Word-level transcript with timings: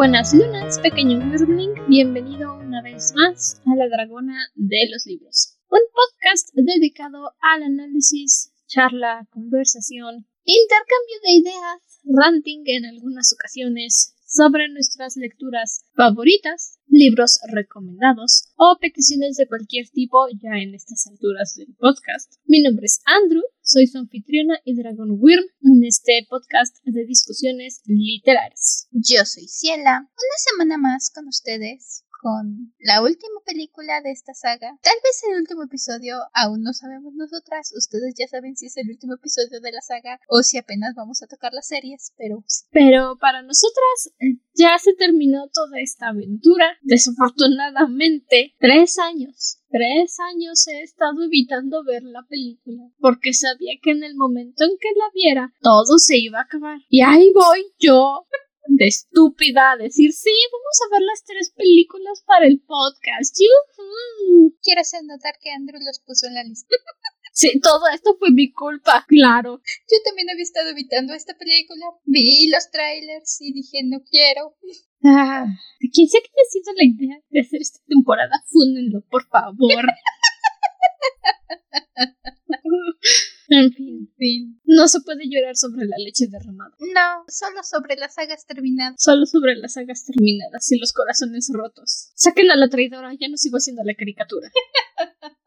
Buenas 0.00 0.32
lunas, 0.32 0.80
pequeño 0.80 1.18
Wyrmling. 1.18 1.74
Bienvenido 1.86 2.54
una 2.54 2.80
vez 2.80 3.12
más 3.16 3.60
a 3.66 3.76
La 3.76 3.86
Dragona 3.86 4.34
de 4.54 4.88
los 4.90 5.04
Libros, 5.04 5.58
un 5.68 5.80
podcast 5.92 6.48
dedicado 6.54 7.32
al 7.42 7.64
análisis, 7.64 8.50
charla, 8.66 9.26
conversación, 9.28 10.26
intercambio 10.44 11.16
de 11.22 11.32
ideas, 11.32 12.00
ranting 12.06 12.62
en 12.64 12.86
algunas 12.86 13.30
ocasiones 13.34 14.14
sobre 14.30 14.68
nuestras 14.68 15.16
lecturas 15.16 15.84
favoritas, 15.94 16.78
libros 16.86 17.40
recomendados 17.52 18.52
o 18.56 18.78
peticiones 18.80 19.36
de 19.36 19.48
cualquier 19.48 19.88
tipo 19.90 20.28
ya 20.40 20.58
en 20.62 20.74
estas 20.74 21.06
alturas 21.08 21.56
del 21.56 21.74
podcast. 21.74 22.34
Mi 22.46 22.62
nombre 22.62 22.86
es 22.86 23.00
Andrew, 23.04 23.42
soy 23.60 23.88
su 23.88 23.98
anfitriona 23.98 24.60
y 24.64 24.76
Dragon 24.76 25.18
Wyrm 25.18 25.44
en 25.62 25.84
este 25.84 26.26
podcast 26.28 26.76
de 26.84 27.04
discusiones 27.04 27.82
literarias. 27.86 28.88
Yo 28.92 29.24
soy 29.24 29.48
Ciela, 29.48 29.98
una 30.00 30.38
semana 30.48 30.78
más 30.78 31.10
con 31.12 31.26
ustedes 31.26 32.04
con 32.20 32.74
la 32.78 33.02
última 33.02 33.40
película 33.46 34.00
de 34.02 34.12
esta 34.12 34.34
saga. 34.34 34.78
Tal 34.82 34.94
vez 35.02 35.22
el 35.28 35.40
último 35.40 35.64
episodio 35.64 36.16
aún 36.34 36.62
no 36.62 36.72
sabemos 36.72 37.14
nosotras. 37.14 37.72
Ustedes 37.76 38.14
ya 38.18 38.28
saben 38.28 38.56
si 38.56 38.66
es 38.66 38.76
el 38.76 38.90
último 38.90 39.14
episodio 39.14 39.60
de 39.60 39.72
la 39.72 39.80
saga 39.80 40.20
o 40.28 40.42
si 40.42 40.58
apenas 40.58 40.94
vamos 40.94 41.22
a 41.22 41.26
tocar 41.26 41.52
las 41.52 41.66
series, 41.66 42.12
pero. 42.18 42.44
Pero 42.70 43.16
para 43.18 43.42
nosotras 43.42 44.12
eh, 44.20 44.38
ya 44.54 44.78
se 44.78 44.92
terminó 44.94 45.48
toda 45.52 45.80
esta 45.80 46.08
aventura. 46.08 46.78
Desafortunadamente, 46.82 48.54
tres 48.58 48.98
años. 48.98 49.56
Tres 49.70 50.16
años 50.34 50.66
he 50.66 50.82
estado 50.82 51.22
evitando 51.22 51.84
ver 51.84 52.02
la 52.02 52.24
película 52.28 52.90
porque 52.98 53.32
sabía 53.32 53.74
que 53.80 53.92
en 53.92 54.02
el 54.02 54.16
momento 54.16 54.64
en 54.64 54.76
que 54.80 54.88
la 54.98 55.10
viera 55.14 55.54
todo 55.60 55.98
se 55.98 56.18
iba 56.18 56.40
a 56.40 56.42
acabar. 56.42 56.80
Y 56.88 57.02
ahí 57.02 57.30
voy 57.32 57.72
yo 57.78 58.26
de 58.70 58.86
estúpida 58.86 59.76
decir, 59.78 60.12
sí, 60.12 60.30
vamos 60.52 60.78
a 60.80 60.90
ver 60.94 61.02
las 61.02 61.24
tres 61.24 61.50
películas 61.50 62.22
para 62.26 62.46
el 62.46 62.60
podcast. 62.60 63.36
Quiero 64.62 64.80
hacer 64.80 65.02
notar 65.04 65.34
que 65.40 65.50
Andrew 65.50 65.80
los 65.84 65.98
puso 66.00 66.28
en 66.28 66.34
la 66.34 66.44
lista. 66.44 66.68
sí, 67.32 67.60
todo 67.60 67.88
esto 67.92 68.16
fue 68.18 68.30
mi 68.30 68.52
culpa, 68.52 69.04
claro. 69.08 69.60
Yo 69.90 69.96
también 70.04 70.30
había 70.30 70.44
estado 70.44 70.70
evitando 70.70 71.14
esta 71.14 71.36
película. 71.36 71.86
Vi 72.04 72.48
los 72.48 72.70
trailers 72.70 73.40
y 73.40 73.52
dije, 73.52 73.80
no 73.84 74.02
quiero. 74.08 74.54
Ah, 75.04 75.46
¿quién 75.92 76.08
sé 76.08 76.20
que 76.22 76.28
ha 76.28 76.50
sido 76.50 76.72
la 76.76 76.84
idea 76.84 77.20
de 77.30 77.40
hacer 77.40 77.60
esta 77.60 77.80
temporada? 77.86 78.44
Fúnenlo, 78.48 79.02
por 79.10 79.26
favor. 79.28 79.84
En 83.52 83.72
fin, 83.72 84.60
no 84.64 84.86
se 84.86 85.00
puede 85.00 85.28
llorar 85.28 85.56
sobre 85.56 85.84
la 85.84 85.96
leche 85.98 86.28
derramada. 86.30 86.70
No, 86.78 87.24
solo 87.26 87.64
sobre 87.64 87.96
las 87.96 88.14
sagas 88.14 88.46
terminadas. 88.46 89.02
Solo 89.02 89.26
sobre 89.26 89.56
las 89.56 89.72
sagas 89.72 90.06
terminadas 90.06 90.70
y 90.70 90.78
los 90.78 90.92
corazones 90.92 91.50
rotos. 91.52 92.12
Saquen 92.14 92.48
a 92.52 92.56
la 92.56 92.68
traidora, 92.68 93.12
ya 93.18 93.26
no 93.28 93.36
sigo 93.36 93.56
haciendo 93.56 93.82
la 93.82 93.94
caricatura. 93.94 94.48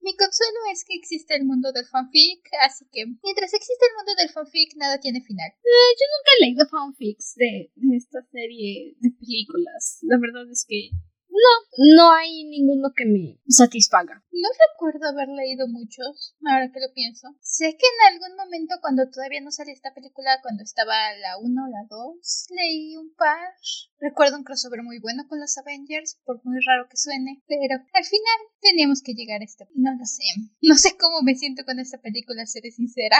Mi 0.00 0.16
consuelo 0.16 0.58
es 0.72 0.84
que 0.86 0.94
existe 0.94 1.36
el 1.36 1.44
mundo 1.44 1.70
del 1.70 1.84
fanfic, 1.84 2.40
así 2.64 2.86
que 2.90 3.04
mientras 3.04 3.52
existe 3.52 3.84
el 3.84 3.96
mundo 3.98 4.14
del 4.16 4.30
fanfic, 4.30 4.74
nada 4.76 4.98
tiene 5.00 5.20
final. 5.20 5.50
Eh, 5.52 5.92
yo 6.00 6.06
nunca 6.08 6.30
he 6.32 6.44
leído 6.46 6.66
fanfics 6.66 7.34
de, 7.36 7.70
de 7.76 7.96
esta 7.96 8.22
serie 8.32 8.96
de 9.00 9.10
películas. 9.10 9.98
La 10.00 10.16
verdad 10.16 10.50
es 10.50 10.64
que 10.66 10.92
no, 11.28 11.52
no 11.94 12.12
hay 12.12 12.44
ninguno 12.44 12.92
que 12.96 13.04
me 13.04 13.38
satisfaga. 13.48 14.24
No 14.32 14.48
recuerdo 14.70 15.08
haber 15.08 15.28
leído 15.28 15.68
muchos, 15.68 16.36
ahora 16.44 16.70
que 16.72 16.80
lo 16.80 16.92
pienso. 16.94 17.28
Sé 17.40 17.76
que 17.76 17.86
en 17.86 18.14
algún 18.14 18.36
momento 18.36 18.76
cuando 18.80 19.10
todavía 19.10 19.40
no 19.40 19.50
salía 19.50 19.74
esta 19.74 19.94
película, 19.94 20.40
cuando 20.42 20.62
estaba 20.62 20.94
la 21.20 21.38
1 21.38 21.44
o 21.44 21.68
la 21.68 21.86
2, 21.88 22.46
leí 22.50 22.96
un 22.96 23.14
par. 23.14 23.52
Recuerdo 24.00 24.38
un 24.38 24.44
crossover 24.44 24.82
muy 24.82 24.98
bueno 25.00 25.26
con 25.28 25.40
los 25.40 25.56
Avengers, 25.58 26.18
por 26.24 26.40
muy 26.44 26.58
raro 26.64 26.88
que 26.88 26.96
suene, 26.96 27.42
pero 27.46 27.76
al 27.92 28.04
final 28.04 28.38
teníamos 28.60 29.02
que 29.02 29.14
llegar 29.14 29.40
a 29.40 29.44
este... 29.44 29.68
No 29.74 29.92
lo 29.94 30.04
sé. 30.04 30.22
No 30.62 30.76
sé 30.76 30.96
cómo 30.96 31.22
me 31.22 31.34
siento 31.34 31.64
con 31.64 31.78
esta 31.78 31.98
película, 31.98 32.46
seré 32.46 32.70
sincera. 32.70 33.16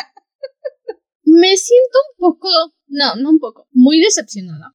me 1.24 1.56
siento 1.56 1.98
un 2.10 2.16
poco, 2.18 2.48
no, 2.88 3.16
no 3.16 3.30
un 3.30 3.38
poco, 3.38 3.66
muy 3.72 4.00
decepcionada. 4.00 4.72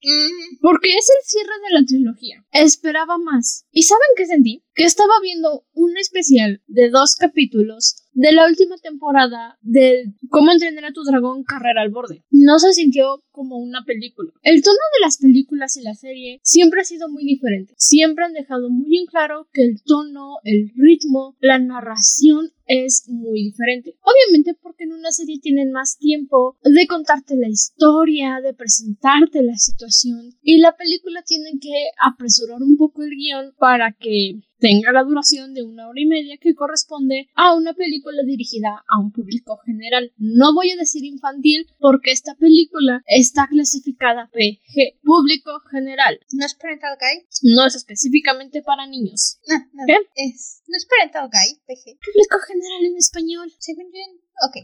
Porque 0.61 0.89
es 0.89 1.09
el 1.09 1.25
cierre 1.25 1.53
de 1.67 1.73
la 1.79 1.85
trilogía. 1.85 2.45
Esperaba 2.51 3.17
más. 3.17 3.65
¿Y 3.71 3.83
saben 3.83 4.07
qué 4.15 4.25
sentí? 4.25 4.63
Que 4.75 4.83
estaba 4.83 5.13
viendo 5.21 5.65
un 5.73 5.97
especial 5.97 6.61
de 6.67 6.89
dos 6.89 7.15
capítulos 7.15 8.03
de 8.13 8.31
la 8.31 8.47
última 8.47 8.77
temporada 8.77 9.57
de 9.61 10.13
Cómo 10.29 10.51
entrenar 10.51 10.85
a 10.85 10.93
tu 10.93 11.03
dragón 11.03 11.43
carrera 11.43 11.81
al 11.81 11.91
borde. 11.91 12.23
No 12.31 12.57
se 12.57 12.73
sintió 12.73 13.23
como 13.29 13.57
una 13.57 13.83
película. 13.85 14.31
El 14.41 14.63
tono 14.63 14.77
de 14.93 15.05
las 15.05 15.17
películas 15.17 15.77
y 15.77 15.83
la 15.83 15.93
serie 15.93 16.39
siempre 16.41 16.81
ha 16.81 16.85
sido 16.85 17.07
muy 17.07 17.23
diferente. 17.23 17.75
Siempre 17.77 18.25
han 18.25 18.33
dejado 18.33 18.69
muy 18.69 18.97
en 18.97 19.05
claro 19.05 19.47
que 19.53 19.61
el 19.61 19.83
tono, 19.83 20.37
el 20.43 20.71
ritmo, 20.75 21.35
la 21.39 21.59
narración 21.59 22.51
es 22.65 23.05
muy 23.07 23.43
diferente. 23.43 23.95
Obviamente 24.01 24.57
porque 24.59 24.85
en 24.85 24.93
una 24.93 25.11
serie 25.11 25.39
tienen 25.39 25.71
más 25.71 25.97
tiempo 25.97 26.57
de 26.63 26.87
contarte 26.87 27.35
la 27.35 27.49
historia, 27.49 28.02
de 28.05 28.53
presentarte 28.53 29.41
la 29.41 29.55
situación 29.55 30.35
y 30.41 30.59
la 30.59 30.75
película 30.75 31.23
tiene 31.25 31.51
que 31.61 31.71
apresurar 32.03 32.61
un 32.61 32.75
poco 32.75 33.01
el 33.01 33.11
guion 33.11 33.53
para 33.57 33.93
que 33.93 34.41
tenga 34.59 34.91
la 34.91 35.03
duración 35.03 35.53
de 35.53 35.63
una 35.63 35.87
hora 35.87 35.99
y 36.01 36.05
media 36.05 36.37
que 36.37 36.53
corresponde 36.53 37.27
a 37.33 37.55
una 37.55 37.73
película 37.73 38.17
dirigida 38.25 38.83
a 38.87 38.99
un 38.99 39.11
público 39.11 39.57
general. 39.65 40.11
No 40.17 40.53
voy 40.53 40.71
a 40.71 40.75
decir 40.75 41.05
infantil 41.05 41.65
porque 41.79 42.11
esta 42.11 42.35
película 42.35 43.01
está 43.07 43.47
clasificada 43.47 44.29
PG, 44.33 44.99
público 45.01 45.61
general. 45.71 46.19
¿No 46.33 46.45
es 46.45 46.55
Parental 46.55 46.97
Guide? 46.99 47.25
No 47.55 47.65
es 47.65 47.75
específicamente 47.75 48.61
para 48.61 48.85
niños. 48.85 49.39
No, 49.47 49.57
no. 49.73 49.83
¿Qué? 49.87 49.95
Es, 50.15 50.61
no 50.67 50.75
es 50.75 50.85
Parental 50.85 51.29
Guide, 51.31 51.61
PG. 51.67 51.99
Público 52.03 52.37
general 52.47 52.85
en 52.85 52.97
español. 52.97 53.51
Según 53.59 53.85
yo, 53.93 54.23
Ok. 54.41 54.57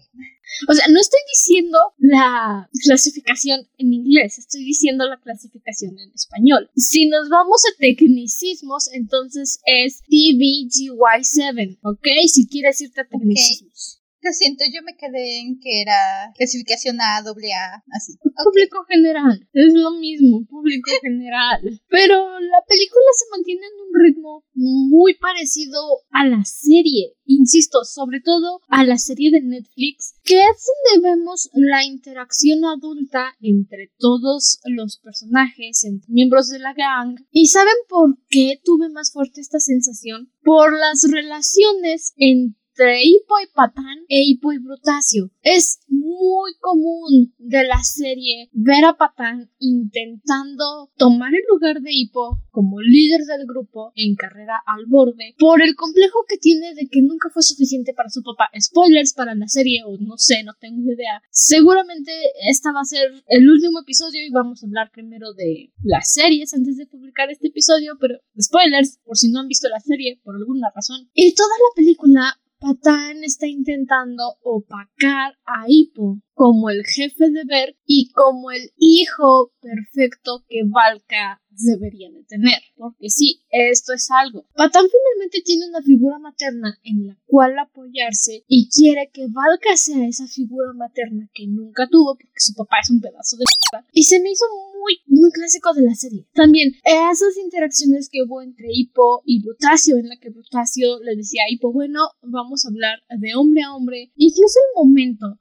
O 0.67 0.73
sea, 0.73 0.85
no 0.89 0.99
estoy 0.99 1.19
diciendo 1.31 1.77
la 1.97 2.69
clasificación 2.83 3.67
en 3.77 3.93
inglés, 3.93 4.39
estoy 4.39 4.63
diciendo 4.63 5.07
la 5.07 5.17
clasificación 5.17 5.97
en 5.99 6.11
español. 6.11 6.69
Si 6.75 7.07
nos 7.07 7.29
vamos 7.29 7.61
a 7.65 7.77
tecnicismos, 7.77 8.91
entonces 8.93 9.59
es 9.65 10.01
TVGY7, 10.03 11.79
¿ok? 11.83 12.07
Si 12.27 12.47
quieres 12.47 12.81
irte 12.81 13.01
a 13.01 13.07
tecnicismos. 13.07 13.98
Lo 14.21 14.31
siento, 14.33 14.65
yo 14.73 14.81
me 14.83 14.97
quedé 14.97 15.39
en 15.39 15.59
que 15.59 15.81
era 15.81 16.33
clasificación 16.35 16.99
A, 16.99 17.21
doble 17.21 17.53
A, 17.53 17.83
así. 17.95 18.17
Público 18.43 18.83
general, 18.87 19.47
es 19.53 19.73
lo 19.73 19.91
mismo, 19.91 20.45
público 20.45 20.91
general. 21.01 21.61
Pero 21.87 22.39
la 22.39 22.61
película 22.67 23.05
se 23.17 23.25
mantiene 23.31 23.61
en 23.65 23.79
un 23.87 24.03
ritmo 24.03 24.43
muy 24.53 25.15
parecido 25.15 25.79
a 26.11 26.25
la 26.25 26.43
serie, 26.43 27.15
insisto, 27.25 27.85
sobre 27.85 28.19
todo 28.19 28.59
a 28.67 28.83
la 28.83 28.97
serie 28.97 29.31
de 29.31 29.41
Netflix, 29.41 30.15
que 30.23 30.35
es 30.35 30.65
donde 30.93 31.09
vemos 31.09 31.49
la 31.53 31.85
interacción 31.85 32.65
adulta 32.65 33.35
entre 33.39 33.93
todos 33.97 34.59
los 34.65 34.99
personajes, 34.99 35.85
entre 35.85 36.11
miembros 36.11 36.49
de 36.49 36.59
la 36.59 36.73
gang. 36.73 37.15
¿Y 37.31 37.47
saben 37.47 37.73
por 37.87 38.17
qué 38.29 38.59
tuve 38.63 38.89
más 38.89 39.13
fuerte 39.13 39.39
esta 39.39 39.59
sensación? 39.59 40.31
Por 40.43 40.77
las 40.77 41.03
relaciones 41.09 42.13
entre 42.17 42.58
entre 42.79 43.03
Hippo 43.03 43.35
y 43.43 43.51
Patán 43.53 44.05
e 44.07 44.23
Brutasio. 44.61 45.29
Es 45.41 45.79
muy 45.87 46.53
común 46.61 47.33
de 47.37 47.65
la 47.65 47.83
serie 47.83 48.49
ver 48.53 48.85
a 48.85 48.95
Patán 48.95 49.51
intentando 49.59 50.89
tomar 50.95 51.33
el 51.33 51.41
lugar 51.49 51.81
de 51.81 51.91
Hippo 51.91 52.41
como 52.51 52.79
líder 52.79 53.21
del 53.25 53.45
grupo 53.45 53.91
en 53.95 54.15
carrera 54.15 54.61
al 54.65 54.85
borde 54.87 55.35
por 55.37 55.61
el 55.61 55.75
complejo 55.75 56.23
que 56.27 56.37
tiene 56.37 56.73
de 56.73 56.87
que 56.87 57.01
nunca 57.01 57.29
fue 57.33 57.43
suficiente 57.43 57.93
para 57.93 58.09
su 58.09 58.23
papá. 58.23 58.49
Spoilers 58.57 59.13
para 59.13 59.35
la 59.35 59.49
serie 59.49 59.83
o 59.85 59.97
no 59.97 60.17
sé, 60.17 60.43
no 60.45 60.53
tengo 60.57 60.89
idea. 60.89 61.21
Seguramente 61.31 62.11
esta 62.49 62.71
va 62.71 62.81
a 62.81 62.85
ser 62.85 63.11
el 63.27 63.49
último 63.49 63.81
episodio 63.81 64.25
y 64.25 64.31
vamos 64.31 64.63
a 64.63 64.67
hablar 64.67 64.89
primero 64.91 65.33
de 65.33 65.73
las 65.83 66.13
series 66.13 66.53
antes 66.53 66.77
de 66.77 66.87
publicar 66.87 67.29
este 67.29 67.49
episodio, 67.49 67.97
pero 67.99 68.19
spoilers 68.39 68.99
por 69.03 69.17
si 69.17 69.29
no 69.29 69.41
han 69.41 69.49
visto 69.49 69.67
la 69.67 69.81
serie 69.81 70.21
por 70.23 70.35
alguna 70.37 70.71
razón. 70.73 71.09
Y 71.13 71.35
toda 71.35 71.49
la 71.49 71.75
película 71.75 72.39
Patán 72.61 73.23
está 73.23 73.47
intentando 73.47 74.35
opacar 74.41 75.33
a 75.45 75.63
Hippo 75.65 76.19
como 76.33 76.69
el 76.69 76.83
jefe 76.85 77.29
de 77.31 77.45
Berk 77.45 77.77
y 77.85 78.11
como 78.11 78.51
el 78.51 78.71
hijo 78.75 79.53
perfecto 79.61 80.43
que 80.49 80.63
Valka 80.65 81.41
debería 81.59 82.09
de 82.11 82.23
tener. 82.23 82.59
Porque 82.75 83.09
sí, 83.09 83.41
esto 83.49 83.93
es 83.93 84.09
algo. 84.11 84.45
Patán 84.55 84.85
finalmente 84.85 85.41
tiene 85.43 85.67
una 85.67 85.81
figura 85.81 86.19
materna 86.19 86.77
en 86.83 87.07
la 87.07 87.17
cual 87.25 87.57
apoyarse 87.59 88.43
y 88.47 88.69
quiere 88.69 89.09
que 89.13 89.27
Valka 89.27 89.75
sea 89.75 90.07
esa 90.07 90.27
figura 90.27 90.73
materna 90.73 91.29
que 91.33 91.47
nunca 91.47 91.87
tuvo 91.89 92.15
porque 92.15 92.39
su 92.39 92.53
papá 92.53 92.77
es 92.81 92.89
un 92.89 93.01
pedazo 93.01 93.37
de 93.37 93.45
y 93.91 94.03
se 94.03 94.19
me 94.19 94.31
hizo 94.31 94.45
muy, 94.79 94.97
muy 95.07 95.31
clásico 95.31 95.73
de 95.73 95.83
la 95.83 95.93
serie. 95.93 96.25
También 96.33 96.73
esas 96.83 97.37
interacciones 97.37 98.09
que 98.11 98.23
hubo 98.23 98.41
entre 98.41 98.67
Hippo 98.71 99.21
y 99.25 99.41
Brutasio, 99.43 99.97
en 99.97 100.09
la 100.09 100.17
que 100.17 100.29
Brutasio 100.29 100.99
le 101.03 101.15
decía 101.15 101.43
a 101.43 101.51
Hippo, 101.51 101.71
bueno, 101.71 101.99
vamos 102.21 102.65
a 102.65 102.69
hablar 102.69 102.99
de 103.09 103.35
hombre 103.35 103.61
a 103.63 103.75
hombre. 103.75 104.11
Incluso 104.15 104.59
el 104.59 104.83
momento 104.83 105.39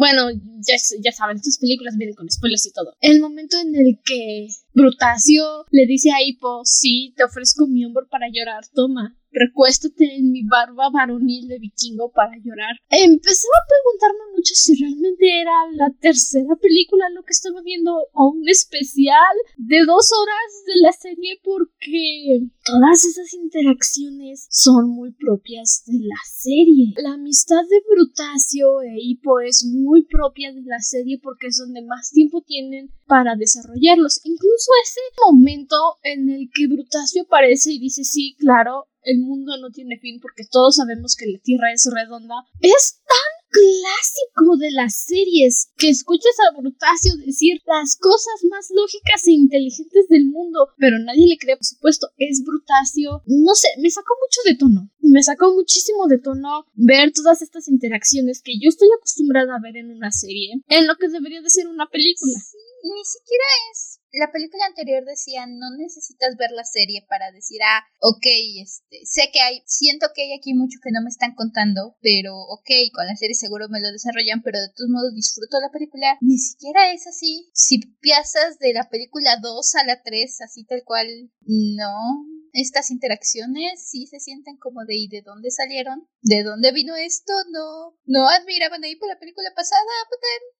bueno, 0.00 0.30
ya, 0.30 0.76
ya 1.04 1.12
saben, 1.12 1.36
estas 1.36 1.58
películas 1.58 1.94
vienen 1.98 2.16
con 2.16 2.30
spoilers 2.30 2.64
y 2.64 2.72
todo. 2.72 2.96
El 3.02 3.20
momento 3.20 3.58
en 3.60 3.76
el 3.76 3.98
que 4.02 4.48
Brutacio 4.72 5.66
le 5.70 5.84
dice 5.84 6.10
a 6.10 6.22
Hippo, 6.22 6.62
sí, 6.64 7.12
te 7.18 7.24
ofrezco 7.24 7.66
mi 7.66 7.84
hombro 7.84 8.08
para 8.08 8.28
llorar, 8.32 8.64
toma 8.72 9.19
recuéstate 9.30 10.16
en 10.16 10.32
mi 10.32 10.42
barba 10.42 10.90
varonil 10.90 11.48
de 11.48 11.58
vikingo 11.58 12.10
para 12.12 12.32
llorar. 12.42 12.76
Empezaba 12.90 13.56
a 13.58 13.68
preguntarme 13.68 14.36
mucho 14.36 14.54
si 14.54 14.74
realmente 14.80 15.40
era 15.40 15.52
la 15.72 15.90
tercera 16.00 16.56
película 16.56 17.08
lo 17.14 17.22
que 17.22 17.32
estaba 17.32 17.62
viendo 17.62 17.92
o 18.12 18.30
un 18.30 18.48
especial 18.48 19.34
de 19.56 19.78
dos 19.86 20.10
horas 20.12 20.50
de 20.66 20.80
la 20.82 20.92
serie 20.92 21.40
porque 21.42 22.48
todas 22.64 23.04
esas 23.04 23.32
interacciones 23.34 24.46
son 24.50 24.90
muy 24.90 25.12
propias 25.12 25.82
de 25.86 25.98
la 26.00 26.20
serie. 26.26 26.94
La 27.02 27.14
amistad 27.14 27.62
de 27.68 27.82
Brutacio 27.88 28.82
e 28.82 28.96
Hippo 28.98 29.40
es 29.40 29.64
muy 29.64 30.02
propia 30.06 30.52
de 30.52 30.62
la 30.62 30.80
serie 30.80 31.18
porque 31.22 31.48
es 31.48 31.56
donde 31.56 31.82
más 31.82 32.10
tiempo 32.10 32.42
tienen 32.42 32.90
para 33.06 33.36
desarrollarlos. 33.36 34.20
Incluso 34.24 34.70
ese 34.84 35.00
momento 35.26 35.76
en 36.02 36.28
el 36.30 36.50
que 36.52 36.68
Brutacio 36.68 37.22
aparece 37.22 37.72
y 37.72 37.78
dice 37.78 38.04
sí, 38.04 38.36
claro, 38.38 38.86
el 39.02 39.20
mundo 39.20 39.56
no 39.58 39.70
tiene 39.70 39.98
fin 39.98 40.20
porque 40.20 40.44
todos 40.50 40.76
sabemos 40.76 41.16
que 41.16 41.26
la 41.26 41.38
Tierra 41.38 41.72
es 41.72 41.88
redonda, 41.92 42.34
es 42.60 43.00
tan 43.06 43.40
clásico 43.50 44.56
de 44.58 44.70
las 44.70 44.94
series 45.04 45.70
que 45.76 45.90
escuchas 45.90 46.34
a 46.46 46.56
Brutacio 46.56 47.16
decir 47.24 47.60
las 47.66 47.96
cosas 47.96 48.44
más 48.48 48.68
lógicas 48.70 49.26
e 49.26 49.32
inteligentes 49.32 50.06
del 50.08 50.26
mundo, 50.26 50.68
pero 50.78 50.98
nadie 50.98 51.26
le 51.26 51.38
cree, 51.38 51.56
por 51.56 51.66
supuesto, 51.66 52.08
es 52.16 52.42
Brutacio. 52.44 53.22
No 53.26 53.54
sé, 53.54 53.68
me 53.78 53.90
sacó 53.90 54.14
mucho 54.22 54.40
de 54.46 54.56
tono. 54.56 54.90
Me 55.00 55.22
sacó 55.22 55.52
muchísimo 55.52 56.06
de 56.06 56.18
tono 56.18 56.66
ver 56.74 57.12
todas 57.12 57.42
estas 57.42 57.68
interacciones 57.68 58.40
que 58.42 58.58
yo 58.60 58.68
estoy 58.68 58.88
acostumbrada 58.96 59.56
a 59.56 59.60
ver 59.60 59.76
en 59.76 59.90
una 59.90 60.12
serie, 60.12 60.62
en 60.68 60.86
lo 60.86 60.94
que 60.96 61.08
debería 61.08 61.42
de 61.42 61.50
ser 61.50 61.66
una 61.66 61.88
película. 61.88 62.38
Ni 62.82 63.04
siquiera 63.04 63.44
es 63.72 64.00
la 64.12 64.32
película 64.32 64.66
anterior 64.66 65.04
decía 65.04 65.46
no 65.46 65.70
necesitas 65.76 66.36
ver 66.36 66.50
la 66.50 66.64
serie 66.64 67.06
para 67.08 67.30
decir 67.30 67.60
ah 67.62 67.84
ok 68.00 68.26
este 68.62 68.98
sé 69.04 69.30
que 69.32 69.40
hay 69.40 69.62
siento 69.66 70.08
que 70.14 70.22
hay 70.22 70.32
aquí 70.32 70.54
mucho 70.54 70.78
que 70.82 70.90
no 70.90 71.02
me 71.02 71.10
están 71.10 71.34
contando 71.34 71.96
pero 72.02 72.34
ok 72.34 72.70
con 72.92 73.06
la 73.06 73.14
serie 73.14 73.34
seguro 73.34 73.68
me 73.68 73.80
lo 73.80 73.92
desarrollan 73.92 74.42
pero 74.42 74.58
de 74.58 74.72
todos 74.74 74.90
modos 74.90 75.14
disfruto 75.14 75.60
la 75.60 75.70
película 75.70 76.18
ni 76.20 76.38
siquiera 76.38 76.92
es 76.92 77.06
así. 77.06 77.50
Si 77.52 77.80
piensas 78.00 78.58
de 78.58 78.72
la 78.72 78.88
película 78.88 79.36
2 79.40 79.74
a 79.76 79.84
la 79.84 80.02
3 80.02 80.40
así 80.42 80.64
tal 80.64 80.82
cual 80.84 81.06
no 81.40 82.24
estas 82.52 82.90
interacciones 82.90 83.88
sí 83.88 84.06
se 84.06 84.20
sienten 84.20 84.56
como 84.56 84.84
de 84.84 84.96
¿y 84.96 85.08
de 85.08 85.22
dónde 85.22 85.50
salieron? 85.50 86.08
¿De 86.22 86.42
dónde 86.42 86.72
vino 86.72 86.96
esto? 86.96 87.32
No, 87.50 87.96
no 88.06 88.28
admiraban 88.28 88.84
ahí 88.84 88.96
por 88.96 89.08
la 89.08 89.18
película 89.18 89.50
pasada, 89.54 89.80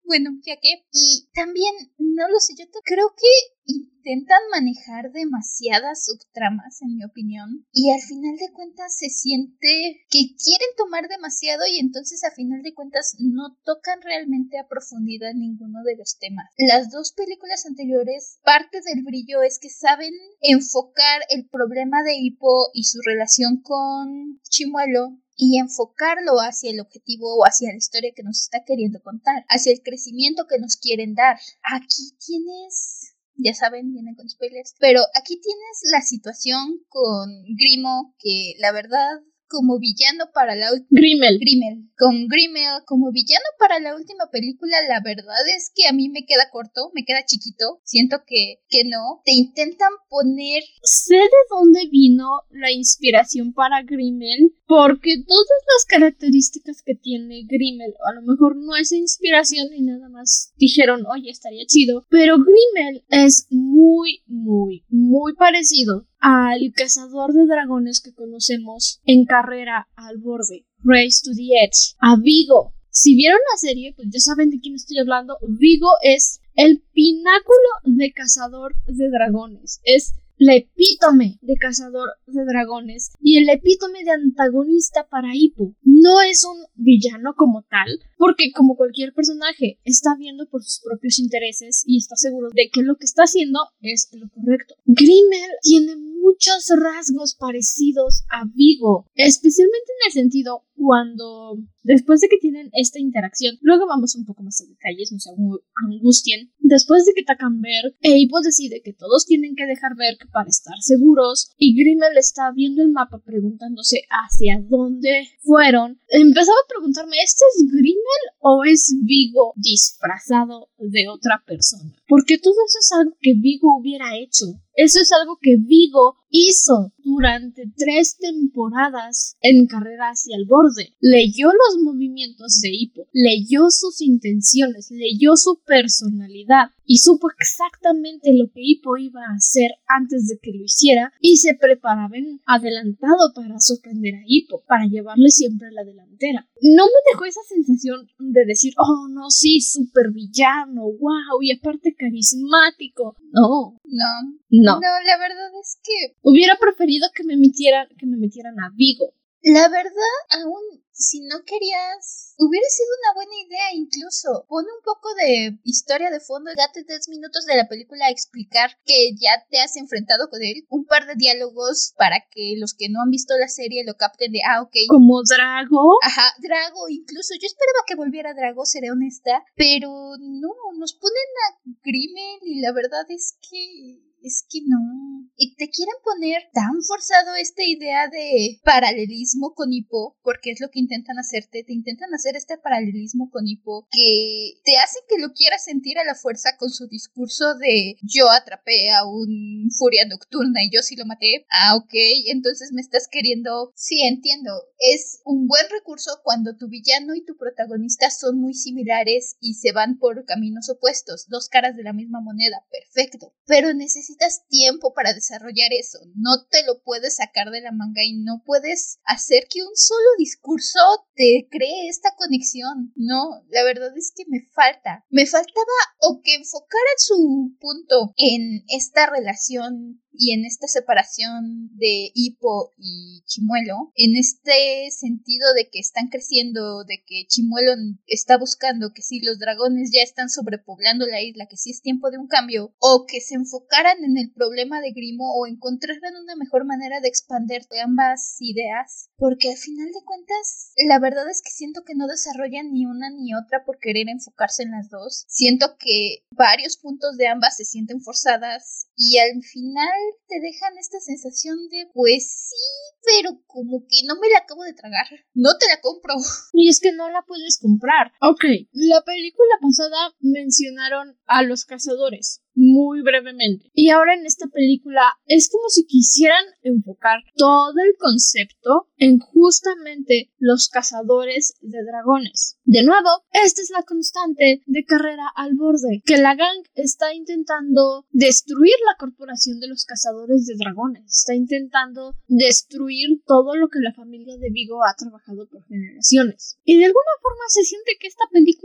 bueno, 0.04 0.30
ya 0.44 0.56
que. 0.56 0.84
Y 0.92 1.28
también, 1.34 1.72
no 1.98 2.28
lo 2.28 2.40
sé, 2.40 2.54
yo 2.58 2.66
creo 2.84 3.14
que 3.16 3.28
intentan 3.64 4.40
manejar 4.50 5.12
demasiadas 5.12 6.06
subtramas, 6.06 6.80
en 6.82 6.96
mi 6.96 7.04
opinión, 7.04 7.66
y 7.72 7.92
al 7.92 8.00
final 8.00 8.36
de 8.36 8.52
cuentas 8.52 8.96
se 8.96 9.10
siente 9.10 10.06
que 10.08 10.34
quieren 10.36 10.68
tomar 10.76 11.08
demasiado 11.08 11.62
y 11.70 11.78
entonces 11.78 12.24
a 12.24 12.30
final 12.30 12.62
de 12.62 12.74
cuentas 12.74 13.16
no 13.18 13.56
tocan 13.64 14.00
realmente 14.02 14.58
a 14.58 14.68
profundidad 14.68 15.34
ninguno 15.34 15.82
de 15.84 15.96
los 15.96 16.18
temas. 16.18 16.46
Las 16.56 16.90
dos 16.90 17.12
películas 17.12 17.66
anteriores, 17.66 18.38
parte 18.42 18.80
del 18.84 19.04
brillo 19.04 19.42
es 19.42 19.58
que 19.58 19.68
saben 19.68 20.14
enfocar 20.40 21.20
el 21.28 21.48
problema 21.48 22.02
de 22.02 22.16
Hippo 22.16 22.70
y 22.72 22.84
su 22.84 22.98
relación 23.04 23.60
con 23.62 24.40
Chimuelo 24.48 25.18
y 25.36 25.58
enfocarlo 25.58 26.40
hacia 26.40 26.70
el 26.70 26.80
objetivo 26.80 27.36
o 27.36 27.44
hacia 27.44 27.70
la 27.70 27.78
historia 27.78 28.12
que 28.14 28.22
nos 28.22 28.42
está 28.42 28.62
queriendo 28.64 29.00
contar, 29.02 29.44
hacia 29.48 29.72
el 29.72 29.82
crecimiento 29.82 30.46
que 30.46 30.58
nos 30.58 30.76
quieren 30.76 31.14
dar. 31.14 31.38
Aquí 31.62 32.12
tienes 32.24 33.09
ya 33.42 33.54
saben, 33.54 33.92
vienen 33.92 34.14
con 34.14 34.28
spoilers. 34.28 34.74
Pero 34.78 35.00
aquí 35.14 35.40
tienes 35.40 35.80
la 35.92 36.02
situación 36.02 36.80
con 36.88 37.28
Grimo, 37.56 38.14
que 38.18 38.54
la 38.58 38.72
verdad 38.72 39.20
como 39.50 39.80
villano 39.80 40.30
para 40.32 40.54
la 40.54 40.72
última... 40.72 40.86
Grimmel. 40.90 41.38
Grimmel. 41.40 41.90
Con 41.98 42.28
Grimmel 42.28 42.82
como 42.86 43.10
villano 43.10 43.44
para 43.58 43.80
la 43.80 43.96
última 43.96 44.30
película, 44.30 44.76
la 44.88 45.00
verdad 45.04 45.42
es 45.56 45.72
que 45.74 45.88
a 45.88 45.92
mí 45.92 46.08
me 46.08 46.24
queda 46.24 46.48
corto, 46.52 46.92
me 46.94 47.04
queda 47.04 47.26
chiquito. 47.26 47.80
Siento 47.82 48.22
que, 48.24 48.62
que 48.68 48.84
no. 48.84 49.20
Te 49.24 49.32
intentan 49.32 49.90
poner... 50.08 50.62
Sé 50.82 51.16
de 51.16 51.42
dónde 51.50 51.88
vino 51.90 52.28
la 52.50 52.70
inspiración 52.70 53.52
para 53.52 53.82
Grimmel, 53.82 54.54
porque 54.70 55.16
todas 55.26 55.48
las 55.66 55.84
características 55.88 56.82
que 56.82 56.94
tiene 56.94 57.42
Grimmel, 57.42 57.92
a 58.08 58.14
lo 58.14 58.22
mejor 58.22 58.54
no 58.54 58.76
es 58.76 58.92
inspiración 58.92 59.66
ni 59.72 59.80
nada 59.80 60.08
más 60.08 60.52
dijeron, 60.58 61.04
oye, 61.12 61.28
estaría 61.28 61.66
chido, 61.66 62.06
pero 62.08 62.36
Grimmel 62.36 63.02
es 63.08 63.48
muy, 63.50 64.22
muy, 64.28 64.84
muy 64.88 65.34
parecido 65.34 66.06
al 66.20 66.72
cazador 66.72 67.32
de 67.32 67.46
dragones 67.46 68.00
que 68.00 68.14
conocemos 68.14 69.00
en 69.06 69.24
carrera 69.24 69.88
al 69.96 70.18
borde, 70.18 70.64
Race 70.84 71.20
to 71.24 71.32
the 71.34 71.48
Edge, 71.64 71.96
a 71.98 72.14
Vigo. 72.16 72.72
Si 72.90 73.16
vieron 73.16 73.40
la 73.52 73.58
serie, 73.58 73.92
pues 73.96 74.06
ya 74.08 74.20
saben 74.20 74.50
de 74.50 74.60
quién 74.60 74.76
estoy 74.76 74.98
hablando. 74.98 75.36
Vigo 75.48 75.88
es 76.04 76.40
el 76.54 76.80
pináculo 76.92 77.70
de 77.86 78.12
cazador 78.12 78.76
de 78.86 79.10
dragones. 79.10 79.80
Es 79.82 80.14
la 80.40 80.56
epítome 80.56 81.38
de 81.42 81.54
cazador 81.56 82.08
de 82.26 82.44
dragones 82.46 83.12
y 83.20 83.36
el 83.36 83.48
epítome 83.50 84.04
de 84.04 84.12
antagonista 84.12 85.06
para 85.06 85.36
Hippo. 85.36 85.76
No 85.82 86.22
es 86.22 86.44
un 86.44 86.64
villano 86.74 87.34
como 87.36 87.62
tal, 87.68 88.00
porque 88.16 88.50
como 88.56 88.74
cualquier 88.74 89.12
personaje 89.12 89.78
está 89.84 90.16
viendo 90.18 90.48
por 90.48 90.62
sus 90.62 90.80
propios 90.82 91.18
intereses 91.18 91.84
y 91.86 91.98
está 91.98 92.16
seguro 92.16 92.48
de 92.54 92.70
que 92.72 92.80
lo 92.80 92.96
que 92.96 93.04
está 93.04 93.24
haciendo 93.24 93.58
es 93.82 94.08
lo 94.14 94.30
correcto. 94.30 94.76
Grimmel 94.86 95.50
tiene 95.62 95.96
muchos 96.30 96.70
rasgos 96.80 97.34
parecidos 97.34 98.24
a 98.30 98.44
Vigo, 98.54 99.06
especialmente 99.14 99.92
en 100.00 100.06
el 100.06 100.12
sentido 100.12 100.64
cuando 100.74 101.58
después 101.82 102.20
de 102.20 102.28
que 102.28 102.38
tienen 102.38 102.70
esta 102.72 102.98
interacción, 102.98 103.58
luego 103.60 103.86
vamos 103.86 104.14
un 104.14 104.24
poco 104.24 104.42
más 104.42 104.60
en 104.60 104.70
detalles, 104.70 105.12
no 105.12 105.18
se 105.18 105.30
angustien, 105.30 106.52
después 106.58 107.04
de 107.04 107.12
que 107.14 107.24
ver, 107.60 107.96
Eibo 108.00 108.40
decide 108.40 108.80
que 108.82 108.92
todos 108.92 109.26
tienen 109.26 109.54
que 109.54 109.66
dejar 109.66 109.96
ver 109.96 110.16
para 110.32 110.48
estar 110.48 110.74
seguros 110.80 111.50
y 111.56 111.74
Grimmel 111.74 112.16
está 112.16 112.50
viendo 112.54 112.82
el 112.82 112.90
mapa 112.90 113.18
preguntándose 113.24 114.02
hacia 114.08 114.62
dónde 114.68 115.28
fueron. 115.40 116.00
Empezaba 116.08 116.56
a 116.64 116.68
preguntarme, 116.68 117.16
¿este 117.24 117.44
es 117.56 117.66
Grimmel 117.70 118.24
o 118.40 118.64
es 118.64 118.94
Vigo 119.02 119.52
disfrazado 119.56 120.68
de 120.78 121.08
otra 121.08 121.42
persona? 121.46 121.94
Porque 122.08 122.38
todo 122.38 122.54
eso 122.66 122.78
es 122.78 122.92
algo 122.98 123.16
que 123.20 123.34
Vigo 123.34 123.78
hubiera 123.78 124.16
hecho. 124.16 124.46
Eso 124.74 125.00
es 125.00 125.12
algo 125.12 125.38
que 125.40 125.56
Vigo 125.58 126.16
hizo 126.30 126.92
durante 126.98 127.64
tres 127.76 128.16
temporadas 128.18 129.36
en 129.40 129.66
carrera 129.66 130.10
hacia 130.10 130.36
el 130.36 130.46
borde. 130.46 130.94
Leyó 131.00 131.48
los 131.48 131.82
movimientos 131.82 132.60
de 132.62 132.70
Hippo, 132.72 133.08
leyó 133.12 133.70
sus 133.70 134.00
intenciones, 134.00 134.90
leyó 134.90 135.36
su 135.36 135.60
personalidad 135.66 136.70
y 136.86 136.98
supo 136.98 137.28
exactamente 137.38 138.32
lo 138.32 138.50
que 138.52 138.62
Hippo 138.62 138.96
iba 138.96 139.20
a 139.20 139.34
hacer 139.36 139.70
antes 139.86 140.26
de 140.26 140.38
que 140.42 140.52
lo 140.52 140.64
hiciera 140.64 141.12
y 141.20 141.36
se 141.36 141.54
preparaba 141.54 142.16
en 142.16 142.40
adelantado 142.46 143.32
para 143.34 143.60
sorprender 143.60 144.14
a 144.14 144.24
Hippo, 144.26 144.62
para 144.66 144.86
llevarle 144.86 145.28
siempre 145.30 145.68
a 145.68 145.72
la 145.72 145.84
delantera. 145.84 146.48
No 146.62 146.84
me 146.86 147.12
dejó 147.12 147.24
esa 147.24 147.42
sensación 147.48 148.08
de 148.18 148.44
decir, 148.44 148.74
oh 148.76 149.08
no, 149.08 149.30
sí, 149.30 149.60
super 149.60 150.10
villano, 150.12 150.82
wow, 150.82 151.40
y 151.42 151.52
aparte 151.52 151.94
carismático. 151.96 153.16
No, 153.32 153.78
no, 153.84 154.38
no. 154.50 154.74
No, 154.74 154.80
la 154.80 155.18
verdad 155.18 155.50
es 155.60 155.78
que 155.82 156.16
hubiera 156.22 156.56
preferido 156.58 157.08
que 157.14 157.24
me 157.24 157.36
metieran, 157.36 157.88
que 157.98 158.06
me 158.06 158.16
metieran 158.16 158.58
a 158.60 158.70
Vigo. 158.74 159.14
La 159.42 159.68
verdad, 159.68 160.16
aún 160.44 160.82
si 161.00 161.20
no 161.20 161.42
querías, 161.46 162.34
hubiera 162.36 162.68
sido 162.68 162.88
una 163.00 163.14
buena 163.14 163.32
idea 163.46 163.72
incluso. 163.74 164.44
Pone 164.48 164.68
un 164.68 164.82
poco 164.84 165.08
de 165.14 165.58
historia 165.64 166.10
de 166.10 166.20
fondo, 166.20 166.50
date 166.54 166.84
10 166.84 167.08
minutos 167.08 167.46
de 167.46 167.56
la 167.56 167.66
película 167.66 168.06
a 168.06 168.10
explicar 168.10 168.76
que 168.84 169.12
ya 169.16 169.42
te 169.48 169.60
has 169.60 169.76
enfrentado 169.76 170.28
con 170.28 170.42
él, 170.42 170.66
un 170.68 170.84
par 170.84 171.06
de 171.06 171.14
diálogos 171.16 171.94
para 171.96 172.20
que 172.30 172.54
los 172.58 172.74
que 172.74 172.90
no 172.90 173.00
han 173.00 173.10
visto 173.10 173.32
la 173.38 173.48
serie 173.48 173.84
lo 173.86 173.96
capten 173.96 174.32
de, 174.32 174.40
ah, 174.46 174.60
ok. 174.60 174.76
Como 174.88 175.22
Drago. 175.22 175.96
Ajá, 176.02 176.34
Drago, 176.38 176.88
incluso 176.90 177.32
yo 177.40 177.46
esperaba 177.46 177.80
que 177.86 177.96
volviera 177.96 178.34
Drago, 178.34 178.66
seré 178.66 178.90
honesta, 178.90 179.42
pero 179.56 179.88
no, 180.18 180.52
nos 180.78 180.92
ponen 180.92 181.30
a 181.48 181.60
Grimmel 181.82 182.40
y 182.42 182.60
la 182.60 182.72
verdad 182.72 183.06
es 183.08 183.38
que 183.48 184.09
es 184.22 184.44
que 184.48 184.60
no. 184.66 185.28
Y 185.36 185.54
te 185.56 185.70
quieren 185.70 185.94
poner 186.04 186.42
tan 186.52 186.82
forzado 186.82 187.34
esta 187.34 187.64
idea 187.64 188.08
de 188.08 188.60
paralelismo 188.62 189.54
con 189.54 189.72
Hippo, 189.72 190.18
porque 190.22 190.50
es 190.50 190.60
lo 190.60 190.68
que 190.70 190.80
intentan 190.80 191.18
hacerte. 191.18 191.64
Te 191.64 191.72
intentan 191.72 192.12
hacer 192.14 192.36
este 192.36 192.58
paralelismo 192.58 193.30
con 193.30 193.46
Hippo 193.46 193.86
que 193.90 194.60
te 194.64 194.76
hacen 194.78 195.02
que 195.08 195.20
lo 195.20 195.32
quieras 195.32 195.64
sentir 195.64 195.98
a 195.98 196.04
la 196.04 196.14
fuerza 196.14 196.56
con 196.58 196.70
su 196.70 196.86
discurso 196.88 197.54
de 197.56 197.96
yo 198.02 198.30
atrapé 198.30 198.90
a 198.90 199.06
un 199.06 199.70
furia 199.76 200.04
nocturna 200.06 200.62
y 200.62 200.70
yo 200.74 200.82
sí 200.82 200.96
lo 200.96 201.06
maté. 201.06 201.46
Ah, 201.50 201.76
ok, 201.76 201.94
entonces 202.26 202.72
me 202.72 202.80
estás 202.80 203.08
queriendo. 203.10 203.72
Sí, 203.74 204.02
entiendo. 204.02 204.52
Es 204.78 205.20
un 205.24 205.46
buen 205.46 205.64
recurso 205.70 206.20
cuando 206.22 206.56
tu 206.56 206.68
villano 206.68 207.14
y 207.14 207.24
tu 207.24 207.36
protagonista 207.36 208.10
son 208.10 208.40
muy 208.40 208.54
similares 208.54 209.36
y 209.40 209.54
se 209.54 209.72
van 209.72 209.98
por 209.98 210.24
caminos 210.24 210.68
opuestos, 210.68 211.26
dos 211.28 211.48
caras 211.48 211.76
de 211.76 211.82
la 211.82 211.92
misma 211.92 212.20
moneda. 212.20 212.64
Perfecto. 212.70 213.34
Pero 213.46 213.72
necesito 213.74 214.09
necesitas 214.10 214.46
tiempo 214.48 214.92
para 214.94 215.12
desarrollar 215.12 215.72
eso. 215.72 215.98
No 216.14 216.46
te 216.50 216.64
lo 216.64 216.82
puedes 216.82 217.16
sacar 217.16 217.50
de 217.50 217.60
la 217.60 217.72
manga 217.72 218.02
y 218.04 218.16
no 218.18 218.42
puedes 218.44 218.98
hacer 219.04 219.46
que 219.48 219.62
un 219.62 219.76
solo 219.76 220.08
discurso 220.18 220.78
te 221.14 221.46
cree 221.50 221.88
esta 221.88 222.10
conexión. 222.16 222.92
No, 222.96 223.42
la 223.48 223.64
verdad 223.64 223.96
es 223.96 224.12
que 224.14 224.24
me 224.28 224.40
falta. 224.52 225.04
Me 225.10 225.26
faltaba 225.26 225.76
o 226.00 226.20
que 226.22 226.34
enfocara 226.34 226.90
su 226.98 227.56
punto 227.60 228.12
en 228.16 228.64
esta 228.68 229.06
relación 229.06 230.02
y 230.12 230.32
en 230.32 230.44
esta 230.44 230.66
separación 230.66 231.70
de 231.76 232.10
Hippo 232.14 232.72
y 232.76 233.22
Chimuelo, 233.26 233.92
en 233.94 234.16
este 234.16 234.90
sentido 234.90 235.52
de 235.54 235.68
que 235.70 235.78
están 235.78 236.08
creciendo, 236.08 236.84
de 236.84 237.02
que 237.06 237.26
Chimuelo 237.28 237.72
está 238.06 238.36
buscando 238.36 238.92
que 238.92 239.02
si 239.02 239.20
los 239.20 239.38
dragones 239.38 239.90
ya 239.92 240.02
están 240.02 240.28
sobrepoblando 240.28 241.06
la 241.06 241.22
isla, 241.22 241.46
que 241.46 241.56
si 241.56 241.70
es 241.70 241.82
tiempo 241.82 242.10
de 242.10 242.18
un 242.18 242.26
cambio, 242.26 242.74
o 242.78 243.06
que 243.06 243.20
se 243.20 243.34
enfocaran 243.34 244.02
en 244.04 244.18
el 244.18 244.32
problema 244.32 244.80
de 244.80 244.92
Grimo 244.92 245.34
o 245.34 245.46
encontraran 245.46 246.16
una 246.22 246.36
mejor 246.36 246.64
manera 246.64 247.00
de 247.00 247.08
expandir 247.08 247.60
ambas 247.82 248.36
ideas, 248.40 249.10
porque 249.16 249.50
al 249.50 249.56
final 249.56 249.86
de 249.86 250.04
cuentas, 250.04 250.72
la 250.88 250.98
verdad 250.98 251.28
es 251.30 251.42
que 251.42 251.50
siento 251.50 251.82
que 251.84 251.94
no 251.94 252.06
desarrollan 252.06 252.72
ni 252.72 252.86
una 252.86 253.10
ni 253.10 253.34
otra 253.34 253.64
por 253.64 253.78
querer 253.78 254.08
enfocarse 254.08 254.62
en 254.62 254.72
las 254.72 254.88
dos. 254.88 255.24
Siento 255.28 255.76
que 255.78 256.24
varios 256.30 256.76
puntos 256.76 257.16
de 257.16 257.28
ambas 257.28 257.56
se 257.56 257.64
sienten 257.64 258.00
forzadas 258.00 258.88
y 258.96 259.18
al 259.18 259.42
final 259.42 259.99
te 260.28 260.40
dejan 260.40 260.78
esta 260.78 261.00
sensación 261.00 261.68
de 261.68 261.86
pues 261.92 262.50
sí, 262.50 263.00
pero 263.04 263.42
como 263.46 263.80
que 263.82 264.06
no 264.06 264.14
me 264.20 264.28
la 264.28 264.38
acabo 264.38 264.62
de 264.64 264.74
tragar. 264.74 265.06
No 265.34 265.56
te 265.58 265.66
la 265.68 265.80
compro. 265.80 266.14
Y 266.52 266.68
es 266.68 266.80
que 266.80 266.92
no 266.92 267.10
la 267.10 267.22
puedes 267.26 267.58
comprar. 267.58 268.12
Ok, 268.20 268.44
la 268.72 269.02
película 269.02 269.54
pasada 269.60 270.14
mencionaron 270.20 271.18
a 271.26 271.42
los 271.42 271.64
cazadores 271.64 272.42
muy 272.54 273.02
brevemente. 273.02 273.70
Y 273.74 273.90
ahora 273.90 274.14
en 274.14 274.26
esta 274.26 274.46
película 274.48 275.02
es 275.26 275.48
como 275.50 275.68
si 275.68 275.86
quisieran 275.86 276.44
enfocar 276.62 277.20
todo 277.36 277.74
el 277.84 277.96
concepto 277.98 278.88
en 278.96 279.18
justamente 279.18 280.30
los 280.38 280.68
cazadores 280.68 281.56
de 281.60 281.78
dragones. 281.84 282.58
De 282.64 282.84
nuevo, 282.84 283.08
esta 283.32 283.62
es 283.62 283.70
la 283.70 283.82
constante 283.82 284.62
de 284.66 284.84
carrera 284.84 285.26
al 285.34 285.54
borde, 285.54 286.02
que 286.04 286.18
la 286.18 286.34
gang 286.34 286.62
está 286.74 287.14
intentando 287.14 288.06
destruir 288.10 288.74
la 288.86 288.96
corporación 288.98 289.60
de 289.60 289.68
los 289.68 289.84
cazadores 289.84 290.46
de 290.46 290.54
dragones, 290.56 291.04
está 291.06 291.34
intentando 291.34 292.16
destruir 292.28 293.22
todo 293.26 293.56
lo 293.56 293.68
que 293.68 293.80
la 293.80 293.94
familia 293.94 294.36
de 294.36 294.50
Vigo 294.50 294.84
ha 294.84 294.94
trabajado 294.96 295.48
por 295.48 295.64
generaciones. 295.64 296.58
Y 296.64 296.78
de 296.78 296.86
alguna 296.86 297.14
forma 297.22 297.44
se 297.48 297.64
siente 297.64 297.96
que 297.98 298.06
esta 298.06 298.24
película 298.30 298.59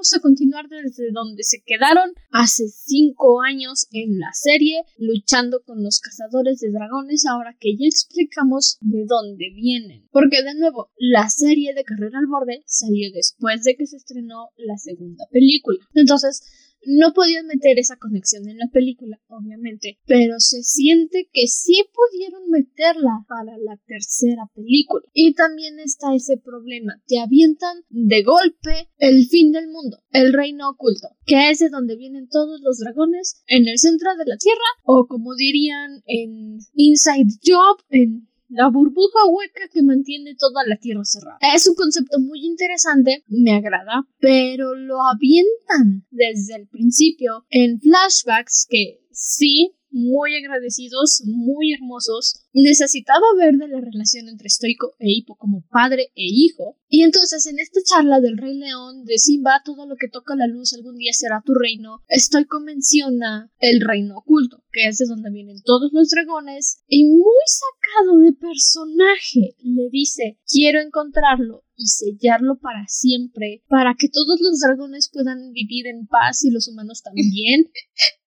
vamos 0.00 0.14
a 0.16 0.20
continuar 0.20 0.66
desde 0.70 1.12
donde 1.12 1.42
se 1.42 1.62
quedaron 1.62 2.14
hace 2.30 2.68
cinco 2.68 3.42
años 3.42 3.86
en 3.92 4.18
la 4.18 4.32
serie, 4.32 4.82
luchando 4.96 5.62
con 5.62 5.82
los 5.82 6.00
cazadores 6.00 6.58
de 6.60 6.70
dragones, 6.70 7.26
ahora 7.26 7.54
que 7.60 7.76
ya 7.76 7.84
explicamos 7.84 8.78
de 8.80 9.04
dónde 9.04 9.50
vienen. 9.54 10.08
Porque 10.10 10.42
de 10.42 10.54
nuevo, 10.54 10.90
la 10.96 11.28
serie 11.28 11.74
de 11.74 11.84
Carrera 11.84 12.18
al 12.18 12.28
Borde 12.28 12.62
salió 12.64 13.12
después 13.12 13.62
de 13.62 13.76
que 13.76 13.86
se 13.86 13.98
estrenó 13.98 14.48
la 14.56 14.78
segunda 14.78 15.26
película. 15.30 15.78
Entonces, 15.92 16.40
no 16.84 17.12
podían 17.12 17.46
meter 17.46 17.78
esa 17.78 17.96
conexión 17.96 18.48
en 18.48 18.58
la 18.58 18.68
película, 18.72 19.20
obviamente, 19.28 19.98
pero 20.06 20.34
se 20.38 20.62
siente 20.62 21.28
que 21.32 21.46
sí 21.46 21.84
pudieron 21.92 22.48
meterla 22.50 23.24
para 23.28 23.58
la 23.58 23.76
tercera 23.86 24.48
película. 24.54 25.04
Y 25.12 25.34
también 25.34 25.78
está 25.78 26.14
ese 26.14 26.36
problema, 26.36 27.00
te 27.06 27.18
avientan 27.18 27.84
de 27.88 28.22
golpe 28.22 28.88
el 28.98 29.26
fin 29.26 29.52
del 29.52 29.68
mundo, 29.68 29.98
el 30.12 30.32
reino 30.32 30.70
oculto, 30.70 31.08
que 31.26 31.50
es 31.50 31.58
de 31.58 31.68
donde 31.68 31.96
vienen 31.96 32.28
todos 32.28 32.60
los 32.62 32.78
dragones, 32.78 33.42
en 33.46 33.68
el 33.68 33.78
centro 33.78 34.16
de 34.16 34.26
la 34.26 34.36
Tierra, 34.36 34.58
o 34.84 35.06
como 35.06 35.34
dirían 35.34 36.02
en 36.06 36.58
Inside 36.74 37.38
Job, 37.44 37.78
en 37.90 38.29
la 38.50 38.68
burbuja 38.68 39.20
hueca 39.28 39.68
que 39.72 39.82
mantiene 39.82 40.34
toda 40.34 40.62
la 40.66 40.76
tierra 40.76 41.04
cerrada. 41.04 41.38
Es 41.54 41.66
un 41.66 41.74
concepto 41.74 42.18
muy 42.18 42.44
interesante, 42.44 43.24
me 43.28 43.52
agrada, 43.54 44.06
pero 44.18 44.74
lo 44.74 44.98
avientan 45.06 46.06
desde 46.10 46.56
el 46.56 46.68
principio 46.68 47.44
en 47.50 47.80
flashbacks 47.80 48.66
que 48.68 49.00
sí 49.12 49.74
muy 49.90 50.36
agradecidos, 50.36 51.22
muy 51.26 51.72
hermosos. 51.72 52.46
Necesitaba 52.52 53.24
ver 53.38 53.54
de 53.56 53.68
la 53.68 53.80
relación 53.80 54.28
entre 54.28 54.48
Stoico 54.48 54.94
e 54.98 55.10
Hippo 55.10 55.36
como 55.36 55.64
padre 55.70 56.10
e 56.14 56.24
hijo. 56.26 56.76
Y 56.88 57.02
entonces 57.02 57.46
en 57.46 57.58
esta 57.58 57.80
charla 57.84 58.20
del 58.20 58.36
Rey 58.36 58.58
León 58.58 59.04
de 59.04 59.18
Simba, 59.18 59.62
todo 59.64 59.86
lo 59.86 59.96
que 59.96 60.08
toca 60.08 60.34
la 60.34 60.48
luz 60.48 60.72
algún 60.74 60.96
día 60.96 61.12
será 61.12 61.42
tu 61.44 61.54
reino, 61.54 62.02
Stoico 62.10 62.60
menciona 62.60 63.52
el 63.58 63.80
reino 63.80 64.18
oculto, 64.18 64.64
que 64.72 64.88
es 64.88 64.98
de 64.98 65.06
donde 65.06 65.30
vienen 65.30 65.62
todos 65.64 65.90
los 65.92 66.10
dragones, 66.10 66.82
y 66.88 67.04
muy 67.04 67.44
sacado 67.46 68.18
de 68.18 68.32
personaje 68.32 69.54
le 69.62 69.88
dice, 69.90 70.38
quiero 70.46 70.80
encontrarlo 70.80 71.64
y 71.80 71.86
sellarlo 71.86 72.58
para 72.60 72.86
siempre, 72.88 73.62
para 73.68 73.94
que 73.98 74.08
todos 74.08 74.38
los 74.40 74.60
dragones 74.60 75.10
puedan 75.10 75.52
vivir 75.52 75.86
en 75.86 76.06
paz 76.06 76.44
y 76.44 76.50
los 76.50 76.68
humanos 76.68 77.02
también. 77.04 77.70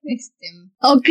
Este. 0.01 0.47
Ok, 0.81 1.07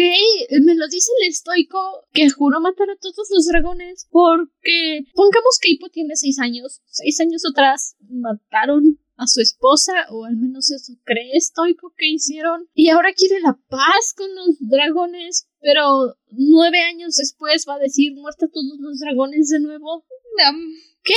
me 0.65 0.75
lo 0.75 0.87
dice 0.89 1.11
el 1.23 1.29
estoico 1.29 1.79
que 2.13 2.29
juró 2.29 2.61
matar 2.61 2.91
a 2.91 2.99
todos 3.03 3.29
los 3.31 3.45
dragones 3.47 4.07
porque 4.11 5.05
pongamos 5.15 5.59
que 5.61 5.73
Hippo 5.73 5.91
tiene 5.91 6.17
seis 6.17 6.39
años. 6.39 6.81
Seis 6.87 7.21
años 7.21 7.43
atrás 7.51 7.97
mataron 8.09 8.99
a 9.17 9.27
su 9.27 9.41
esposa, 9.41 9.93
o 10.11 10.25
al 10.25 10.37
menos 10.37 10.71
eso 10.71 10.95
cree 11.05 11.37
estoico 11.37 11.93
que 11.97 12.09
hicieron. 12.09 12.69
Y 12.75 12.89
ahora 12.89 13.13
quiere 13.13 13.41
la 13.41 13.59
paz 13.69 14.15
con 14.17 14.35
los 14.35 14.57
dragones, 14.61 15.49
pero 15.61 16.17
nueve 16.31 16.81
años 16.81 17.17
después 17.17 17.67
va 17.69 17.75
a 17.75 17.79
decir 17.79 18.15
muerta 18.15 18.47
a 18.47 18.51
todos 18.51 18.79
los 18.79 18.99
dragones 18.99 19.49
de 19.51 19.61
nuevo. 19.61 20.05
¿Qué? 21.05 21.15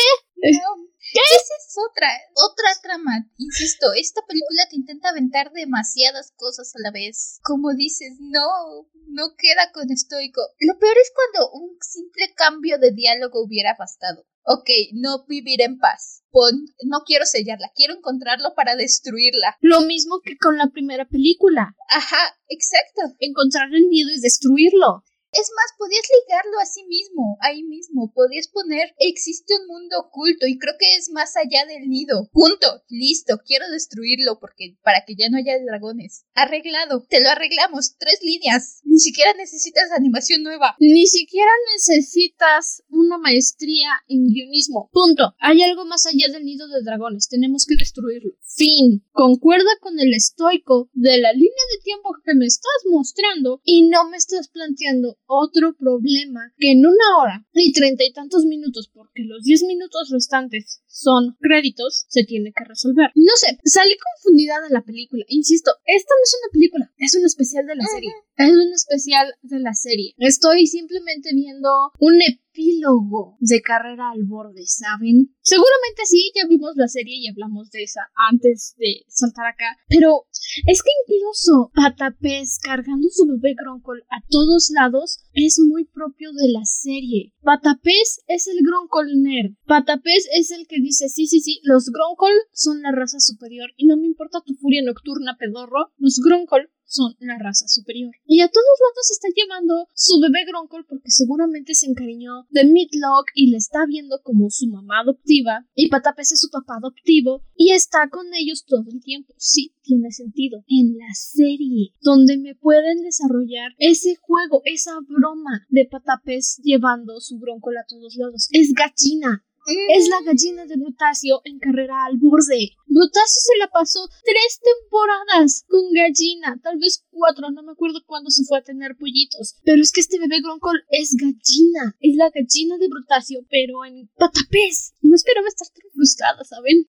No. 0.52 0.90
Esa 1.14 1.54
es 1.60 1.76
otra, 1.90 2.10
otra 2.34 2.70
trama. 2.82 3.30
Insisto, 3.38 3.94
esta 3.94 4.22
película 4.28 4.64
te 4.70 4.76
intenta 4.76 5.10
aventar 5.10 5.52
demasiadas 5.52 6.34
cosas 6.36 6.74
a 6.76 6.80
la 6.82 6.92
vez. 6.92 7.40
Como 7.44 7.74
dices, 7.74 8.18
no, 8.20 8.88
no 9.10 9.36
queda 9.38 9.72
con 9.72 9.92
estoico. 9.92 10.42
Lo 10.60 10.78
peor 10.80 10.98
es 10.98 11.12
cuando 11.14 11.52
un 11.52 11.78
simple 11.82 12.34
cambio 12.36 12.80
de 12.80 12.92
diálogo 12.92 13.44
hubiera 13.44 13.76
bastado. 13.78 14.26
Ok, 14.48 14.70
no 14.94 15.26
vivir 15.26 15.62
en 15.62 15.80
paz. 15.80 16.24
Pon, 16.30 16.66
no 16.84 17.00
quiero 17.06 17.26
sellarla, 17.26 17.72
quiero 17.76 17.96
encontrarlo 17.96 18.54
para 18.56 18.76
destruirla. 18.76 19.58
Lo 19.62 19.82
mismo 19.82 20.22
que 20.24 20.38
con 20.38 20.58
la 20.58 20.70
primera 20.70 21.08
película. 21.08 21.76
Ajá, 21.90 22.38
exacto. 22.48 23.02
Encontrar 23.20 23.70
el 23.74 23.90
nido 23.90 24.10
y 24.12 24.20
destruirlo. 24.20 25.04
Es 25.36 25.52
más, 25.54 25.76
podías 25.78 26.08
ligarlo 26.08 26.60
a 26.62 26.66
sí 26.66 26.86
mismo, 26.86 27.38
ahí 27.42 27.64
mismo. 27.64 28.12
Podías 28.14 28.48
poner, 28.48 28.96
existe 29.00 29.54
un 29.60 29.68
mundo 29.68 30.00
oculto 30.08 30.48
y 30.48 30.58
creo 30.58 30.76
que 30.80 30.96
es 30.96 31.10
más 31.12 31.36
allá 31.36 31.66
del 31.66 31.90
nido. 31.90 32.30
Punto. 32.32 32.84
Listo. 32.88 33.42
Quiero 33.46 33.70
destruirlo 33.70 34.40
porque 34.40 34.78
para 34.82 35.04
que 35.06 35.16
ya 35.16 35.30
no 35.30 35.38
haya 35.38 35.60
dragones. 35.60 36.26
Arreglado. 36.36 37.06
Te 37.10 37.20
lo 37.20 37.30
arreglamos. 37.30 37.98
Tres 37.98 38.20
líneas. 38.22 38.80
Ni 38.86 39.00
siquiera 39.00 39.34
necesitas 39.34 39.92
animación 39.92 40.42
nueva. 40.42 40.78
Ni 40.80 41.06
siquiera 41.06 41.52
necesitas 41.74 42.84
una 42.90 43.18
maestría 43.18 43.90
en 44.08 44.28
guionismo. 44.28 44.90
Punto. 44.94 45.36
Hay 45.40 45.62
algo 45.64 45.86
más 45.86 46.06
allá 46.06 46.32
del 46.32 46.46
nido 46.46 46.70
de 46.70 46.82
dragones. 46.82 47.28
Tenemos 47.28 47.66
que 47.66 47.76
destruirlo. 47.76 48.32
Fin. 48.42 49.04
Concuerda 49.12 49.72
con 49.82 50.00
el 50.00 50.14
estoico 50.14 50.90
de 50.94 51.18
la 51.18 51.34
línea 51.34 51.66
de 51.76 51.84
tiempo 51.84 52.16
que 52.24 52.36
me 52.36 52.46
estás 52.46 52.84
mostrando 52.90 53.60
y 53.66 53.90
no 53.90 54.10
me 54.10 54.16
estás 54.16 54.48
planteando 54.48 55.18
otro 55.28 55.76
problema 55.78 56.54
que 56.58 56.72
en 56.72 56.80
una 56.80 57.18
hora 57.22 57.46
y 57.54 57.72
treinta 57.74 58.04
y 58.04 58.14
tantos 58.14 58.46
minutos, 58.46 58.90
porque 58.94 59.24
los 59.24 59.44
diez 59.44 59.64
minutos 59.64 60.10
restantes 60.12 60.82
son 60.88 61.36
créditos, 61.40 62.06
se 62.10 62.24
tiene 62.24 62.54
que 62.56 62.64
resolver. 62.64 63.12
No 63.16 63.34
sé, 63.36 63.58
salí 63.64 63.96
confundida 63.98 64.62
de 64.62 64.74
la 64.74 64.84
película. 64.84 65.26
Insisto, 65.28 65.72
esta 65.86 66.14
no 66.14 66.24
es 66.24 66.36
una 66.42 66.52
película, 66.52 66.92
es 66.98 67.16
un 67.16 67.26
especial 67.26 67.66
de 67.66 67.76
la 67.76 67.86
serie. 67.86 68.12
Es 68.38 68.52
un 68.52 68.74
especial 68.74 69.28
de 69.42 69.60
la 69.60 69.74
serie. 69.74 70.14
Estoy 70.18 70.68
simplemente 70.68 71.30
viendo 71.34 71.70
un 72.00 72.22
epílogo 72.56 73.36
de 73.40 73.62
Carrera 73.62 74.12
al 74.12 74.24
Borde, 74.24 74.66
¿saben? 74.66 75.36
Seguramente 75.42 76.06
sí, 76.06 76.32
ya 76.36 76.48
vimos 76.48 76.72
la 76.76 76.88
serie 76.88 77.18
y 77.20 77.28
hablamos 77.28 77.70
de 77.70 77.84
esa 77.84 78.02
antes 78.30 78.76
de 78.78 79.04
saltar 79.08 79.48
acá, 79.48 79.78
pero 79.88 80.26
es 80.66 80.82
que 80.82 80.90
incluso 81.06 81.72
Patapés 81.76 82.60
cargando 82.64 83.10
su 83.10 83.28
bebé 83.28 83.56
Gronkol 83.60 84.04
a 84.10 84.24
todos 84.30 84.72
lados 84.74 85.20
es 85.34 85.60
muy 85.60 85.86
propio 85.86 86.32
de 86.32 86.52
la 86.52 86.64
serie. 86.64 87.34
Patapés 87.44 88.24
es 88.28 88.48
el 88.48 88.58
Gronkol 88.66 89.22
nerd. 89.22 89.54
Patapés 89.66 90.28
es 90.34 90.52
el 90.52 90.66
que 90.68 90.82
dice, 90.82 91.10
sí, 91.10 91.28
sí, 91.28 91.42
sí, 91.42 91.60
los 91.64 91.92
Gronkol 91.92 92.34
son 92.54 92.82
la 92.82 92.92
raza 92.92 93.20
superior 93.20 93.70
y 93.76 93.86
no 93.86 93.98
me 93.98 94.08
importa 94.08 94.42
tu 94.46 94.54
furia 94.56 94.82
nocturna 94.84 95.38
pedorro, 95.38 95.92
los 95.98 96.20
Gronkol 96.24 96.70
son 96.86 97.16
la 97.20 97.38
raza 97.38 97.68
superior. 97.68 98.14
Y 98.26 98.42
a 98.42 98.48
todos 98.48 98.80
lados 98.82 99.12
está 99.12 99.28
llevando 99.36 99.88
su 99.94 100.20
bebé 100.20 100.46
Gronkol 100.46 100.86
porque 100.88 101.12
seguramente 101.12 101.74
se 101.74 101.88
encariñó 101.88 102.48
de 102.50 102.66
Midlock 102.66 103.32
y 103.34 103.52
le 103.52 103.58
está 103.58 103.86
viendo 103.88 104.22
como 104.24 104.50
su 104.50 104.68
mamá 104.68 105.02
adoptiva 105.02 105.66
y 105.74 105.90
Patapes 105.90 106.32
es 106.32 106.40
su 106.40 106.50
papá 106.50 106.78
adoptivo 106.78 107.44
y 107.56 107.72
está 107.72 108.10
con 108.10 108.28
ellos 108.34 108.66
todo 108.66 108.86
el 108.92 109.02
tiempo. 109.02 109.34
Sí, 109.38 109.74
tiene 109.82 110.12
sentido. 110.12 110.64
En 110.68 110.98
la 110.98 111.14
serie 111.14 111.94
donde 112.02 112.38
me 112.38 112.56
pueden 112.56 113.02
desarrollar 113.02 113.74
ese 113.78 114.16
juego, 114.16 114.62
esa 114.66 114.94
broma 115.08 115.66
de 115.70 115.88
Patapes 115.90 116.60
llevando 116.64 117.20
su 117.20 117.40
Gronkol 117.40 117.78
a 117.78 117.86
todos 117.88 118.16
lados. 118.16 118.48
Es 118.52 118.74
gachina. 118.74 119.44
Es 119.66 120.10
la 120.10 120.22
gallina 120.22 120.66
de 120.66 120.78
Brutasio 120.78 121.42
en 121.44 121.58
carrera 121.58 122.06
al 122.06 122.18
borde. 122.18 122.70
Brutasio 122.86 123.42
se 123.42 123.58
la 123.58 123.68
pasó 123.68 124.08
tres 124.24 124.62
temporadas 124.62 125.66
con 125.68 125.92
gallina, 125.92 126.60
tal 126.62 126.78
vez 126.78 127.04
cuatro, 127.10 127.50
no 127.50 127.64
me 127.64 127.72
acuerdo 127.72 128.04
cuándo 128.06 128.30
se 128.30 128.44
fue 128.46 128.60
a 128.60 128.64
tener 128.64 128.96
pollitos. 128.96 129.56
Pero 129.64 129.82
es 129.82 129.92
que 129.92 130.02
este 130.02 130.20
bebé 130.20 130.42
Gronkol 130.42 130.84
es 130.90 131.16
gallina, 131.18 131.96
es 132.00 132.16
la 132.16 132.30
gallina 132.30 132.78
de 132.78 132.88
Brutasio, 132.88 133.40
pero 133.50 133.84
en 133.86 134.08
patapés. 134.18 134.94
No 135.02 135.16
esperaba 135.16 135.48
estar 135.48 135.68
tan 135.70 135.90
frustrada, 135.94 136.44
¿saben? 136.44 136.88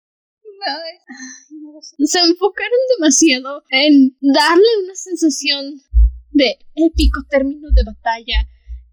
Se 1.99 2.19
enfocaron 2.21 2.79
demasiado 2.99 3.63
en 3.71 4.17
darle 4.21 4.85
una 4.85 4.95
sensación 4.95 5.81
de 6.31 6.59
épico 6.75 7.23
término 7.29 7.69
de 7.73 7.83
batalla, 7.85 8.47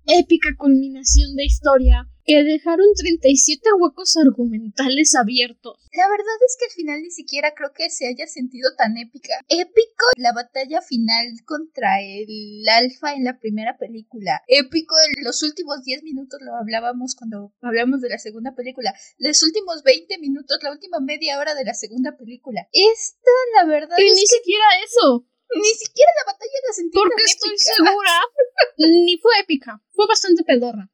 épica 0.05 0.49
culminación 0.57 1.35
de 1.35 1.45
historia, 1.45 2.09
que 2.27 2.43
dejaron 2.43 2.85
37 2.93 3.69
huecos 3.79 4.17
argumentales 4.17 5.15
abiertos. 5.15 5.79
La 5.93 6.09
verdad 6.09 6.35
es 6.45 6.57
que 6.59 6.65
al 6.65 6.71
final 6.71 7.01
ni 7.01 7.09
siquiera 7.09 7.53
creo 7.55 7.71
que 7.73 7.89
se 7.89 8.05
haya 8.05 8.27
sentido 8.27 8.69
tan 8.77 8.97
épica. 8.97 9.33
Épico 9.47 10.05
la 10.17 10.33
batalla 10.33 10.81
final 10.81 11.25
contra 11.45 12.01
el 12.01 12.67
alfa 12.67 13.13
en 13.13 13.23
la 13.23 13.39
primera 13.39 13.77
película. 13.77 14.43
Épico 14.47 14.93
en 15.07 15.23
los 15.23 15.41
últimos 15.41 15.83
10 15.83 16.03
minutos, 16.03 16.41
lo 16.43 16.53
hablábamos 16.55 17.15
cuando 17.15 17.53
hablamos 17.61 18.01
de 18.01 18.09
la 18.09 18.17
segunda 18.19 18.53
película. 18.55 18.93
Los 19.17 19.41
últimos 19.43 19.83
20 19.83 20.17
minutos, 20.19 20.59
la 20.61 20.73
última 20.73 20.99
media 20.99 21.39
hora 21.39 21.55
de 21.55 21.63
la 21.63 21.73
segunda 21.73 22.17
película. 22.17 22.67
Esta, 22.73 23.31
la 23.55 23.65
verdad 23.65 23.97
es 23.97 24.15
ni 24.15 24.27
siquiera 24.27 24.65
eso. 24.85 25.25
Ni 25.55 25.73
siquiera 25.79 26.11
la 26.19 26.33
batalla 26.33 26.59
la 26.67 26.73
sentí 26.73 26.91
Porque 26.91 27.23
estoy 27.23 27.57
segura. 27.57 28.19
ni 28.77 29.17
fue 29.17 29.31
épica. 29.39 29.81
Fue 29.93 30.05
bastante 30.07 30.43
pedorra. 30.43 30.91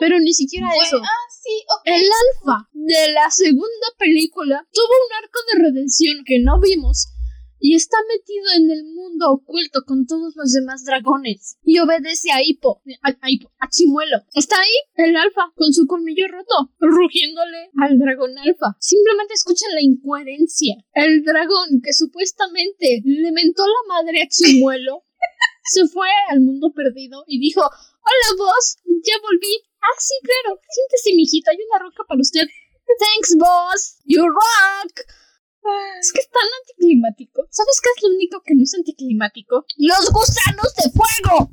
Pero 0.00 0.18
ni 0.18 0.32
siquiera 0.32 0.68
eso. 0.82 0.96
Ah, 0.96 1.82
El 1.84 2.04
alfa 2.04 2.68
de 2.72 3.12
la 3.12 3.30
segunda 3.30 3.88
película 3.98 4.66
tuvo 4.72 4.84
un 4.84 5.24
arco 5.24 5.38
de 5.52 5.62
redención 5.64 6.24
que 6.24 6.38
no 6.40 6.60
vimos 6.60 7.08
y 7.60 7.76
está 7.76 7.98
metido 8.08 8.46
en 8.56 8.70
el 8.70 8.84
mundo 8.84 9.32
oculto 9.32 9.82
con 9.86 10.06
todos 10.06 10.34
los 10.34 10.52
demás 10.52 10.84
dragones 10.84 11.58
y 11.62 11.78
obedece 11.78 12.32
a 12.32 12.42
Hippo, 12.42 12.82
a, 13.02 13.10
a, 13.10 13.68
Chimuelo. 13.68 14.16
Está 14.34 14.56
ahí 14.56 15.06
el 15.06 15.14
alfa 15.16 15.52
con 15.54 15.72
su 15.72 15.86
colmillo 15.86 16.26
roto, 16.28 16.72
rugiéndole 16.80 17.70
al 17.76 17.98
dragón 17.98 18.36
alfa. 18.38 18.76
Simplemente 18.80 19.34
escuchan 19.34 19.74
la 19.74 19.82
incoherencia. 19.82 20.76
El 20.94 21.22
dragón 21.22 21.82
que 21.84 21.92
supuestamente 21.92 23.02
le 23.04 23.30
mentó 23.32 23.62
la 23.66 23.94
madre 23.94 24.22
a 24.22 24.28
Chimuelo 24.28 25.04
se 25.70 25.86
fue 25.86 26.08
al 26.30 26.40
mundo 26.40 26.72
perdido 26.74 27.22
y 27.28 27.38
dijo, 27.38 27.62
hola 27.62 28.30
boss, 28.36 28.78
ya 29.06 29.14
volví. 29.22 29.54
Ah, 29.80 29.96
sí, 29.98 30.14
claro, 30.22 30.58
siéntese, 30.68 31.14
mijita, 31.14 31.52
hay 31.52 31.58
una 31.70 31.78
roca 31.78 32.02
para 32.08 32.20
usted. 32.20 32.42
Thanks, 32.98 33.36
boss, 33.38 33.98
you 34.04 34.26
rock. 34.26 35.06
Es 36.00 36.12
que 36.12 36.20
es 36.20 36.30
tan 36.30 36.48
anticlimático. 36.60 37.46
¿Sabes 37.50 37.80
qué 37.80 37.90
es 37.94 38.02
lo 38.02 38.14
único 38.16 38.42
que 38.44 38.54
no 38.56 38.64
es 38.64 38.74
anticlimático? 38.74 39.64
¡Los 39.76 40.10
gusanos 40.10 40.74
de 40.74 40.90
fuego! 40.90 41.50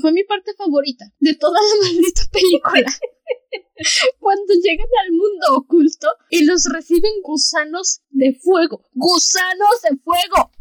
Fue 0.00 0.12
mi 0.12 0.22
parte 0.22 0.54
favorita 0.54 1.04
de 1.18 1.34
toda 1.34 1.58
la 1.60 1.76
maldita 1.82 2.22
película. 2.30 2.86
Cuando 4.20 4.54
llegan 4.54 4.86
al 5.04 5.12
mundo 5.12 5.46
oculto 5.56 6.08
y 6.30 6.44
los 6.44 6.64
reciben 6.72 7.12
gusanos 7.22 8.02
de 8.10 8.38
fuego. 8.40 8.84
¡Gusanos 8.94 9.82
de 9.82 9.96
fuego! 9.98 10.52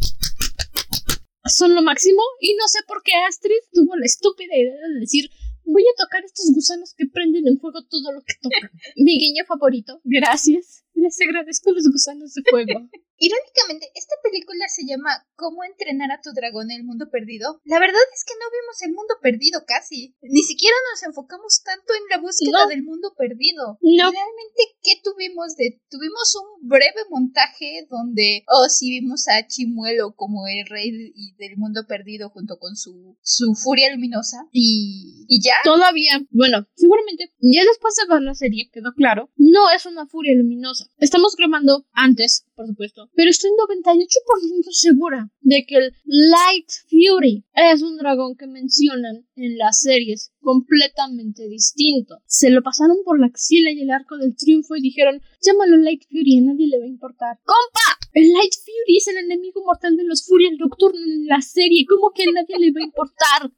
Son 1.46 1.74
lo 1.76 1.82
máximo 1.82 2.22
y 2.40 2.54
no 2.56 2.68
sé 2.68 2.80
por 2.88 3.02
qué 3.04 3.14
Astrid 3.28 3.64
tuvo 3.72 3.96
la 3.96 4.06
estúpida 4.06 4.56
idea 4.56 4.88
de 4.94 5.00
decir 5.00 5.30
voy 5.72 5.84
a 5.84 6.04
tocar 6.04 6.24
estos 6.26 6.52
gusanos 6.54 6.94
que 6.98 7.06
prenden 7.06 7.48
en 7.48 7.60
fuego 7.60 7.84
todo 7.86 8.12
lo 8.12 8.22
que 8.22 8.34
tocan. 8.42 8.72
Mi 8.96 9.20
guiño 9.20 9.46
favorito, 9.46 10.02
gracias. 10.04 10.84
Les 11.00 11.16
agradezco 11.22 11.72
los 11.72 11.88
gusanos 11.92 12.34
de 12.34 12.44
fuego. 12.50 12.76
Irónicamente, 13.20 13.92
esta 13.96 14.16
película 14.24 14.68
se 14.70 14.88
llama 14.88 15.12
¿Cómo 15.36 15.64
entrenar 15.64 16.12
a 16.12 16.22
tu 16.22 16.32
dragón 16.32 16.72
en 16.72 16.80
el 16.80 16.86
mundo 16.86 17.10
perdido? 17.12 17.60
La 17.66 17.80
verdad 17.80 18.00
es 18.16 18.24
que 18.24 18.34
no 18.40 18.48
vimos 18.48 18.82
el 18.82 18.94
mundo 18.94 19.16
perdido 19.22 19.64
casi. 19.68 20.16
Ni 20.22 20.42
siquiera 20.42 20.76
nos 20.92 21.04
enfocamos 21.04 21.62
tanto 21.64 21.94
en 21.96 22.04
la 22.10 22.24
búsqueda 22.24 22.68
del 22.68 22.84
mundo 22.84 23.14
perdido. 23.18 23.78
No. 23.82 24.12
Realmente, 24.12 24.62
¿qué 24.82 25.00
tuvimos 25.04 25.56
de? 25.56 25.82
Tuvimos 25.90 26.36
un 26.36 26.68
breve 26.68 27.04
montaje 27.10 27.88
donde, 27.90 28.44
oh, 28.48 28.70
sí 28.70 28.90
vimos 29.00 29.28
a 29.28 29.46
Chimuelo 29.48 30.16
como 30.16 30.48
el 30.48 30.66
rey 30.68 30.92
del 31.38 31.58
mundo 31.58 31.86
perdido 31.88 32.30
junto 32.30 32.58
con 32.58 32.78
su, 32.78 33.18
su 33.22 33.54
furia 33.54 33.92
luminosa. 33.92 34.48
Y, 34.52 35.26
y 35.28 35.42
ya. 35.44 35.56
Todavía, 35.64 36.24
bueno, 36.32 36.68
seguramente, 36.76 37.34
ya 37.40 37.64
después 37.66 37.96
de 37.96 38.14
ver 38.14 38.22
la 38.22 38.34
serie 38.34 38.70
quedó 38.72 38.94
claro, 38.96 39.30
no 39.36 39.70
es 39.72 39.86
una 39.86 40.08
furia 40.08 40.36
luminosa. 40.36 40.89
Estamos 41.00 41.36
grabando 41.38 41.86
antes, 41.94 42.46
por 42.56 42.68
supuesto, 42.68 43.10
pero 43.16 43.30
estoy 43.30 43.52
98% 43.52 44.68
segura 44.72 45.32
de 45.40 45.64
que 45.66 45.78
el 45.78 45.94
Light 46.04 46.70
Fury 46.90 47.46
es 47.54 47.82
un 47.82 47.98
dragón 47.98 48.36
que 48.36 48.48
mencionan 48.48 49.26
en 49.38 49.58
las 49.58 49.80
series 49.80 50.34
completamente 50.42 51.48
distinto. 51.48 52.18
Se 52.26 52.50
lo 52.50 52.62
pasaron 52.62 52.98
por 53.06 53.18
la 53.18 53.28
axila 53.28 53.72
y 53.72 53.82
el 53.82 53.92
arco 53.92 54.18
del 54.18 54.36
triunfo 54.36 54.76
y 54.76 54.82
dijeron, 54.82 55.22
llámalo 55.42 55.78
Light 55.78 56.04
Fury, 56.10 56.40
a 56.40 56.42
nadie 56.42 56.68
le 56.68 56.80
va 56.80 56.84
a 56.84 56.90
importar. 56.90 57.40
¡Compa! 57.46 57.98
El 58.12 58.34
Light 58.34 58.54
Fury 58.66 58.98
es 58.98 59.08
el 59.08 59.18
enemigo 59.20 59.64
mortal 59.64 59.96
de 59.96 60.04
los 60.04 60.26
Furias 60.26 60.52
Nocturnos 60.60 61.02
en 61.02 61.28
la 61.28 61.40
serie, 61.42 61.86
¿cómo 61.88 62.12
que 62.14 62.24
a 62.24 62.32
nadie 62.34 62.60
le 62.60 62.74
va 62.74 62.82
a 62.82 62.84
importar? 62.84 63.52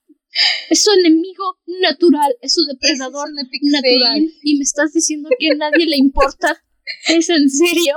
Es 0.70 0.84
su 0.84 0.92
enemigo 0.92 1.58
natural, 1.82 2.36
es 2.40 2.54
su 2.54 2.64
depredador 2.66 3.30
natural. 3.34 4.22
Y 4.44 4.58
me 4.58 4.64
estás 4.64 4.94
diciendo 4.94 5.28
que 5.38 5.50
a 5.50 5.56
nadie 5.56 5.88
le 5.88 5.98
importa. 5.98 6.64
¿Es 7.08 7.30
en 7.30 7.50
serio? 7.50 7.96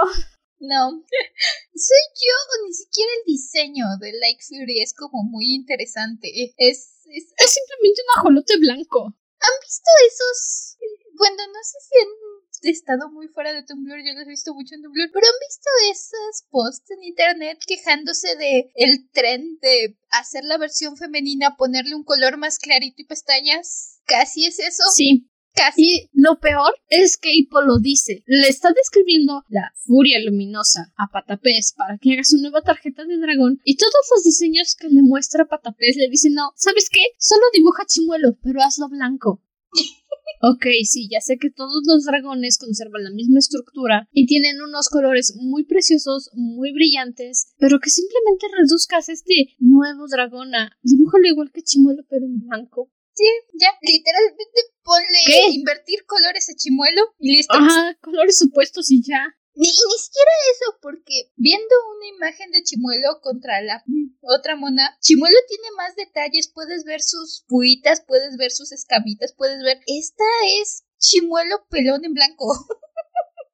No. 0.61 0.91
Soy 1.75 2.05
yo 2.15 2.35
o 2.35 2.67
ni 2.67 2.73
siquiera 2.73 3.11
el 3.19 3.25
diseño 3.27 3.85
de 4.01 4.13
Light 4.13 4.41
Fury 4.49 4.81
es 4.81 4.95
como 4.95 5.23
muy 5.25 5.55
interesante. 5.55 6.29
Es, 6.35 6.55
es, 6.59 7.33
es 7.37 7.51
simplemente 7.51 8.01
un 8.03 8.21
ajolote 8.21 8.59
blanco. 8.59 9.05
¿Han 9.05 9.61
visto 9.61 9.91
esos? 10.09 10.77
Bueno, 11.17 11.47
no 11.47 11.61
sé 11.63 11.79
si 11.81 11.99
han 12.01 12.71
estado 12.71 13.11
muy 13.11 13.29
fuera 13.29 13.53
de 13.53 13.63
Tumblr, 13.63 13.99
yo 13.99 14.15
los 14.15 14.27
he 14.27 14.31
visto 14.31 14.55
mucho 14.55 14.75
en 14.75 14.83
Tumblr, 14.83 15.11
pero 15.13 15.27
han 15.27 15.41
visto 15.47 15.71
esos 15.91 16.49
posts 16.51 16.91
en 16.91 17.05
internet 17.05 17.59
quejándose 17.67 18.37
de 18.37 18.71
el 18.75 19.11
tren 19.11 19.59
de 19.61 19.99
hacer 20.11 20.45
la 20.45 20.57
versión 20.57 20.97
femenina, 20.97 21.57
ponerle 21.57 21.95
un 21.95 22.05
color 22.05 22.39
más 22.39 22.59
clarito 22.59 23.03
y 23.03 23.07
pestañas. 23.07 24.01
Casi 24.07 24.47
es 24.47 24.59
eso. 24.59 24.83
Sí. 24.95 25.31
Casi. 25.55 26.11
lo 26.13 26.41
peor 26.41 26.75
es 26.89 27.17
que 27.17 27.33
Hippo 27.33 27.61
lo 27.63 27.79
dice. 27.79 28.25
Le 28.27 28.49
está 28.49 28.73
describiendo 28.73 29.45
la 29.49 29.73
furia 29.87 30.19
luminosa 30.25 30.93
a 30.97 31.07
Patapés 31.13 31.75
para 31.77 31.97
que 31.99 32.15
haga 32.15 32.25
su 32.25 32.39
nueva 32.39 32.63
tarjeta 32.63 33.05
de 33.05 33.19
dragón. 33.19 33.61
Y 33.65 33.77
todos 33.77 33.93
los 34.11 34.25
diseños 34.25 34.75
que 34.75 34.89
le 34.89 35.03
muestra 35.03 35.47
Patapés 35.47 35.97
le 35.97 36.09
dicen, 36.09 36.35
no, 36.35 36.51
¿sabes 36.57 36.89
qué? 36.91 37.01
Solo 37.19 37.43
dibuja 37.53 37.85
chimuelo, 37.87 38.37
pero 38.43 38.63
hazlo 38.63 38.89
blanco. 38.89 39.43
Ok, 40.47 40.67
sí, 40.85 41.09
ya 41.11 41.21
sé 41.23 41.39
que 41.39 41.49
todos 41.49 41.85
los 41.87 42.05
dragones 42.05 42.59
conservan 42.59 43.05
la 43.05 43.11
misma 43.11 43.39
estructura 43.39 44.09
y 44.13 44.27
tienen 44.27 44.61
unos 44.61 44.91
colores 44.91 45.35
muy 45.41 45.65
preciosos, 45.65 46.31
muy 46.35 46.71
brillantes, 46.73 47.55
pero 47.57 47.79
que 47.81 47.89
simplemente 47.89 48.47
reduzcas 48.55 49.09
este 49.09 49.55
nuevo 49.59 50.07
dragón 50.07 50.55
a 50.55 50.77
dibújalo 50.83 51.29
igual 51.29 51.51
que 51.51 51.63
Chimuelo 51.63 52.03
pero 52.11 52.27
en 52.27 52.47
blanco. 52.47 52.91
Sí, 53.15 53.25
ya, 53.55 53.69
literalmente 53.81 54.61
ponle 54.85 55.53
invertir 55.53 56.05
colores 56.07 56.49
a 56.51 56.55
chimuelo 56.55 57.15
y 57.19 57.37
listo. 57.37 57.55
Ajá, 57.55 57.97
colores 58.01 58.41
opuestos 58.43 58.91
y 58.91 59.03
ya. 59.03 59.35
Ni, 59.57 59.69
ni 59.69 59.99
siquiera 59.99 60.31
eso, 60.53 60.79
porque 60.83 61.31
viendo 61.37 61.75
una 61.97 62.09
imagen 62.09 62.51
de 62.51 62.65
Chimuelo 62.65 63.21
contra 63.23 63.63
la 63.63 63.85
otra 64.23 64.57
mona, 64.57 64.97
Chimuelo 65.01 65.37
tiene 65.49 65.69
más 65.77 65.95
detalles, 65.95 66.51
puedes 66.53 66.85
ver 66.85 67.01
sus 67.01 67.45
puitas, 67.47 68.03
puedes 68.05 68.37
ver 68.37 68.51
sus 68.51 68.73
escamitas, 68.73 69.33
puedes 69.37 69.63
ver... 69.63 69.79
Esta 69.87 70.25
es 70.61 70.85
Chimuelo 70.99 71.67
pelón 71.71 72.05
en 72.05 72.15
blanco. 72.15 72.47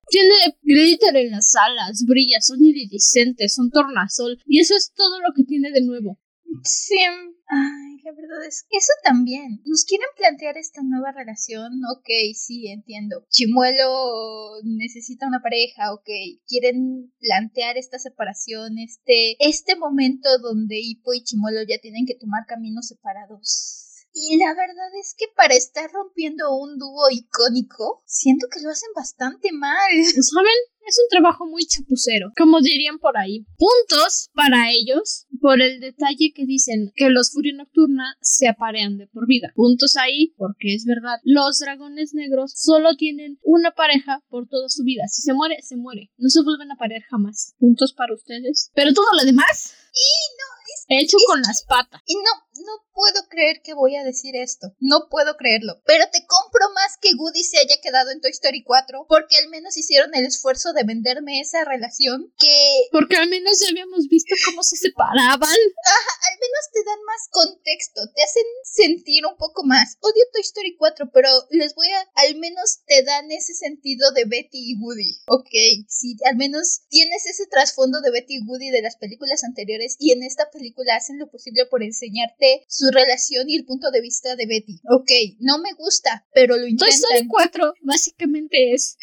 Tiene 0.08 0.34
glitter 0.62 1.16
en 1.16 1.30
las 1.30 1.54
alas, 1.54 2.04
brilla, 2.04 2.40
son 2.40 2.64
iridiscentes, 2.64 3.54
son 3.54 3.70
tornasol, 3.70 4.42
y 4.44 4.58
eso 4.58 4.74
es 4.76 4.92
todo 4.92 5.20
lo 5.20 5.32
que 5.36 5.44
tiene 5.44 5.70
de 5.70 5.82
nuevo. 5.82 6.18
Sí. 6.64 6.98
Ay, 7.46 7.89
la 8.04 8.12
verdad 8.12 8.44
es 8.46 8.64
que 8.68 8.76
eso 8.76 8.92
también. 9.04 9.60
Nos 9.64 9.84
quieren 9.84 10.08
plantear 10.16 10.56
esta 10.56 10.82
nueva 10.82 11.12
relación. 11.12 11.72
Ok, 11.96 12.08
sí, 12.34 12.68
entiendo. 12.68 13.24
Chimuelo 13.30 14.60
necesita 14.64 15.26
una 15.26 15.40
pareja. 15.42 15.92
Ok, 15.94 16.08
quieren 16.46 17.12
plantear 17.20 17.76
esta 17.76 17.98
separación, 17.98 18.78
este, 18.78 19.36
este 19.38 19.76
momento 19.76 20.28
donde 20.38 20.80
Hippo 20.80 21.12
y 21.14 21.22
Chimuelo 21.22 21.60
ya 21.68 21.78
tienen 21.80 22.06
que 22.06 22.14
tomar 22.14 22.46
caminos 22.46 22.88
separados. 22.88 23.80
Y 24.12 24.38
la 24.38 24.54
verdad 24.54 24.90
es 25.00 25.14
que 25.16 25.26
para 25.36 25.54
estar 25.54 25.90
rompiendo 25.92 26.56
un 26.56 26.78
dúo 26.78 27.10
icónico, 27.10 28.02
siento 28.06 28.48
que 28.52 28.60
lo 28.60 28.70
hacen 28.70 28.90
bastante 28.94 29.52
mal. 29.52 29.90
¿Saben? 30.04 30.58
Es 30.86 30.98
un 30.98 31.08
trabajo 31.10 31.46
muy 31.46 31.64
chapucero, 31.66 32.32
como 32.36 32.60
dirían 32.60 32.98
por 32.98 33.16
ahí. 33.16 33.46
Puntos 33.56 34.30
para 34.34 34.70
ellos 34.72 35.26
por 35.40 35.60
el 35.60 35.80
detalle 35.80 36.32
que 36.34 36.46
dicen 36.46 36.92
que 36.94 37.10
los 37.10 37.32
Furia 37.32 37.54
Nocturna 37.54 38.16
se 38.20 38.48
aparean 38.48 38.98
de 38.98 39.06
por 39.06 39.26
vida. 39.26 39.52
Puntos 39.54 39.96
ahí 39.96 40.34
porque 40.36 40.74
es 40.74 40.84
verdad. 40.84 41.18
Los 41.24 41.58
dragones 41.58 42.14
negros 42.14 42.52
solo 42.54 42.96
tienen 42.96 43.38
una 43.42 43.72
pareja 43.72 44.22
por 44.28 44.48
toda 44.48 44.68
su 44.68 44.84
vida. 44.84 45.04
Si 45.08 45.22
se 45.22 45.34
muere, 45.34 45.60
se 45.62 45.76
muere. 45.76 46.10
No 46.18 46.28
se 46.28 46.42
vuelven 46.42 46.70
a 46.72 46.76
parear 46.76 47.02
jamás. 47.02 47.54
Puntos 47.58 47.92
para 47.92 48.14
ustedes. 48.14 48.70
Pero 48.74 48.92
todo 48.92 49.06
lo 49.18 49.24
demás. 49.24 49.74
Y 49.92 50.12
no, 50.38 50.59
Hecho 50.90 51.18
con 51.28 51.40
las 51.42 51.62
patas. 51.62 52.02
Y 52.04 52.16
no, 52.16 52.32
no 52.64 52.72
puedo 52.92 53.28
creer 53.28 53.62
que 53.62 53.74
voy 53.74 53.94
a 53.94 54.02
decir 54.02 54.34
esto. 54.34 54.74
No 54.80 55.08
puedo 55.08 55.36
creerlo. 55.36 55.80
Pero 55.86 56.04
te 56.12 56.26
compro 56.26 56.66
más 56.74 56.98
que 57.00 57.14
Woody 57.16 57.44
se 57.44 57.58
haya 57.58 57.80
quedado 57.80 58.10
en 58.10 58.20
Toy 58.20 58.32
Story 58.32 58.64
4 58.64 59.06
porque 59.08 59.38
al 59.38 59.48
menos 59.48 59.76
hicieron 59.76 60.14
el 60.14 60.26
esfuerzo 60.26 60.72
de 60.72 60.82
venderme 60.82 61.40
esa 61.40 61.64
relación 61.64 62.34
que... 62.38 62.88
Porque 62.90 63.16
al 63.16 63.28
menos 63.28 63.60
ya 63.60 63.70
habíamos 63.70 64.08
visto 64.08 64.34
cómo 64.44 64.64
se 64.64 64.76
separaban. 64.76 65.48
Ajá, 65.48 66.12
al 66.28 66.38
menos 66.40 66.64
te 66.72 66.84
dan 66.84 67.02
más 67.06 67.28
contexto, 67.30 68.00
te 68.14 68.22
hacen 68.22 68.44
sentir 68.64 69.26
un 69.26 69.36
poco 69.36 69.62
más. 69.64 69.96
Odio 70.00 70.24
Toy 70.32 70.42
Story 70.42 70.76
4, 70.76 71.10
pero 71.14 71.30
les 71.50 71.74
voy 71.76 71.88
a... 71.92 72.00
Al 72.26 72.34
menos 72.36 72.80
te 72.86 73.04
dan 73.04 73.30
ese 73.30 73.54
sentido 73.54 74.10
de 74.12 74.24
Betty 74.24 74.72
y 74.72 74.74
Woody. 74.80 75.20
Ok, 75.28 75.86
sí, 75.88 76.16
al 76.26 76.36
menos 76.36 76.82
tienes 76.88 77.26
ese 77.26 77.46
trasfondo 77.46 78.00
de 78.00 78.10
Betty 78.10 78.38
y 78.38 78.44
Woody 78.44 78.70
de 78.70 78.82
las 78.82 78.96
películas 78.96 79.44
anteriores 79.44 79.96
y 79.98 80.12
en 80.12 80.24
esta 80.24 80.50
película 80.50 80.79
hacen 80.88 81.18
lo 81.18 81.30
posible 81.30 81.66
por 81.66 81.82
enseñarte 81.82 82.64
su 82.68 82.90
relación 82.92 83.48
y 83.48 83.56
el 83.56 83.64
punto 83.64 83.90
de 83.90 84.00
vista 84.00 84.36
de 84.36 84.46
Betty. 84.46 84.80
Ok, 84.90 85.10
no 85.40 85.58
me 85.58 85.72
gusta, 85.74 86.26
pero 86.32 86.56
lo 86.56 86.66
intentan. 86.66 86.88
Toy 86.88 86.94
Story 86.96 87.28
4 87.28 87.74
básicamente 87.82 88.72
es 88.74 88.96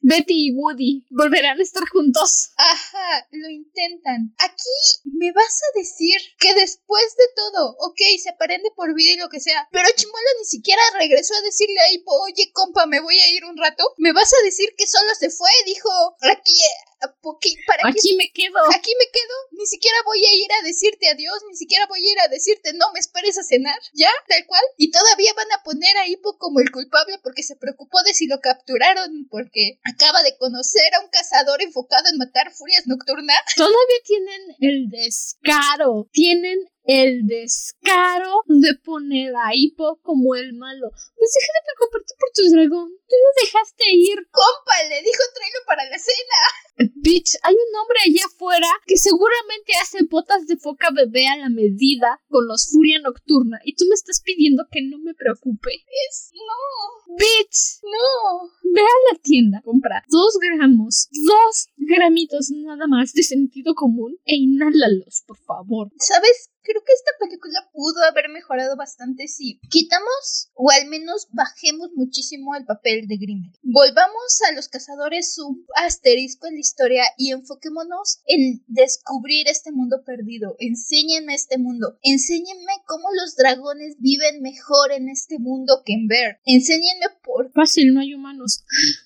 Betty 0.00 0.48
y 0.48 0.52
Woody 0.52 1.06
volverán 1.10 1.58
a 1.58 1.62
estar 1.62 1.82
juntos. 1.88 2.52
Ajá, 2.56 3.26
lo 3.32 3.48
intentan. 3.50 4.34
Aquí 4.38 5.02
me 5.04 5.32
vas 5.32 5.60
a 5.62 5.78
decir 5.78 6.16
que 6.38 6.54
después 6.54 7.16
de 7.16 7.24
todo, 7.34 7.76
ok, 7.80 8.00
se 8.22 8.30
aprende 8.30 8.70
por 8.76 8.94
vida 8.94 9.12
y 9.12 9.16
lo 9.16 9.28
que 9.28 9.40
sea, 9.40 9.68
pero 9.72 9.88
Chimuelo 9.94 10.28
ni 10.38 10.44
siquiera 10.44 10.82
regresó 10.98 11.34
a 11.34 11.42
decirle 11.42 11.80
a 11.80 11.92
Hippo, 11.92 12.12
oye, 12.22 12.50
compa, 12.52 12.86
me 12.86 13.00
voy 13.00 13.18
a 13.18 13.30
ir 13.30 13.44
un 13.44 13.56
rato. 13.56 13.84
Me 13.98 14.12
vas 14.12 14.32
a 14.32 14.44
decir 14.44 14.68
que 14.76 14.86
solo 14.86 15.14
se 15.18 15.30
fue, 15.30 15.50
dijo, 15.66 15.90
aquí, 16.20 16.54
¿para 17.66 17.88
aquí 17.88 18.16
me 18.16 18.30
quedo. 18.32 18.58
Aquí 18.74 18.92
me 18.98 19.06
quedo. 19.12 19.36
Ni 19.52 19.66
siquiera 19.66 19.96
voy 20.04 20.18
a 20.24 20.34
ir 20.34 20.50
a 20.52 20.64
decirte 20.64 21.08
adiós, 21.08 21.42
ni 21.48 21.56
siquiera 21.56 21.86
voy 21.86 22.06
a 22.06 22.12
ir 22.12 22.20
a 22.20 22.28
decirte 22.28 22.72
no 22.74 22.92
me 22.92 23.00
esperes 23.00 23.38
a 23.38 23.42
cenar. 23.42 23.78
¿Ya? 23.94 24.10
Tal 24.28 24.44
cual. 24.46 24.62
Y 24.76 24.90
todavía 24.90 25.32
van 25.34 25.52
a 25.52 25.62
poner 25.62 25.96
a 25.96 26.06
Hippo 26.06 26.38
como 26.38 26.60
el 26.60 26.70
culpable 26.70 27.18
porque 27.22 27.42
se 27.42 27.56
preocupó 27.56 28.02
de 28.02 28.14
si 28.14 28.26
lo 28.26 28.40
capturaron, 28.40 29.28
porque 29.30 29.80
acaba 29.84 30.22
de 30.22 30.36
conocer 30.36 30.94
a 30.94 31.00
un 31.00 31.10
cazador 31.10 31.62
enfocado 31.62 32.08
en 32.10 32.18
matar 32.18 32.52
furias 32.52 32.86
nocturnas. 32.86 33.38
Todavía 33.56 34.00
tienen 34.04 34.56
el 34.60 34.88
descaro. 34.90 36.08
Tienen 36.12 36.58
el 36.88 37.26
descaro 37.26 38.40
de 38.46 38.72
poner 38.82 39.36
a 39.36 39.52
Hippo 39.52 40.00
como 40.02 40.34
el 40.34 40.54
malo. 40.54 40.88
Pues 40.88 41.30
deja 41.36 41.52
de 41.52 41.66
preocuparte 41.68 42.14
por 42.18 42.30
tu 42.32 42.42
dragón. 42.48 42.88
Tú 43.06 43.14
lo 43.14 43.30
dejaste 43.44 43.84
ir. 43.92 44.16
Compa, 44.32 44.76
le 44.88 45.02
dijo 45.04 45.22
tráelo 45.34 45.60
para 45.66 45.84
la 45.84 45.98
cena. 45.98 46.90
Bitch, 46.96 47.36
hay 47.42 47.54
un 47.54 47.76
hombre 47.76 47.98
allá 48.06 48.24
afuera 48.24 48.68
que 48.86 48.96
seguramente 48.96 49.72
hace 49.82 49.98
botas 50.08 50.46
de 50.46 50.56
foca 50.56 50.88
bebé 50.90 51.28
a 51.28 51.36
la 51.36 51.50
medida 51.50 52.22
con 52.30 52.48
los 52.48 52.70
furia 52.72 52.98
nocturna. 53.00 53.60
Y 53.64 53.74
tú 53.74 53.84
me 53.86 53.94
estás 53.94 54.22
pidiendo 54.24 54.64
que 54.70 54.80
no 54.80 54.98
me 54.98 55.12
preocupe. 55.12 55.84
Es. 56.08 56.32
No. 56.32 57.16
Bitch. 57.16 57.84
No. 57.84 58.50
Ve 58.72 58.80
a 58.80 59.12
la 59.12 59.18
tienda, 59.20 59.60
compra 59.62 60.04
dos 60.08 60.38
gramos, 60.40 61.08
dos 61.26 61.68
gramitos 61.76 62.50
nada 62.50 62.86
más 62.86 63.12
de 63.12 63.22
sentido 63.22 63.74
común 63.74 64.18
e 64.24 64.36
inhálalos, 64.36 65.24
por 65.26 65.38
favor. 65.38 65.90
¿Sabes 65.98 66.50
creo 66.68 66.84
que 66.84 66.92
esta 66.92 67.12
película 67.18 67.70
pudo 67.72 68.04
haber 68.04 68.28
mejorado 68.28 68.76
bastante 68.76 69.26
si 69.26 69.58
quitamos 69.70 70.50
o 70.54 70.70
al 70.70 70.86
menos 70.88 71.28
bajemos 71.32 71.88
muchísimo 71.94 72.54
el 72.54 72.66
papel 72.66 73.08
de 73.08 73.16
Grimmel. 73.16 73.52
Volvamos 73.62 74.40
a 74.48 74.52
los 74.52 74.68
cazadores 74.68 75.38
un 75.38 75.64
asterisco 75.76 76.46
en 76.46 76.54
la 76.54 76.60
historia 76.60 77.04
y 77.16 77.32
enfoquémonos 77.32 78.20
en 78.26 78.62
descubrir 78.66 79.48
este 79.48 79.72
mundo 79.72 80.02
perdido. 80.04 80.56
Enséñenme 80.58 81.34
este 81.34 81.56
mundo. 81.56 81.98
Enséñenme 82.02 82.72
cómo 82.86 83.08
los 83.14 83.34
dragones 83.36 83.96
viven 83.98 84.42
mejor 84.42 84.92
en 84.92 85.08
este 85.08 85.38
mundo 85.38 85.82
que 85.86 85.94
en 85.94 86.06
Ver. 86.06 86.40
Enséñenme 86.44 87.06
por... 87.24 87.50
Fácil, 87.52 87.94
no 87.94 88.00
hay 88.00 88.12
humanos. 88.12 88.64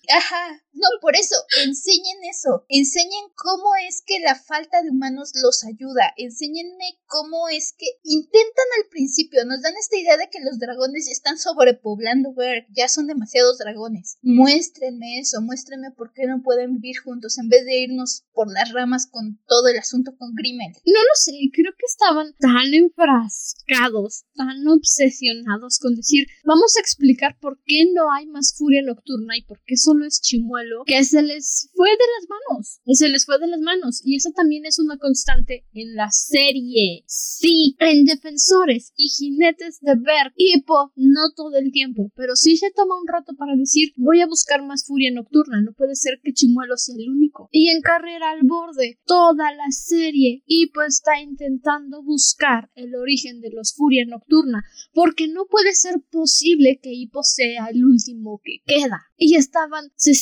Ajá. 0.09 0.63
No, 0.73 0.89
por 1.01 1.17
eso, 1.17 1.37
enseñen 1.65 2.25
eso. 2.31 2.65
Enseñen 2.69 3.25
cómo 3.35 3.75
es 3.89 4.03
que 4.05 4.21
la 4.21 4.35
falta 4.35 4.83
de 4.83 4.91
humanos 4.91 5.33
los 5.43 5.65
ayuda. 5.65 6.13
Enséñenme 6.17 6.99
cómo 7.07 7.49
es 7.49 7.75
que 7.77 7.87
intentan 8.03 8.67
al 8.79 8.89
principio, 8.89 9.45
nos 9.45 9.63
dan 9.63 9.75
esta 9.77 9.99
idea 9.99 10.17
de 10.17 10.31
que 10.31 10.41
los 10.41 10.59
dragones 10.59 11.07
ya 11.07 11.13
están 11.13 11.39
sobrepoblando 11.39 12.33
Ver, 12.35 12.67
ya 12.71 12.89
son 12.89 13.07
demasiados 13.07 13.59
dragones. 13.59 14.19
Muéstrenme 14.23 15.19
eso, 15.19 15.41
muéstrenme 15.41 15.91
por 15.91 16.13
qué 16.13 16.27
no 16.27 16.43
pueden 16.43 16.75
vivir 16.75 16.99
juntos 16.99 17.39
en 17.39 17.49
vez 17.49 17.65
de 17.65 17.83
irnos 17.83 18.25
por 18.33 18.51
las 18.51 18.73
ramas 18.73 19.07
con 19.07 19.41
todo 19.47 19.69
el 19.69 19.79
asunto 19.79 20.17
con 20.17 20.35
Grimmel. 20.35 20.73
No 20.85 21.01
lo 21.01 21.15
sé, 21.15 21.33
creo 21.53 21.73
que 21.73 21.87
estaban 21.87 22.35
tan 22.39 22.73
enfrascados, 22.73 24.25
tan 24.35 24.67
obsesionados 24.67 25.79
con 25.79 25.95
decir, 25.95 26.27
vamos 26.45 26.75
a 26.77 26.81
explicar 26.81 27.39
por 27.41 27.61
qué 27.65 27.85
no 27.93 28.13
hay 28.13 28.27
más 28.27 28.55
furia 28.57 28.83
nocturna 28.83 29.37
y 29.37 29.43
por 29.43 29.61
qué 29.67 29.77
solo 29.77 30.07
es 30.07 30.21
chimuelo, 30.21 30.62
que 30.87 31.05
se 31.05 31.23
les 31.23 31.71
fue 31.75 31.91
de 31.91 31.97
las 31.97 32.29
manos, 32.29 32.81
se 32.87 33.09
les 33.09 33.25
fue 33.25 33.39
de 33.39 33.47
las 33.47 33.61
manos, 33.61 34.03
y 34.05 34.17
eso 34.17 34.31
también 34.35 34.67
es 34.67 34.79
una 34.79 34.99
constante 34.99 35.67
en 35.73 35.95
la 35.95 36.11
serie. 36.11 37.05
Sí, 37.07 37.77
en 37.79 38.05
Defensores 38.05 38.93
y 38.97 39.09
Jinetes 39.09 39.81
de 39.81 39.95
Ver, 39.95 40.33
Hippo, 40.37 40.93
no 40.97 41.33
todo 41.37 41.57
el 41.57 41.73
tiempo, 41.73 42.11
pero 42.17 42.37
sí 42.37 42.57
se 42.57 42.71
toma 42.73 43.01
un 43.01 43.09
rato 43.09 43.35
para 43.37 43.57
decir, 43.57 43.93
voy 43.97 44.21
a 44.21 44.27
buscar 44.27 44.63
más 44.65 44.85
furia 44.87 45.11
nocturna, 45.11 45.61
no 45.63 45.73
puede 45.73 45.97
ser 45.97 46.21
que 46.23 46.33
Chimuelo 46.33 46.77
sea 46.77 46.97
el 46.99 47.11
único. 47.11 47.49
Y 47.51 47.71
en 47.71 47.81
Carrera 47.81 48.31
al 48.31 48.43
Borde, 48.43 49.01
toda 49.07 49.53
la 49.55 49.71
serie, 49.71 50.43
Hippo 50.47 50.83
está 50.83 51.21
intentando 51.21 52.03
buscar 52.03 52.71
el 52.75 52.95
origen 52.95 53.41
de 53.41 53.51
los 53.51 53.75
furia 53.75 54.05
nocturna, 54.07 54.65
porque 54.93 55.29
no 55.29 55.47
puede 55.47 55.75
ser 55.75 55.95
posible 56.11 56.79
que 56.83 56.93
Hippo 56.93 57.23
sea 57.23 57.67
el 57.67 57.85
último 57.85 58.41
que 58.43 58.59
queda. 58.65 59.01
Y 59.17 59.37
estaban, 59.37 59.91
se 59.97 60.15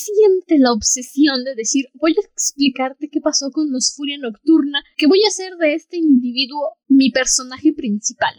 la 0.58 0.72
obsesión 0.72 1.44
de 1.44 1.54
decir, 1.54 1.86
voy 1.94 2.12
a 2.12 2.26
explicarte 2.26 3.08
qué 3.08 3.20
pasó 3.20 3.50
con 3.50 3.70
los 3.72 3.94
furia 3.94 4.18
nocturna, 4.18 4.82
que 4.96 5.06
voy 5.06 5.20
a 5.24 5.28
hacer 5.28 5.54
de 5.56 5.74
este 5.74 5.96
individuo 5.96 6.76
mi 6.90 7.10
personaje 7.10 7.72
principal. 7.72 8.34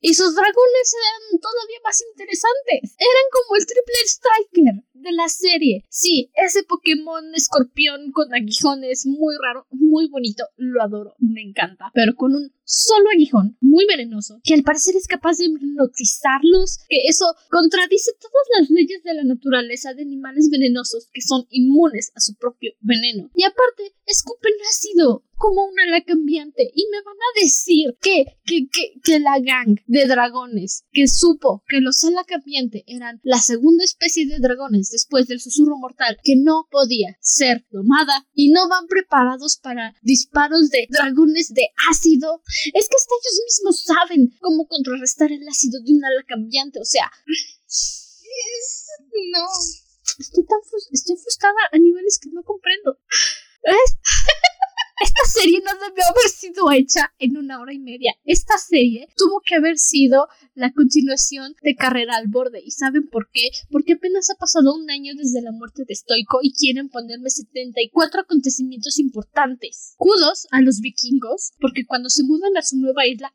Y 0.00 0.14
sus 0.14 0.34
dragones 0.34 0.94
eran 0.94 1.40
todavía 1.40 1.80
más 1.82 2.00
interesantes. 2.12 2.96
Eran 2.98 3.26
como 3.32 3.56
el 3.56 3.66
triple 3.66 3.94
striker 4.06 4.84
de 4.94 5.12
la 5.12 5.28
serie. 5.28 5.84
Sí, 5.88 6.30
ese 6.34 6.62
Pokémon 6.62 7.34
escorpión 7.34 8.10
con 8.12 8.32
aguijones 8.32 9.06
muy 9.06 9.34
raro, 9.42 9.66
muy 9.70 10.08
bonito, 10.08 10.44
lo 10.56 10.82
adoro, 10.82 11.14
me 11.18 11.42
encanta. 11.42 11.90
Pero 11.94 12.14
con 12.16 12.34
un 12.34 12.52
solo 12.64 13.10
aguijón, 13.14 13.56
muy 13.60 13.86
venenoso, 13.86 14.40
que 14.42 14.54
al 14.54 14.62
parecer 14.62 14.96
es 14.96 15.06
capaz 15.06 15.36
de 15.36 15.46
hipnotizarlos, 15.46 16.78
que 16.88 17.06
eso 17.06 17.26
contradice 17.50 18.12
todas 18.18 18.46
las 18.58 18.70
leyes 18.70 19.02
de 19.02 19.14
la 19.14 19.24
naturaleza 19.24 19.92
de 19.92 20.02
animales 20.02 20.48
venenosos 20.50 21.08
que 21.12 21.20
son 21.20 21.46
inmunes 21.50 22.12
a 22.14 22.20
su 22.20 22.34
propio 22.36 22.72
veneno. 22.80 23.30
Y 23.34 23.44
aparte, 23.44 23.94
escupen 24.06 24.52
ácido 24.70 25.24
como 25.36 25.64
una 25.64 25.82
ala 25.84 26.02
cambiante 26.04 26.70
y 26.74 26.86
me 26.90 27.02
van 27.02 27.16
a 27.16 27.40
decir 27.40 27.96
que, 28.00 28.38
que, 28.44 28.68
que, 28.70 29.00
que 29.02 29.20
la 29.20 29.38
gang 29.40 29.78
de 29.86 30.06
dragones 30.06 30.84
que 30.92 31.06
supo 31.08 31.62
que 31.68 31.80
los 31.80 32.02
ala 32.04 32.24
cambiante 32.24 32.84
eran 32.86 33.20
la 33.22 33.38
segunda 33.38 33.84
especie 33.84 34.26
de 34.26 34.38
dragones 34.38 34.90
después 34.90 35.26
del 35.26 35.40
susurro 35.40 35.76
mortal 35.76 36.18
que 36.22 36.36
no 36.36 36.66
podía 36.70 37.16
ser 37.20 37.66
domada 37.70 38.26
y 38.32 38.50
no 38.50 38.68
van 38.68 38.86
preparados 38.86 39.58
para 39.62 39.94
disparos 40.02 40.70
de 40.70 40.86
dragones 40.90 41.52
de 41.52 41.68
ácido. 41.90 42.42
Es 42.72 42.88
que 42.88 42.96
hasta 42.96 43.14
ellos 43.14 43.40
mismos 43.46 43.84
saben 43.84 44.30
cómo 44.40 44.66
contrarrestar 44.66 45.32
el 45.32 45.46
ácido 45.48 45.80
de 45.82 45.92
una 45.92 46.08
ala 46.08 46.24
cambiante, 46.26 46.80
o 46.80 46.84
sea... 46.84 47.10
No. 49.32 49.46
Estoy 50.18 50.44
tan 50.44 50.58
estoy 50.92 51.16
frustrada 51.16 51.58
a 51.72 51.78
niveles 51.78 52.18
que 52.20 52.30
no 52.30 52.42
comprendo. 52.42 52.98
Esta 55.00 55.40
serie 55.40 55.60
no 55.64 55.72
debió 55.74 56.04
haber 56.04 56.30
sido 56.30 56.70
hecha 56.70 57.12
en 57.18 57.36
una 57.36 57.60
hora 57.60 57.72
y 57.72 57.78
media. 57.78 58.14
Esta 58.24 58.56
serie 58.58 59.08
tuvo 59.16 59.40
que 59.44 59.56
haber 59.56 59.76
sido 59.76 60.28
la 60.54 60.72
continuación 60.72 61.54
de 61.62 61.74
Carrera 61.74 62.16
al 62.16 62.28
Borde. 62.28 62.62
¿Y 62.64 62.70
saben 62.70 63.08
por 63.08 63.28
qué? 63.32 63.50
Porque 63.70 63.94
apenas 63.94 64.30
ha 64.30 64.38
pasado 64.38 64.74
un 64.74 64.90
año 64.90 65.14
desde 65.16 65.42
la 65.42 65.52
muerte 65.52 65.84
de 65.86 65.94
Stoico 65.94 66.38
y 66.42 66.52
quieren 66.52 66.88
ponerme 66.88 67.30
74 67.30 68.22
acontecimientos 68.22 68.98
importantes. 68.98 69.94
Kudos 69.96 70.46
a 70.50 70.60
los 70.60 70.80
vikingos, 70.80 71.52
porque 71.60 71.86
cuando 71.86 72.08
se 72.08 72.22
mudan 72.24 72.56
a 72.56 72.62
su 72.62 72.76
nueva 72.76 73.06
isla 73.06 73.32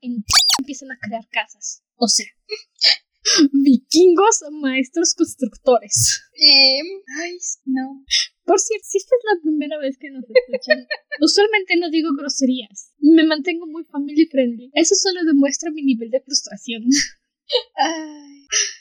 empiezan 0.58 0.92
a 0.92 1.00
crear 1.00 1.28
casas. 1.30 1.84
O 1.96 2.08
sea, 2.08 2.28
vikingos 3.52 4.44
maestros 4.52 5.14
constructores. 5.14 6.22
Eh, 6.34 6.80
ay, 7.22 7.38
no. 7.66 8.04
Por 8.50 8.60
cierto, 8.60 8.88
si 8.90 8.98
esta 8.98 9.14
es 9.14 9.24
la 9.30 9.42
primera 9.44 9.78
vez 9.78 9.96
que 10.00 10.10
nos 10.10 10.26
escuchan, 10.26 10.88
usualmente 11.22 11.78
no 11.78 11.92
digo 11.92 12.10
groserías. 12.18 12.96
Me 12.98 13.24
mantengo 13.24 13.68
muy 13.68 13.86
family 13.86 14.26
friendly. 14.26 14.72
Eso 14.74 14.96
solo 14.96 15.24
demuestra 15.24 15.70
mi 15.70 15.84
nivel 15.84 16.10
de 16.10 16.22
frustración. 16.22 16.82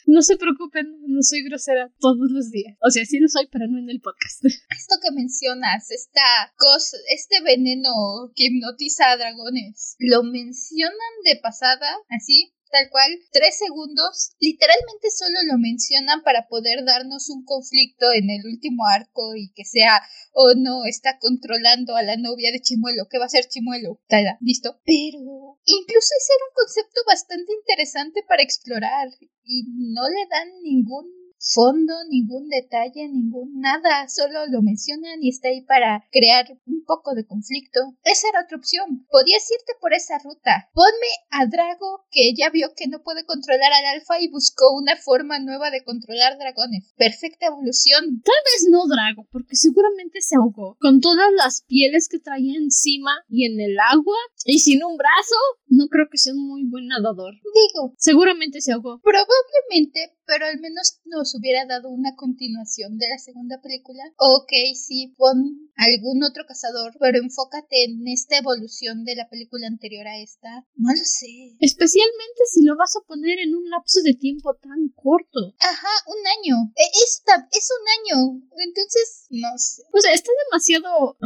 No 0.07 0.23
se 0.23 0.37
preocupen, 0.37 0.87
no 1.07 1.23
soy 1.23 1.43
grosera 1.45 1.93
todos 2.01 2.31
los 2.31 2.51
días. 2.51 2.77
O 2.81 2.91
sea, 2.91 3.05
sí 3.05 3.19
lo 3.19 3.29
soy, 3.29 3.47
pero 3.53 3.67
no 3.69 3.79
en 3.79 3.91
el 3.91 4.01
podcast. 4.01 4.45
Esto 4.45 4.97
que 5.03 5.15
mencionas, 5.15 5.91
esta 5.91 6.55
cosa, 6.57 6.97
este 7.15 7.43
veneno 7.43 7.91
que 8.35 8.45
hipnotiza 8.47 9.11
a 9.11 9.17
dragones, 9.17 9.97
¿lo 9.99 10.23
mencionan 10.23 11.13
de 11.25 11.39
pasada, 11.43 11.91
así? 12.09 12.55
Tal 12.71 12.89
cual, 12.91 13.11
tres 13.33 13.59
segundos, 13.59 14.33
literalmente 14.41 15.11
solo 15.11 15.39
lo 15.51 15.59
mencionan 15.59 16.23
para 16.23 16.49
poder 16.49 16.85
darnos 16.85 17.29
un 17.31 17.45
conflicto 17.45 18.07
en 18.13 18.31
el 18.31 18.47
último 18.47 18.87
arco 18.87 19.35
y 19.37 19.53
que 19.55 19.65
sea, 19.65 20.03
oh 20.33 20.55
no, 20.57 20.85
está 20.85 21.19
controlando 21.19 21.97
a 21.97 22.03
la 22.03 22.17
novia 22.17 22.53
de 22.53 22.61
Chimuelo, 22.61 23.09
¿qué 23.11 23.19
va 23.19 23.27
a 23.27 23.29
ser 23.29 23.47
Chimuelo? 23.47 24.01
Tada, 24.09 24.39
listo. 24.41 24.81
Pero 24.85 25.59
incluso 25.65 26.11
ese 26.19 26.33
era 26.37 26.45
un 26.49 26.55
concepto 26.55 27.01
bastante 27.07 27.53
interesante 27.53 28.23
para 28.27 28.43
explorar 28.43 29.09
y 29.45 29.65
no 29.77 30.09
le 30.09 30.27
dan 30.31 30.49
ningún 30.63 31.18
fondo, 31.39 31.95
ningún 32.11 32.49
detalle, 32.49 33.09
ningún 33.09 33.61
nada, 33.61 34.09
solo 34.09 34.47
lo 34.47 34.63
mencionan 34.63 35.23
y 35.23 35.31
está 35.31 35.49
ahí 35.49 35.63
para 35.63 36.05
crear 36.11 36.47
un 36.67 36.85
poco 36.85 37.15
de 37.15 37.27
conflicto. 37.27 37.81
Esa 38.05 38.29
era 38.29 38.43
otra 38.43 38.59
opción. 38.59 39.07
Podías 39.11 39.49
irte 39.51 39.73
por 39.81 39.95
esa 39.95 40.19
ruta. 40.19 40.69
Ponme 40.75 41.11
a 41.31 41.47
Drago 41.47 42.05
que 42.11 42.35
ya 42.37 42.51
vio 42.51 42.73
que 42.77 42.89
no 42.89 43.03
puede 43.03 43.25
controlar 43.25 43.73
al 43.73 43.97
alfa 43.97 44.21
y 44.21 44.29
buscó 44.29 44.75
una 44.75 44.97
forma 44.97 45.39
nueva 45.39 45.71
de 45.71 45.85
controlar 45.85 46.39
dragones. 46.39 46.93
Perfecta 46.97 47.47
evolución. 47.47 48.23
Tal 48.23 48.43
vez 48.45 48.67
no 48.71 48.87
Drago, 48.87 49.27
porque 49.31 49.57
seguramente 49.57 50.21
se 50.21 50.37
ahogó 50.37 50.77
con 50.81 51.01
todas 51.01 51.33
las 51.33 51.63
pieles 51.67 52.09
que 52.09 52.19
traía 52.19 52.57
encima 52.57 53.13
y 53.29 53.47
en 53.47 53.61
el 53.61 53.77
agua 53.79 54.17
y 54.45 54.59
sin 54.61 54.85
un 54.85 54.97
brazo. 54.97 55.37
No 55.67 55.89
creo 55.89 56.07
que 56.11 56.19
sea 56.19 56.33
un 56.33 56.49
muy 56.49 56.65
buen 56.65 56.87
nadador. 56.87 57.35
Digo, 57.35 57.95
seguramente 57.99 58.61
se 58.61 58.73
ahogó. 58.73 59.01
Probablemente, 59.01 60.17
pero 60.27 60.47
al 60.47 60.59
menos 60.61 61.01
nos 61.05 61.28
hubiera 61.35 61.67
dado 61.67 61.91
una 61.91 62.15
continuación 62.17 62.99
de 62.99 63.09
la 63.09 63.19
segunda 63.19 63.61
película. 63.61 64.03
Ok, 64.17 64.53
sí, 64.75 65.15
pon 65.17 65.71
algún 65.77 66.23
otro 66.23 66.45
cazador, 66.47 66.95
pero 66.99 67.19
enfócate 67.19 67.85
en 67.85 68.07
esta 68.09 68.39
evolución 68.39 69.05
de 69.05 69.17
la 69.17 69.29
película 69.29 69.67
anterior 69.67 70.07
a 70.07 70.19
esta. 70.19 70.67
No 70.77 70.91
lo 70.91 71.05
sé. 71.05 71.57
Especialmente 71.61 72.43
si 72.51 72.63
lo 72.63 72.77
vas 72.77 72.95
a 72.97 73.07
poner 73.07 73.39
en 73.39 73.55
un 73.55 73.69
lapso 73.71 74.01
de 74.03 74.15
tiempo 74.15 74.55
tan 74.55 74.89
corto. 74.95 75.55
Ajá, 75.61 75.95
un 76.07 76.27
año. 76.27 76.73
E, 76.77 76.85
esta 77.05 77.49
es 77.51 77.69
un 77.71 77.85
año. 77.99 78.43
Entonces, 78.59 79.27
no 79.31 79.57
sé. 79.57 79.83
O 79.93 80.01
sea, 80.01 80.13
está 80.13 80.31
demasiado... 80.51 81.17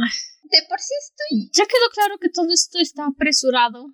De 0.43 0.59
por 0.69 0.79
sí 0.79 0.93
estoy... 1.01 1.49
Ya 1.53 1.65
quedó 1.65 1.89
claro 1.93 2.17
que 2.19 2.29
todo 2.29 2.51
esto 2.51 2.79
está 2.79 3.05
apresurado. 3.05 3.87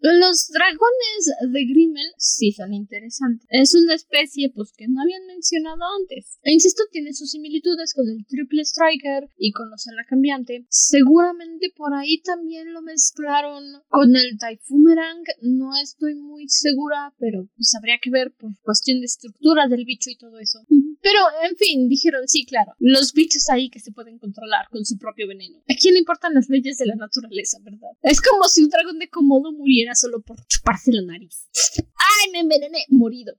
Los 0.00 0.48
dragones 0.48 1.52
de 1.52 1.64
Grimmel 1.64 2.12
sí 2.18 2.52
son 2.52 2.72
interesantes. 2.72 3.46
Es 3.50 3.74
una 3.74 3.94
especie 3.94 4.50
pues 4.54 4.72
que 4.76 4.86
no 4.86 5.02
habían 5.02 5.26
mencionado 5.26 5.80
antes. 6.00 6.38
E 6.42 6.52
insisto, 6.52 6.84
tiene 6.92 7.12
sus 7.12 7.32
similitudes 7.32 7.94
con 7.94 8.08
el 8.08 8.24
Triple 8.26 8.62
Striker 8.62 9.28
y 9.36 9.50
con 9.50 9.70
los 9.70 9.88
ala 9.88 10.04
cambiante. 10.08 10.66
Seguramente 10.68 11.72
por 11.76 11.94
ahí 11.94 12.20
también 12.22 12.72
lo 12.72 12.82
mezclaron 12.82 13.64
con 13.88 14.14
el 14.14 14.38
Typhumerang. 14.38 15.24
No 15.42 15.70
estoy 15.82 16.14
muy 16.14 16.48
segura, 16.48 17.12
pero 17.18 17.48
pues 17.56 17.74
habría 17.74 17.98
que 18.00 18.10
ver 18.10 18.32
por 18.38 18.52
cuestión 18.62 19.00
de 19.00 19.06
estructura 19.06 19.66
del 19.66 19.84
bicho 19.84 20.10
y 20.10 20.16
todo 20.16 20.38
eso. 20.38 20.60
Pero, 21.02 21.18
en 21.48 21.56
fin, 21.56 21.88
dijeron, 21.88 22.26
sí, 22.26 22.44
claro, 22.44 22.74
los 22.78 23.12
bichos 23.12 23.48
ahí 23.48 23.70
que 23.70 23.80
se 23.80 23.92
pueden 23.92 24.18
controlar 24.18 24.66
con 24.70 24.84
su 24.84 24.98
propio 24.98 25.26
veneno. 25.28 25.58
¿A 25.68 25.74
quién 25.80 25.94
le 25.94 26.00
importan 26.00 26.34
las 26.34 26.48
leyes 26.48 26.78
de 26.78 26.86
la 26.86 26.96
naturaleza, 26.96 27.58
verdad? 27.62 27.90
Es 28.02 28.20
como 28.20 28.48
si 28.48 28.62
un 28.62 28.70
dragón 28.70 28.98
de 28.98 29.08
Komodo 29.08 29.52
muriera 29.52 29.94
solo 29.94 30.20
por 30.20 30.36
chuparse 30.46 30.92
la 30.92 31.02
nariz. 31.02 31.48
¡Ay, 31.78 32.32
me 32.32 32.40
envenené! 32.40 32.84
Morido. 32.88 33.34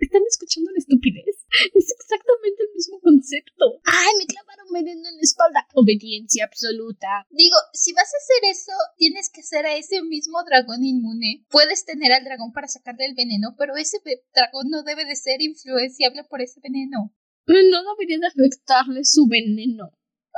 ¿Están 0.00 0.22
escuchando 0.28 0.70
la 0.72 0.78
estupidez? 0.78 1.46
Es 1.74 1.92
exactamente 1.92 2.62
el 2.62 2.74
mismo 2.74 3.00
concepto. 3.00 3.80
¡Ay, 3.84 4.12
me 4.18 4.26
clavaron 4.26 4.66
veneno 4.72 5.08
en 5.08 5.16
la 5.16 5.20
espalda! 5.20 5.66
Obediencia 5.74 6.44
absoluta. 6.44 7.26
Digo, 7.30 7.56
si 7.72 7.92
vas 7.92 8.08
a 8.08 8.20
hacer 8.20 8.50
eso, 8.50 8.72
tienes 8.96 9.30
que 9.30 9.40
hacer 9.40 9.66
a 9.66 9.76
ese 9.76 10.02
mismo 10.02 10.42
dragón 10.44 10.84
inmune. 10.84 11.44
Puedes 11.50 11.84
tener 11.84 12.12
al 12.12 12.24
dragón 12.24 12.52
para 12.52 12.68
sacarle 12.68 13.06
el 13.06 13.14
veneno, 13.14 13.54
pero 13.58 13.76
ese 13.76 13.98
dragón 14.34 14.70
no 14.70 14.82
debe 14.82 15.04
de 15.04 15.16
ser 15.16 15.40
influenciable 15.40 16.24
por 16.24 16.40
ese 16.40 16.60
veneno. 16.60 16.81
No 17.46 17.82
debería 17.92 18.18
de 18.18 18.26
afectarle 18.28 19.04
su 19.04 19.26
veneno. 19.28 19.86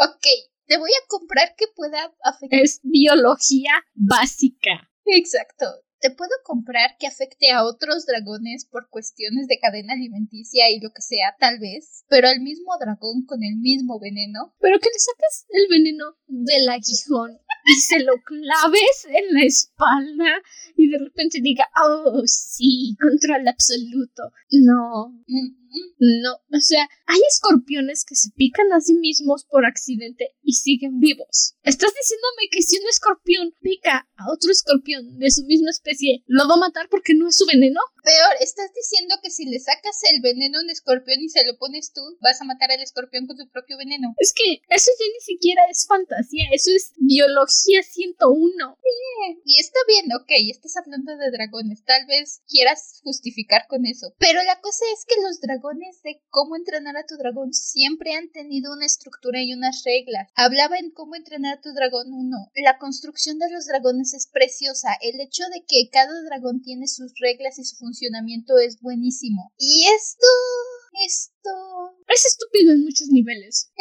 Ok, 0.00 0.26
te 0.66 0.78
voy 0.78 0.90
a 0.90 1.06
comprar 1.08 1.54
que 1.56 1.66
pueda 1.74 2.12
afectar. 2.22 2.60
Es 2.60 2.80
biología 2.82 3.72
básica. 3.94 4.90
Exacto. 5.04 5.66
Te 6.00 6.10
puedo 6.10 6.32
comprar 6.44 6.96
que 6.98 7.06
afecte 7.06 7.50
a 7.50 7.64
otros 7.64 8.04
dragones 8.04 8.66
por 8.66 8.90
cuestiones 8.90 9.46
de 9.46 9.58
cadena 9.58 9.94
alimenticia 9.94 10.70
y 10.70 10.78
lo 10.78 10.90
que 10.90 11.00
sea, 11.00 11.34
tal 11.40 11.58
vez, 11.58 12.04
pero 12.08 12.28
al 12.28 12.40
mismo 12.40 12.76
dragón 12.78 13.24
con 13.24 13.42
el 13.42 13.56
mismo 13.56 13.98
veneno. 13.98 14.54
Pero 14.60 14.78
que 14.80 14.90
le 14.90 14.98
saques 14.98 15.46
el 15.48 15.66
veneno 15.70 16.16
del 16.26 16.68
aguijón 16.68 17.40
y 17.64 17.74
se 17.80 18.00
lo 18.00 18.12
claves 18.22 19.06
en 19.08 19.32
la 19.32 19.44
espalda 19.44 20.42
y 20.76 20.90
de 20.90 20.98
repente 20.98 21.38
diga, 21.40 21.68
oh, 21.82 22.22
sí, 22.26 22.96
control 23.00 23.48
absoluto. 23.48 24.24
No. 24.50 25.10
No, 25.98 26.34
o 26.34 26.60
sea, 26.60 26.88
hay 27.06 27.20
escorpiones 27.28 28.04
que 28.04 28.14
se 28.14 28.30
pican 28.36 28.72
a 28.72 28.80
sí 28.80 28.94
mismos 28.94 29.44
por 29.44 29.66
accidente 29.66 30.36
y 30.42 30.54
siguen 30.54 31.00
vivos. 31.00 31.56
¿Estás 31.62 31.92
diciéndome 31.94 32.48
que 32.50 32.62
si 32.62 32.78
un 32.78 32.88
escorpión 32.88 33.54
pica 33.60 34.08
a 34.16 34.32
otro 34.32 34.52
escorpión 34.52 35.18
de 35.18 35.30
su 35.30 35.44
misma 35.44 35.70
especie, 35.70 36.22
lo 36.26 36.48
va 36.48 36.54
a 36.54 36.68
matar 36.68 36.88
porque 36.88 37.14
no 37.14 37.28
es 37.28 37.36
su 37.36 37.46
veneno? 37.46 37.80
Peor, 38.02 38.36
estás 38.40 38.70
diciendo 38.74 39.16
que 39.22 39.30
si 39.30 39.46
le 39.46 39.58
sacas 39.58 40.00
el 40.12 40.20
veneno 40.20 40.58
a 40.58 40.62
un 40.62 40.70
escorpión 40.70 41.20
y 41.20 41.28
se 41.28 41.44
lo 41.46 41.56
pones 41.56 41.92
tú, 41.92 42.02
vas 42.20 42.40
a 42.40 42.44
matar 42.44 42.70
al 42.70 42.80
escorpión 42.80 43.26
con 43.26 43.36
tu 43.36 43.48
propio 43.50 43.78
veneno. 43.78 44.14
Es 44.18 44.32
que 44.34 44.60
eso 44.68 44.90
ya 44.98 45.06
ni 45.12 45.20
siquiera 45.20 45.62
es 45.70 45.86
fantasía, 45.86 46.44
eso 46.52 46.70
es 46.74 46.92
biología 46.96 47.82
101. 47.82 48.78
Bien, 48.84 49.40
y 49.44 49.58
está 49.58 49.78
bien, 49.88 50.06
ok, 50.12 50.30
estás 50.50 50.76
hablando 50.76 51.16
de 51.16 51.30
dragones, 51.30 51.84
tal 51.84 52.06
vez 52.06 52.42
quieras 52.46 53.00
justificar 53.02 53.66
con 53.68 53.86
eso. 53.86 54.14
Pero 54.18 54.42
la 54.42 54.60
cosa 54.60 54.84
es 54.92 55.04
que 55.06 55.20
los 55.22 55.40
dragones 55.40 55.63
de 55.72 56.20
cómo 56.28 56.56
entrenar 56.56 56.96
a 56.96 57.06
tu 57.06 57.16
dragón 57.16 57.54
siempre 57.54 58.12
han 58.12 58.30
tenido 58.30 58.72
una 58.74 58.84
estructura 58.84 59.42
y 59.42 59.54
unas 59.54 59.82
reglas. 59.84 60.28
Hablaba 60.34 60.76
en 60.76 60.90
cómo 60.90 61.14
entrenar 61.14 61.56
a 61.56 61.60
tu 61.60 61.72
dragón 61.72 62.12
1. 62.12 62.36
La 62.62 62.76
construcción 62.78 63.38
de 63.38 63.50
los 63.50 63.66
dragones 63.66 64.12
es 64.12 64.28
preciosa. 64.30 64.88
El 65.00 65.20
hecho 65.20 65.44
de 65.54 65.64
que 65.66 65.88
cada 65.90 66.22
dragón 66.28 66.60
tiene 66.60 66.86
sus 66.86 67.14
reglas 67.18 67.58
y 67.58 67.64
su 67.64 67.76
funcionamiento 67.76 68.58
es 68.58 68.80
buenísimo. 68.80 69.52
Y 69.56 69.86
esto... 69.86 70.26
Esto... 71.06 71.50
Es 72.08 72.26
estúpido 72.26 72.72
en 72.72 72.84
muchos 72.84 73.08
niveles. 73.08 73.72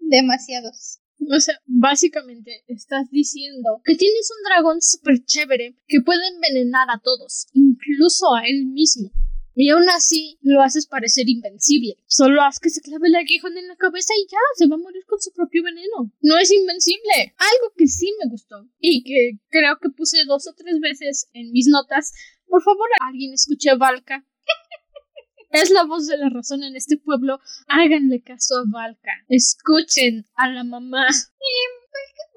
demasiados. 0.00 1.00
O 1.30 1.40
sea, 1.40 1.60
básicamente 1.66 2.64
estás 2.66 3.10
diciendo 3.10 3.80
que 3.84 3.94
tienes 3.94 4.30
un 4.36 4.44
dragón 4.44 4.80
súper 4.80 5.24
chévere 5.24 5.76
que 5.86 6.00
puede 6.00 6.26
envenenar 6.28 6.88
a 6.90 7.00
todos, 7.02 7.46
incluso 7.52 8.34
a 8.34 8.42
él 8.46 8.66
mismo. 8.66 9.10
Y 9.58 9.70
aún 9.70 9.88
así 9.88 10.38
lo 10.42 10.60
haces 10.60 10.86
parecer 10.86 11.30
invencible. 11.30 11.96
Solo 12.06 12.42
haz 12.42 12.60
que 12.60 12.68
se 12.68 12.82
clave 12.82 13.08
el 13.08 13.14
aguijón 13.14 13.56
en 13.56 13.68
la 13.68 13.76
cabeza 13.76 14.12
y 14.14 14.30
ya, 14.30 14.38
se 14.54 14.68
va 14.68 14.74
a 14.74 14.78
morir 14.78 15.02
con 15.06 15.18
su 15.18 15.32
propio 15.32 15.62
veneno. 15.62 16.12
No 16.20 16.36
es 16.36 16.52
invencible. 16.52 17.34
Algo 17.38 17.72
que 17.74 17.86
sí 17.86 18.12
me 18.22 18.30
gustó 18.30 18.68
y 18.78 19.02
que 19.02 19.38
creo 19.48 19.78
que 19.80 19.88
puse 19.88 20.26
dos 20.26 20.46
o 20.46 20.52
tres 20.54 20.78
veces 20.80 21.30
en 21.32 21.52
mis 21.52 21.68
notas. 21.68 22.12
Por 22.46 22.62
favor, 22.62 22.86
alguien 23.00 23.32
escuche 23.32 23.70
a 23.70 23.76
Valka. 23.76 24.26
Es 25.52 25.70
la 25.70 25.84
voz 25.84 26.06
de 26.06 26.18
la 26.18 26.28
razón 26.28 26.62
en 26.64 26.76
este 26.76 26.98
pueblo. 26.98 27.40
Háganle 27.68 28.20
caso 28.20 28.56
a 28.56 28.64
Valka. 28.70 29.12
Escuchen 29.28 30.26
a 30.34 30.50
la 30.50 30.64
mamá. 30.64 31.06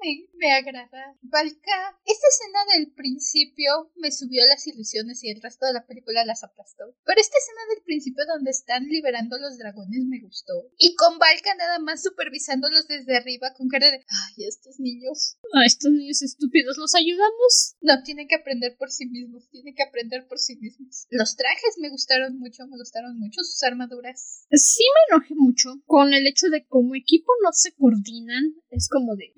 Me, 0.02 0.28
me 0.34 0.52
agrada. 0.52 1.16
Valka, 1.22 1.98
esta 2.04 2.26
escena 2.28 2.60
del 2.74 2.92
principio 2.92 3.92
me 3.96 4.10
subió 4.10 4.44
las 4.46 4.66
ilusiones 4.66 5.22
y 5.24 5.30
el 5.30 5.42
resto 5.42 5.66
de 5.66 5.74
la 5.74 5.86
película 5.86 6.24
las 6.24 6.42
aplastó. 6.42 6.84
Pero 7.04 7.20
esta 7.20 7.36
escena 7.38 7.60
del 7.74 7.84
principio 7.84 8.24
donde 8.26 8.50
están 8.50 8.84
liberando 8.88 9.38
los 9.38 9.58
dragones 9.58 10.04
me 10.04 10.20
gustó. 10.20 10.54
Y 10.78 10.94
con 10.96 11.18
Valka 11.18 11.54
nada 11.54 11.78
más 11.78 12.02
supervisándolos 12.02 12.88
desde 12.88 13.16
arriba 13.16 13.52
con 13.56 13.68
cara 13.68 13.90
de 13.90 13.98
ay, 13.98 14.44
estos 14.46 14.80
niños. 14.80 15.36
A 15.54 15.66
estos 15.66 15.90
niños 15.92 16.22
estúpidos, 16.22 16.78
¿los 16.78 16.94
ayudamos? 16.94 17.76
No, 17.80 18.02
tienen 18.02 18.28
que 18.28 18.36
aprender 18.36 18.76
por 18.78 18.90
sí 18.90 19.06
mismos, 19.06 19.48
tienen 19.50 19.74
que 19.74 19.82
aprender 19.82 20.26
por 20.26 20.38
sí 20.38 20.56
mismos. 20.56 21.06
Los 21.10 21.36
trajes 21.36 21.76
me 21.78 21.90
gustaron 21.90 22.38
mucho, 22.38 22.66
me 22.66 22.76
gustaron 22.76 23.18
mucho 23.18 23.42
sus 23.42 23.62
armaduras. 23.62 24.46
Sí 24.52 24.84
me 24.84 25.16
enojé 25.16 25.34
mucho 25.34 25.80
con 25.86 26.14
el 26.14 26.26
hecho 26.26 26.48
de 26.48 26.66
como 26.66 26.94
equipo 26.94 27.32
no 27.42 27.50
se 27.52 27.72
coordinan. 27.72 28.54
Es 28.70 28.88
como 28.88 29.16
de 29.16 29.34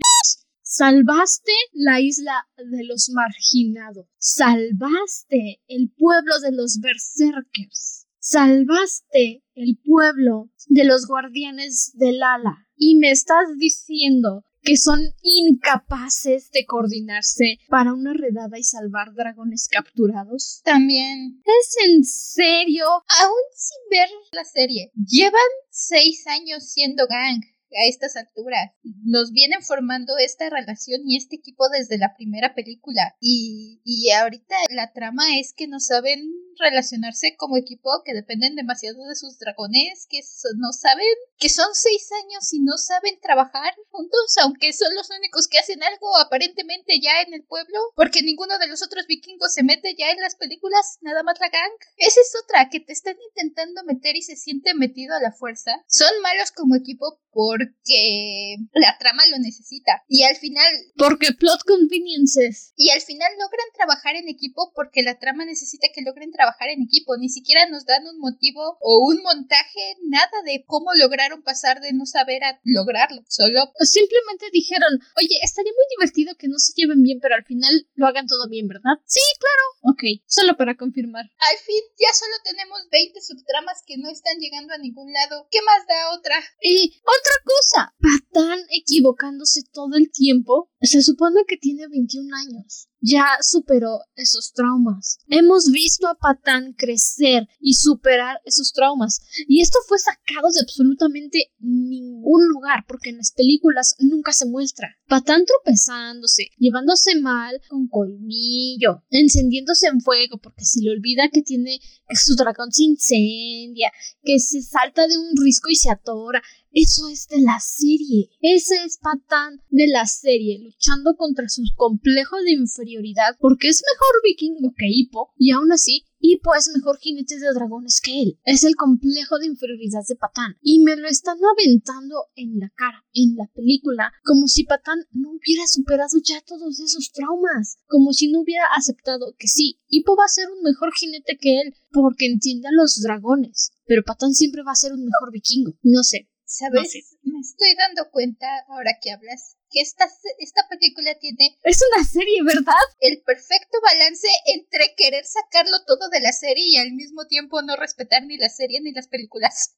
Salvaste 0.74 1.52
la 1.74 2.00
isla 2.00 2.48
de 2.56 2.84
los 2.84 3.10
marginados. 3.10 4.06
Salvaste 4.16 5.60
el 5.68 5.92
pueblo 5.94 6.40
de 6.40 6.50
los 6.52 6.80
berserkers. 6.80 8.06
Salvaste 8.18 9.44
el 9.54 9.78
pueblo 9.84 10.50
de 10.68 10.84
los 10.84 11.06
guardianes 11.06 11.92
del 11.96 12.22
ala. 12.22 12.66
Y 12.74 12.96
me 12.96 13.10
estás 13.10 13.48
diciendo 13.58 14.46
que 14.62 14.78
son 14.78 15.00
incapaces 15.20 16.50
de 16.52 16.64
coordinarse 16.64 17.58
para 17.68 17.92
una 17.92 18.14
redada 18.14 18.58
y 18.58 18.64
salvar 18.64 19.12
dragones 19.12 19.68
capturados? 19.70 20.62
También. 20.64 21.42
¿Es 21.44 21.86
en 21.86 22.02
serio? 22.02 22.86
Aún 22.86 23.44
sin 23.54 23.90
ver 23.90 24.08
la 24.32 24.44
serie, 24.44 24.90
llevan 24.94 25.42
seis 25.68 26.26
años 26.28 26.64
siendo 26.64 27.06
gang 27.06 27.42
a 27.76 27.88
estas 27.88 28.16
alturas. 28.16 28.72
Nos 29.04 29.32
vienen 29.32 29.62
formando 29.62 30.16
esta 30.18 30.48
relación 30.50 31.00
y 31.06 31.16
este 31.16 31.36
equipo 31.36 31.68
desde 31.68 31.98
la 31.98 32.14
primera 32.14 32.54
película. 32.54 33.16
Y, 33.20 33.80
y 33.84 34.10
ahorita 34.10 34.56
la 34.70 34.92
trama 34.92 35.24
es 35.38 35.52
que 35.52 35.68
no 35.68 35.80
saben 35.80 36.30
relacionarse 36.58 37.36
como 37.36 37.56
equipo, 37.56 37.90
que 38.04 38.14
dependen 38.14 38.54
demasiado 38.54 39.04
de 39.06 39.16
sus 39.16 39.38
dragones, 39.38 40.06
que 40.08 40.20
no 40.56 40.72
saben, 40.72 41.06
que 41.38 41.48
son 41.48 41.68
seis 41.72 42.08
años 42.24 42.52
y 42.52 42.60
no 42.60 42.76
saben 42.76 43.18
trabajar 43.20 43.74
juntos, 43.90 44.36
aunque 44.42 44.72
son 44.72 44.94
los 44.94 45.10
únicos 45.10 45.48
que 45.48 45.58
hacen 45.58 45.82
algo 45.82 46.16
aparentemente 46.18 47.00
ya 47.00 47.22
en 47.26 47.34
el 47.34 47.44
pueblo, 47.44 47.78
porque 47.96 48.22
ninguno 48.22 48.58
de 48.58 48.68
los 48.68 48.82
otros 48.82 49.06
vikingos 49.06 49.52
se 49.52 49.62
mete 49.62 49.94
ya 49.96 50.10
en 50.10 50.20
las 50.20 50.36
películas, 50.36 50.98
nada 51.00 51.22
más 51.22 51.40
la 51.40 51.48
gang. 51.48 51.72
Esa 51.96 52.20
es 52.20 52.32
otra, 52.44 52.68
que 52.70 52.80
te 52.80 52.92
están 52.92 53.16
intentando 53.28 53.82
meter 53.84 54.16
y 54.16 54.22
se 54.22 54.36
siente 54.36 54.74
metido 54.74 55.14
a 55.14 55.20
la 55.20 55.32
fuerza. 55.32 55.72
Son 55.88 56.10
malos 56.22 56.52
como 56.52 56.76
equipo 56.76 57.20
porque 57.62 58.56
la 58.74 58.96
trama 58.98 59.22
lo 59.30 59.38
necesita. 59.38 60.02
Y 60.08 60.24
al 60.24 60.36
final... 60.36 60.72
Porque 60.96 61.32
plot 61.32 61.62
conveniences. 61.64 62.72
Y 62.76 62.90
al 62.90 63.00
final 63.00 63.30
logran 63.38 63.66
trabajar 63.74 64.16
en 64.16 64.28
equipo 64.28 64.72
porque 64.74 65.02
la 65.02 65.18
trama 65.18 65.44
necesita 65.44 65.88
que 65.94 66.02
logren 66.02 66.32
trabajar 66.32 66.68
en 66.68 66.82
equipo, 66.82 67.16
ni 67.16 67.28
siquiera 67.28 67.68
nos 67.68 67.84
dan 67.84 68.06
un 68.06 68.18
motivo 68.18 68.78
o 68.80 69.06
un 69.08 69.22
montaje, 69.22 69.96
nada 70.08 70.42
de 70.44 70.64
cómo 70.66 70.94
lograron 70.94 71.42
pasar 71.42 71.80
de 71.80 71.92
no 71.92 72.06
saber 72.06 72.44
a 72.44 72.60
lograrlo, 72.64 73.22
solo 73.28 73.72
simplemente 73.80 74.46
dijeron, 74.52 74.98
oye, 75.16 75.36
estaría 75.42 75.72
muy 75.72 75.86
divertido 75.96 76.34
que 76.36 76.48
no 76.48 76.58
se 76.58 76.72
lleven 76.74 77.02
bien, 77.02 77.20
pero 77.20 77.34
al 77.34 77.44
final 77.44 77.72
lo 77.94 78.06
hagan 78.06 78.26
todo 78.26 78.48
bien, 78.48 78.68
¿verdad? 78.68 78.98
Sí, 79.06 79.20
claro. 79.38 79.92
Ok, 79.92 80.02
solo 80.26 80.56
para 80.56 80.76
confirmar. 80.76 81.26
Al 81.38 81.58
fin 81.58 81.82
ya 81.98 82.12
solo 82.14 82.34
tenemos 82.44 82.78
20 82.90 83.20
subtramas 83.20 83.82
que 83.86 83.98
no 83.98 84.08
están 84.10 84.38
llegando 84.38 84.74
a 84.74 84.78
ningún 84.78 85.12
lado. 85.12 85.48
¿Qué 85.50 85.60
más 85.62 85.86
da 85.86 86.14
otra? 86.14 86.38
Y 86.60 87.00
otra 87.02 87.36
cosa, 87.44 87.51
Patán 88.00 88.60
equivocándose 88.70 89.62
todo 89.72 89.96
el 89.96 90.10
tiempo, 90.10 90.70
se 90.80 91.02
supone 91.02 91.44
que 91.46 91.56
tiene 91.56 91.88
21 91.88 92.36
años 92.36 92.88
ya 93.02 93.26
superó 93.40 93.98
esos 94.14 94.52
traumas. 94.54 95.18
Hemos 95.26 95.70
visto 95.70 96.06
a 96.06 96.14
Patán 96.14 96.72
crecer 96.74 97.48
y 97.60 97.74
superar 97.74 98.40
esos 98.44 98.72
traumas. 98.72 99.20
Y 99.48 99.60
esto 99.60 99.78
fue 99.88 99.98
sacado 99.98 100.48
de 100.54 100.60
absolutamente 100.60 101.52
ningún 101.58 102.46
lugar, 102.48 102.84
porque 102.86 103.10
en 103.10 103.18
las 103.18 103.32
películas 103.32 103.96
nunca 103.98 104.32
se 104.32 104.46
muestra. 104.46 104.96
Patán 105.08 105.44
tropezándose, 105.44 106.50
llevándose 106.56 107.16
mal 107.20 107.60
con 107.68 107.88
colmillo, 107.88 109.02
encendiéndose 109.10 109.88
en 109.88 110.00
fuego, 110.00 110.38
porque 110.38 110.64
se 110.64 110.80
le 110.80 110.92
olvida 110.92 111.28
que 111.30 111.42
tiene 111.42 111.80
que 112.08 112.16
su 112.16 112.36
dragón 112.36 112.70
se 112.70 112.84
incendia, 112.84 113.90
que 114.22 114.38
se 114.38 114.62
salta 114.62 115.08
de 115.08 115.18
un 115.18 115.30
risco 115.42 115.68
y 115.70 115.74
se 115.74 115.90
atora. 115.90 116.40
Eso 116.72 117.08
es 117.08 117.28
de 117.28 117.40
la 117.42 117.60
serie. 117.60 118.30
Ese 118.40 118.76
es 118.84 118.98
Patán 118.98 119.60
de 119.68 119.88
la 119.88 120.06
serie, 120.06 120.58
luchando 120.58 121.16
contra 121.16 121.48
su 121.48 121.62
complejo 121.76 122.36
de 122.42 122.52
inferioridad, 122.52 123.36
porque 123.40 123.68
es 123.68 123.82
mejor 123.92 124.22
vikingo 124.24 124.72
que 124.76 124.86
Hippo, 124.88 125.32
y 125.36 125.50
aún 125.50 125.70
así 125.70 126.04
Hippo 126.24 126.54
es 126.54 126.70
mejor 126.72 126.98
jinete 126.98 127.38
de 127.38 127.52
dragones 127.52 128.00
que 128.00 128.22
él. 128.22 128.38
Es 128.44 128.62
el 128.62 128.76
complejo 128.76 129.40
de 129.40 129.46
inferioridad 129.46 130.02
de 130.08 130.14
Patán. 130.14 130.56
Y 130.62 130.78
me 130.84 130.96
lo 130.96 131.08
están 131.08 131.36
aventando 131.44 132.26
en 132.36 132.60
la 132.60 132.70
cara, 132.76 133.04
en 133.12 133.34
la 133.36 133.48
película, 133.52 134.12
como 134.24 134.46
si 134.46 134.62
Patán 134.62 135.00
no 135.10 135.30
hubiera 135.30 135.66
superado 135.66 136.16
ya 136.22 136.40
todos 136.42 136.78
esos 136.78 137.10
traumas. 137.10 137.76
Como 137.88 138.12
si 138.12 138.30
no 138.30 138.40
hubiera 138.40 138.66
aceptado 138.76 139.34
que 139.36 139.48
sí, 139.48 139.80
Hippo 139.88 140.16
va 140.16 140.24
a 140.24 140.28
ser 140.28 140.48
un 140.48 140.62
mejor 140.62 140.92
jinete 140.94 141.36
que 141.38 141.60
él, 141.60 141.74
porque 141.90 142.26
entiende 142.26 142.68
a 142.68 142.72
los 142.80 143.02
dragones. 143.02 143.72
Pero 143.84 144.04
Patán 144.04 144.32
siempre 144.32 144.62
va 144.62 144.72
a 144.72 144.76
ser 144.76 144.92
un 144.92 145.04
mejor 145.04 145.32
vikingo. 145.32 145.72
No 145.82 146.04
sé, 146.04 146.28
¿Sabes? 146.52 147.16
Me 147.22 147.40
estoy 147.40 147.74
dando 147.78 148.10
cuenta, 148.10 148.46
ahora 148.68 148.98
que 149.00 149.10
hablas, 149.10 149.56
que 149.70 149.80
esta, 149.80 150.04
esta 150.38 150.68
película 150.68 151.14
tiene... 151.18 151.56
Es 151.62 151.80
una 151.94 152.04
serie, 152.04 152.42
¿verdad? 152.44 152.84
El 153.00 153.22
perfecto 153.22 153.78
balance 153.82 154.28
entre 154.46 154.94
querer 154.96 155.24
sacarlo 155.24 155.82
todo 155.86 156.10
de 156.10 156.20
la 156.20 156.32
serie 156.32 156.64
y 156.66 156.76
al 156.76 156.92
mismo 156.92 157.26
tiempo 157.26 157.62
no 157.62 157.76
respetar 157.76 158.24
ni 158.24 158.36
la 158.36 158.50
serie 158.50 158.80
ni 158.82 158.92
las 158.92 159.08
películas. 159.08 159.76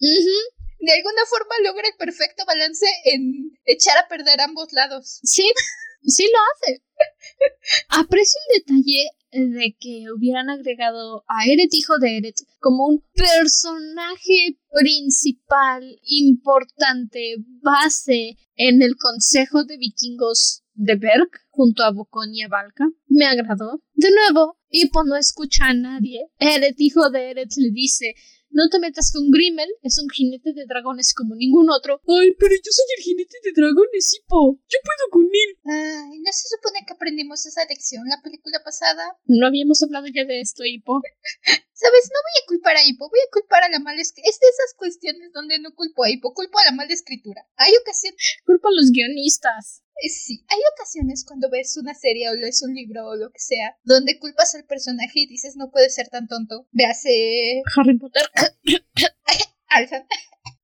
De 0.00 0.92
alguna 0.92 1.26
forma 1.28 1.54
logra 1.62 1.88
el 1.88 1.96
perfecto 1.96 2.44
balance 2.46 2.86
en 3.04 3.58
echar 3.66 3.98
a 3.98 4.08
perder 4.08 4.40
ambos 4.40 4.72
lados. 4.72 5.20
Sí, 5.22 5.50
sí 6.10 6.24
lo 6.24 6.38
hace. 6.52 6.82
Aprecio 7.88 8.40
el 8.48 8.60
detalle 8.60 9.10
de 9.34 9.76
que 9.78 10.04
hubieran 10.16 10.48
agregado 10.48 11.24
a 11.26 11.46
Eret, 11.46 11.72
hijo 11.72 11.98
de 11.98 12.18
Eret, 12.18 12.36
como 12.60 12.86
un 12.86 13.04
personaje 13.14 14.58
principal, 14.70 15.98
importante, 16.02 17.36
base 17.62 18.36
en 18.56 18.82
el 18.82 18.96
Consejo 18.96 19.64
de 19.64 19.76
Vikingos 19.76 20.62
de 20.74 20.96
Berg, 20.96 21.30
junto 21.50 21.82
a 21.82 21.92
Bocón 21.92 22.34
y 22.34 22.42
a 22.42 22.48
Valka. 22.48 22.88
Me 23.08 23.26
agradó. 23.26 23.82
De 23.94 24.10
nuevo, 24.10 24.58
Hippo 24.68 25.04
no 25.04 25.16
escucha 25.16 25.66
a 25.66 25.74
nadie. 25.74 26.26
Eret, 26.38 26.76
hijo 26.78 27.10
de 27.10 27.30
Eret, 27.30 27.50
le 27.56 27.70
dice 27.70 28.14
no 28.54 28.70
te 28.70 28.78
metas 28.78 29.10
con 29.12 29.30
Grimmel, 29.30 29.68
es 29.82 29.98
un 29.98 30.08
jinete 30.08 30.54
de 30.54 30.64
dragones 30.66 31.12
como 31.12 31.34
ningún 31.34 31.68
otro. 31.70 32.00
Ay, 32.06 32.32
pero 32.38 32.54
yo 32.54 32.70
soy 32.70 32.86
el 32.96 33.02
jinete 33.02 33.36
de 33.42 33.52
dragones, 33.52 34.14
Hippo. 34.14 34.62
Yo 34.70 34.78
puedo 34.86 35.04
con 35.10 35.26
él. 35.26 35.50
Ay, 35.66 36.18
¿no 36.22 36.30
se 36.32 36.46
supone 36.54 36.86
que 36.86 36.94
aprendimos 36.94 37.44
esa 37.46 37.66
lección 37.66 38.06
la 38.06 38.22
película 38.22 38.62
pasada? 38.64 39.18
No 39.26 39.46
habíamos 39.46 39.82
hablado 39.82 40.06
ya 40.06 40.24
de 40.24 40.40
esto, 40.40 40.64
Hippo. 40.64 41.02
¿Sabes? 41.84 42.08
No 42.08 42.16
voy 42.16 42.36
a 42.40 42.46
culpar 42.48 42.76
a 42.76 42.82
Hippo, 42.82 43.10
voy 43.10 43.20
a 43.20 43.30
culpar 43.30 43.62
a 43.62 43.68
la 43.68 43.78
mala 43.78 44.00
escritura. 44.00 44.30
Es 44.30 44.40
de 44.40 44.48
esas 44.48 44.72
cuestiones 44.74 45.32
donde 45.34 45.58
no 45.58 45.74
culpo 45.74 46.02
a 46.02 46.08
Hippo, 46.08 46.32
culpo 46.32 46.58
a 46.58 46.64
la 46.64 46.72
mala 46.72 46.94
escritura. 46.94 47.46
Hay 47.56 47.76
ocasiones... 47.76 48.16
Culpo 48.46 48.68
a 48.68 48.72
los 48.72 48.90
guionistas. 48.90 49.82
Eh, 50.00 50.08
sí, 50.08 50.46
hay 50.48 50.60
ocasiones 50.74 51.26
cuando 51.26 51.50
ves 51.50 51.76
una 51.76 51.92
serie 51.92 52.30
o 52.30 52.34
lees 52.34 52.62
un 52.62 52.74
libro 52.74 53.06
o 53.06 53.16
lo 53.16 53.30
que 53.30 53.38
sea, 53.38 53.76
donde 53.84 54.18
culpas 54.18 54.54
al 54.54 54.64
personaje 54.64 55.20
y 55.20 55.26
dices 55.26 55.56
no 55.56 55.70
puede 55.70 55.90
ser 55.90 56.08
tan 56.08 56.26
tonto. 56.26 56.66
Véase 56.72 57.62
Harry 57.76 57.98
Potter. 57.98 58.22
Alfa. 59.68 60.06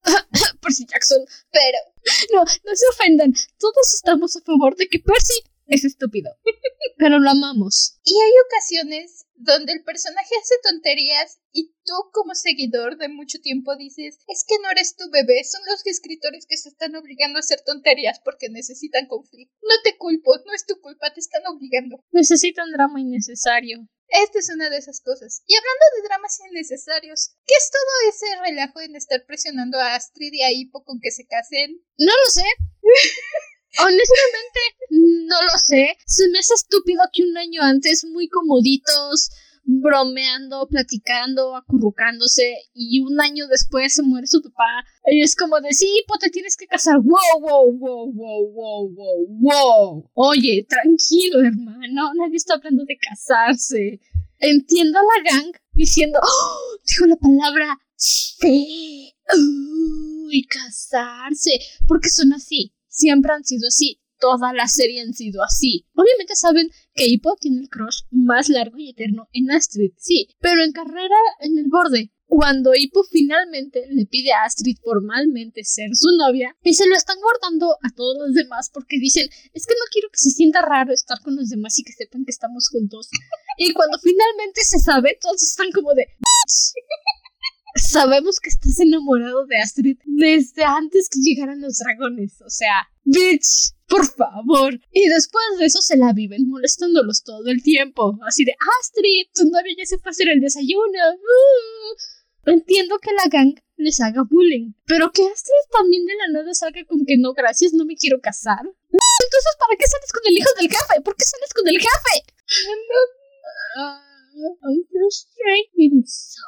Percy 0.63 0.87
Jackson. 0.87 1.21
Pero. 1.51 1.79
No, 2.33 2.45
no 2.45 2.75
se 2.75 2.89
ofendan. 2.89 3.35
Todos 3.59 3.95
estamos 3.95 4.37
a 4.37 4.41
favor 4.41 4.75
de 4.77 4.89
que 4.89 4.99
Percy 4.99 5.35
Es 5.71 5.85
estúpido. 5.85 6.31
Pero 6.99 7.21
lo 7.21 7.31
amamos. 7.31 8.01
Y 8.05 8.13
hay 8.13 8.33
ocasiones 8.45 9.25
donde 9.37 9.73
el 9.73 9.85
personaje 9.85 10.35
hace 10.43 10.55
tonterías 10.65 11.39
y 11.53 11.73
tú 11.85 11.95
como 12.13 12.35
seguidor 12.35 12.99
de 12.99 13.09
mucho 13.09 13.39
tiempo 13.41 13.77
dices, 13.77 14.19
es 14.27 14.45
que 14.47 14.57
no 14.63 14.71
eres 14.71 14.97
tu 14.97 15.09
bebé, 15.11 15.43
son 15.45 15.63
los 15.71 15.87
escritores 15.87 16.45
que 16.47 16.57
se 16.57 16.69
están 16.71 16.95
obligando 16.97 17.39
a 17.39 17.41
hacer 17.41 17.63
tonterías 17.65 18.21
porque 18.25 18.51
necesitan 18.51 19.07
conflicto. 19.07 19.55
No 19.63 19.75
te 19.85 19.97
culpo, 19.97 20.37
no 20.45 20.53
es 20.53 20.67
tu 20.67 20.79
culpa, 20.81 21.15
te 21.15 21.21
están 21.21 21.43
obligando. 21.47 22.05
Necesitan 22.11 22.71
drama 22.73 23.01
innecesario. 23.01 23.87
Esta 24.09 24.41
es 24.41 24.51
una 24.53 24.69
de 24.69 24.77
esas 24.77 25.01
cosas. 25.01 25.43
Y 25.47 25.55
hablando 25.55 25.85
de 25.95 26.09
dramas 26.09 26.41
innecesarios, 26.51 27.37
¿qué 27.47 27.55
es 27.57 27.71
todo 27.71 28.11
ese 28.11 28.43
relajo 28.43 28.81
en 28.81 28.97
estar 28.97 29.25
presionando 29.25 29.79
a 29.79 29.95
Astrid 29.95 30.33
y 30.33 30.43
a 30.43 30.51
Hippo 30.51 30.83
con 30.83 30.99
que 31.01 31.13
se 31.13 31.27
casen? 31.27 31.81
No 31.97 32.13
lo 32.13 32.31
sé. 32.31 32.45
Honestamente, 33.79 34.61
no 34.91 35.43
lo 35.43 35.59
sé. 35.65 35.97
Se 36.07 36.29
me 36.29 36.39
hace 36.39 36.55
estúpido 36.55 37.03
que 37.13 37.23
un 37.23 37.37
año 37.37 37.63
antes, 37.63 38.05
muy 38.05 38.29
comoditos, 38.29 39.31
bromeando, 39.65 40.67
platicando, 40.69 41.55
acurrucándose, 41.55 42.57
y 42.75 43.01
un 43.01 43.21
año 43.21 43.47
después 43.47 43.95
se 43.95 44.03
muere 44.03 44.27
su 44.27 44.43
papá. 44.43 44.85
Y 45.07 45.23
es 45.23 45.37
como 45.37 45.61
de, 45.61 45.73
sí, 45.73 46.05
pues 46.09 46.21
te 46.21 46.31
tienes 46.31 46.57
que 46.57 46.67
casar. 46.67 46.99
Wow, 46.99 47.41
wow, 47.41 47.73
wow, 47.73 48.13
wow, 48.13 48.53
wow, 48.53 48.89
wow, 48.91 49.27
wow. 49.41 50.11
Oye, 50.15 50.67
tranquilo, 50.69 51.41
hermano. 51.41 52.13
Nadie 52.15 52.37
está 52.37 52.55
hablando 52.55 52.85
de 52.85 52.99
casarse. 52.99 54.01
Entiendo 54.39 54.99
a 54.99 55.03
la 55.03 55.31
gang 55.31 55.53
diciendo, 55.75 56.19
oh, 56.23 56.79
dijo 56.89 57.07
la 57.07 57.17
palabra 57.17 57.79
sí. 57.95 59.15
Uy, 59.33 60.45
casarse. 60.49 61.51
Porque 61.87 62.09
son 62.09 62.33
así 62.33 62.73
siempre 62.91 63.33
han 63.33 63.45
sido 63.45 63.69
así. 63.69 64.01
Toda 64.19 64.53
la 64.53 64.69
serie 64.69 65.01
han 65.01 65.15
sido 65.15 65.43
así. 65.43 65.87
Obviamente 65.95 66.37
saben 66.37 66.69
que 66.93 67.07
Hippo 67.07 67.37
tiene 67.41 67.63
el 67.63 67.71
crush 67.71 68.03
más 68.11 68.51
largo 68.51 68.77
y 68.77 68.91
eterno 68.91 69.29
en 69.33 69.51
Astrid, 69.51 69.93
sí, 69.97 70.29
pero 70.41 70.63
en 70.63 70.73
carrera 70.73 71.17
en 71.41 71.57
el 71.57 71.69
borde. 71.71 72.13
Cuando 72.27 72.75
Hippo 72.77 73.03
finalmente 73.11 73.87
le 73.89 74.07
pide 74.07 74.33
a 74.33 74.45
Astrid 74.45 74.77
formalmente 74.85 75.65
ser 75.65 75.89
su 75.95 76.15
novia, 76.17 76.55
y 76.63 76.75
se 76.75 76.87
lo 76.87 76.95
están 76.95 77.17
guardando 77.19 77.73
a 77.83 77.91
todos 77.97 78.19
los 78.21 78.35
demás 78.35 78.71
porque 78.73 79.01
dicen, 79.01 79.27
es 79.55 79.67
que 79.67 79.75
no 79.75 79.85
quiero 79.91 80.09
que 80.11 80.19
se 80.19 80.31
sienta 80.31 80.61
raro 80.61 80.93
estar 80.93 81.19
con 81.23 81.35
los 81.35 81.49
demás 81.49 81.79
y 81.79 81.83
que 81.83 81.93
sepan 81.93 82.25
que 82.25 82.31
estamos 82.31 82.69
juntos. 82.69 83.09
y 83.57 83.73
cuando 83.73 83.99
finalmente 83.99 84.61
se 84.63 84.79
sabe, 84.79 85.19
todos 85.21 85.43
están 85.43 85.73
como 85.73 85.95
de... 85.95 86.07
Sabemos 87.75 88.41
que 88.41 88.51
estás 88.51 88.81
enamorado 88.81 89.47
de 89.47 89.59
Astrid 89.59 89.99
desde 90.05 90.65
antes 90.65 91.09
que 91.09 91.21
llegaran 91.21 91.61
los 91.61 91.79
dragones. 91.79 92.41
O 92.43 92.51
sea, 92.51 92.89
bitch, 93.05 93.75
por 93.89 94.07
favor. 94.07 94.81
Y 94.93 95.09
después 95.09 95.45
de 95.59 95.67
eso 95.67 95.81
se 95.81 95.97
la 95.97 96.13
viven 96.13 96.49
molestándolos 96.49 97.23
todo 97.23 97.49
el 97.49 97.63
tiempo. 97.63 98.19
Así 98.27 98.45
de, 98.45 98.55
Astrid, 98.81 99.29
tu 99.35 99.45
novia 99.51 99.75
ya 99.79 99.87
se 99.87 99.99
fue 99.99 100.11
a 100.11 100.13
hacer 100.13 100.29
el 100.29 100.41
desayuno. 100.41 100.99
Uh". 101.15 102.51
Entiendo 102.51 102.99
que 102.99 103.13
la 103.13 103.29
gang 103.31 103.55
les 103.77 104.01
haga 104.01 104.23
bullying, 104.23 104.73
pero 104.87 105.11
que 105.13 105.27
Astrid 105.27 105.71
también 105.73 106.07
de 106.07 106.15
la 106.15 106.29
nada 106.29 106.55
salga 106.55 106.85
con 106.85 107.05
que 107.05 107.17
no, 107.19 107.33
gracias, 107.33 107.73
no 107.73 107.85
me 107.85 107.97
quiero 107.97 108.21
casar. 108.21 108.61
Entonces, 108.61 109.57
¿para 109.59 109.77
qué 109.79 109.87
sales 109.87 110.13
con 110.13 110.23
el 110.27 110.39
hijo 110.39 110.49
del 110.59 110.69
jefe? 110.69 111.01
¿Por 111.03 111.17
qué 111.17 111.25
sales 111.25 111.53
con 111.55 111.69
el 111.69 111.79
jefe? 111.79 112.25
I'm 114.63 114.85
frustrated. 114.91 116.05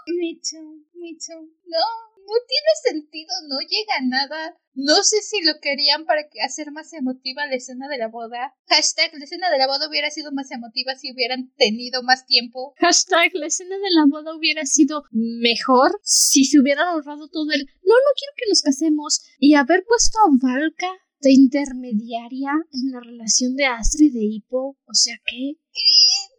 Me 0.07 0.41
too, 0.41 0.85
me 0.95 1.14
too. 1.14 1.51
No, 1.66 1.87
no 2.26 2.35
tiene 2.49 3.01
sentido, 3.01 3.33
no 3.49 3.59
llega 3.61 3.97
a 3.99 4.03
nada. 4.03 4.57
No 4.74 5.03
sé 5.03 5.20
si 5.20 5.43
lo 5.45 5.61
querían 5.61 6.07
para 6.07 6.22
hacer 6.45 6.70
más 6.72 6.93
emotiva 6.93 7.47
la 7.47 7.57
escena 7.57 7.89
de 7.89 7.99
la 7.99 8.09
boda. 8.09 8.55
Hashtag 8.68 9.12
la 9.14 9.24
escena 9.24 9.51
de 9.51 9.59
la 9.59 9.66
boda 9.66 9.89
hubiera 9.89 10.11
sido 10.11 10.33
más 10.33 10.51
emotiva 10.51 10.95
si 10.95 11.12
hubieran 11.12 11.53
tenido 11.57 12.03
más 12.03 12.24
tiempo. 12.26 12.74
Hashtag 12.78 13.35
la 13.35 13.47
escena 13.47 13.76
de 13.76 13.91
la 13.91 14.07
boda 14.09 14.35
hubiera 14.35 14.64
sido 14.64 15.05
mejor 15.11 15.99
si 16.03 16.45
se 16.45 16.59
hubieran 16.59 16.89
ahorrado 16.89 17.28
todo 17.28 17.53
el 17.53 17.66
no, 17.83 17.95
no 17.95 18.11
quiero 18.16 18.33
que 18.37 18.49
nos 18.49 18.62
casemos 18.62 19.22
y 19.39 19.55
haber 19.55 19.85
puesto 19.85 20.18
a 20.20 20.30
Valka 20.41 20.89
de 21.20 21.33
intermediaria 21.33 22.53
en 22.72 22.91
la 22.91 23.01
relación 23.01 23.55
de 23.55 23.66
Astrid 23.66 24.14
y 24.14 24.37
Hippo. 24.37 24.76
O 24.87 24.95
sea 24.95 25.16
que 25.24 25.57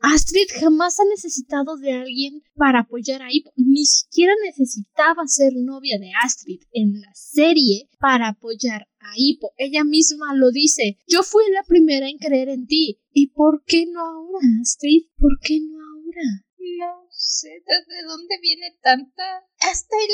Astrid 0.05 0.47
jamás 0.59 0.99
ha 0.99 1.05
necesitado 1.05 1.77
de 1.77 1.93
alguien 1.93 2.43
para 2.55 2.81
apoyar 2.81 3.21
a 3.21 3.31
Hippo. 3.31 3.53
Ni 3.55 3.85
siquiera 3.85 4.33
necesitaba 4.43 5.25
ser 5.27 5.53
novia 5.55 5.97
de 5.97 6.11
Astrid 6.21 6.59
en 6.73 6.99
la 6.99 7.09
serie 7.15 7.87
para 8.01 8.27
apoyar 8.27 8.89
a 8.99 9.13
Hippo. 9.15 9.53
Ella 9.55 9.85
misma 9.85 10.35
lo 10.35 10.51
dice. 10.51 10.97
Yo 11.07 11.23
fui 11.23 11.43
la 11.53 11.63
primera 11.63 12.09
en 12.09 12.17
creer 12.17 12.49
en 12.49 12.67
ti. 12.67 12.99
¿Y 13.13 13.27
por 13.27 13.63
qué 13.63 13.85
no 13.85 14.01
ahora, 14.01 14.45
Astrid? 14.61 15.03
¿Por 15.17 15.39
qué 15.41 15.61
no 15.61 15.77
ahora? 15.79 16.43
No 16.63 17.09
sé 17.09 17.49
de 17.49 18.03
dónde 18.07 18.37
viene 18.41 18.77
tanta. 18.81 19.43
Hasta 19.59 19.97
el. 19.97 20.11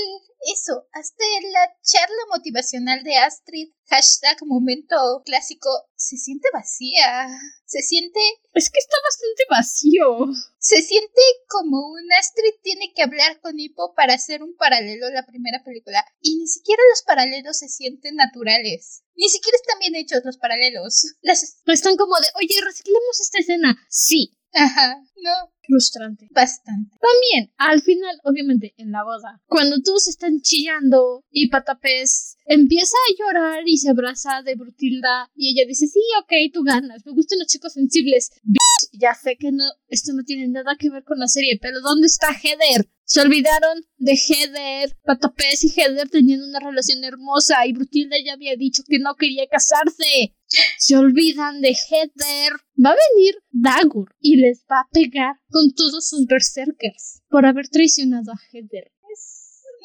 Eso, 0.51 0.87
hasta 0.93 1.23
la 1.51 1.75
charla 1.83 2.23
motivacional 2.33 3.03
de 3.03 3.17
Astrid, 3.17 3.69
hashtag 3.85 4.37
momento 4.47 4.95
clásico, 5.25 5.69
se 5.95 6.17
siente 6.17 6.47
vacía. 6.51 7.27
Se 7.65 7.81
siente. 7.81 8.19
Es 8.53 8.71
que 8.71 8.79
está 8.79 8.97
bastante 9.03 9.43
vacío. 9.47 10.25
Se 10.57 10.81
siente 10.81 11.21
como 11.47 11.91
un 11.91 12.11
Astrid 12.13 12.55
tiene 12.63 12.93
que 12.95 13.03
hablar 13.03 13.39
con 13.41 13.59
Hippo 13.59 13.93
para 13.93 14.15
hacer 14.15 14.41
un 14.41 14.55
paralelo 14.55 15.05
a 15.05 15.11
la 15.11 15.27
primera 15.27 15.63
película. 15.63 16.03
Y 16.19 16.35
ni 16.37 16.47
siquiera 16.47 16.81
los 16.89 17.03
paralelos 17.03 17.59
se 17.59 17.69
sienten 17.69 18.15
naturales. 18.15 19.03
Ni 19.13 19.29
siquiera 19.29 19.55
están 19.55 19.77
bien 19.77 19.95
hechos 19.95 20.25
los 20.25 20.37
paralelos. 20.37 21.13
Las... 21.21 21.61
Están 21.67 21.95
como 21.95 22.15
de, 22.19 22.27
oye, 22.41 22.59
reciclemos 22.65 23.19
esta 23.19 23.39
escena. 23.39 23.77
Sí, 23.89 24.39
Ajá, 24.53 25.03
no. 25.17 25.51
Frustrante. 25.69 26.27
Bastante. 26.31 26.97
También, 26.99 27.53
al 27.57 27.81
final, 27.83 28.19
obviamente, 28.23 28.73
en 28.77 28.91
la 28.91 29.03
boda, 29.03 29.39
cuando 29.45 29.79
todos 29.83 30.07
están 30.07 30.41
chillando 30.41 31.23
y 31.29 31.49
Patapés 31.49 32.37
empieza 32.45 32.95
a 32.97 33.15
llorar 33.19 33.63
y 33.67 33.77
se 33.77 33.91
abraza 33.91 34.41
de 34.43 34.55
Brutilda 34.55 35.29
y 35.35 35.51
ella 35.51 35.67
dice, 35.67 35.85
sí, 35.85 35.99
ok, 36.23 36.51
tú 36.51 36.63
ganas, 36.63 37.05
me 37.05 37.11
gustan 37.11 37.37
los 37.37 37.47
chicos 37.47 37.73
sensibles. 37.73 38.31
ya 38.93 39.13
sé 39.13 39.37
que 39.37 39.51
no, 39.51 39.65
esto 39.89 40.11
no 40.13 40.23
tiene 40.23 40.47
nada 40.47 40.75
que 40.79 40.89
ver 40.89 41.03
con 41.03 41.19
la 41.19 41.27
serie, 41.27 41.59
pero 41.61 41.81
¿dónde 41.81 42.07
está 42.07 42.33
Heather? 42.33 42.89
Se 43.09 43.21
olvidaron 43.21 43.81
de 43.97 44.13
Heather. 44.13 44.95
Patapés 45.03 45.63
y 45.63 45.69
Heather 45.69 46.07
tenían 46.09 46.43
una 46.43 46.59
relación 46.59 47.03
hermosa 47.03 47.65
y 47.65 47.73
Brutilda 47.73 48.15
ya 48.23 48.33
había 48.33 48.55
dicho 48.55 48.83
que 48.87 48.99
no 48.99 49.15
quería 49.15 49.47
casarse. 49.47 50.35
Se 50.77 50.95
olvidan 50.95 51.59
de 51.59 51.69
Heather. 51.69 52.53
Va 52.77 52.91
a 52.91 52.97
venir 53.15 53.33
Dagur 53.49 54.15
y 54.19 54.37
les 54.37 54.63
va 54.71 54.81
a 54.81 54.89
pegar 54.91 55.37
con 55.49 55.73
todos 55.73 56.07
sus 56.07 56.27
berserkers 56.27 57.23
por 57.29 57.47
haber 57.47 57.67
traicionado 57.69 58.31
a 58.31 58.39
Heather. 58.51 58.91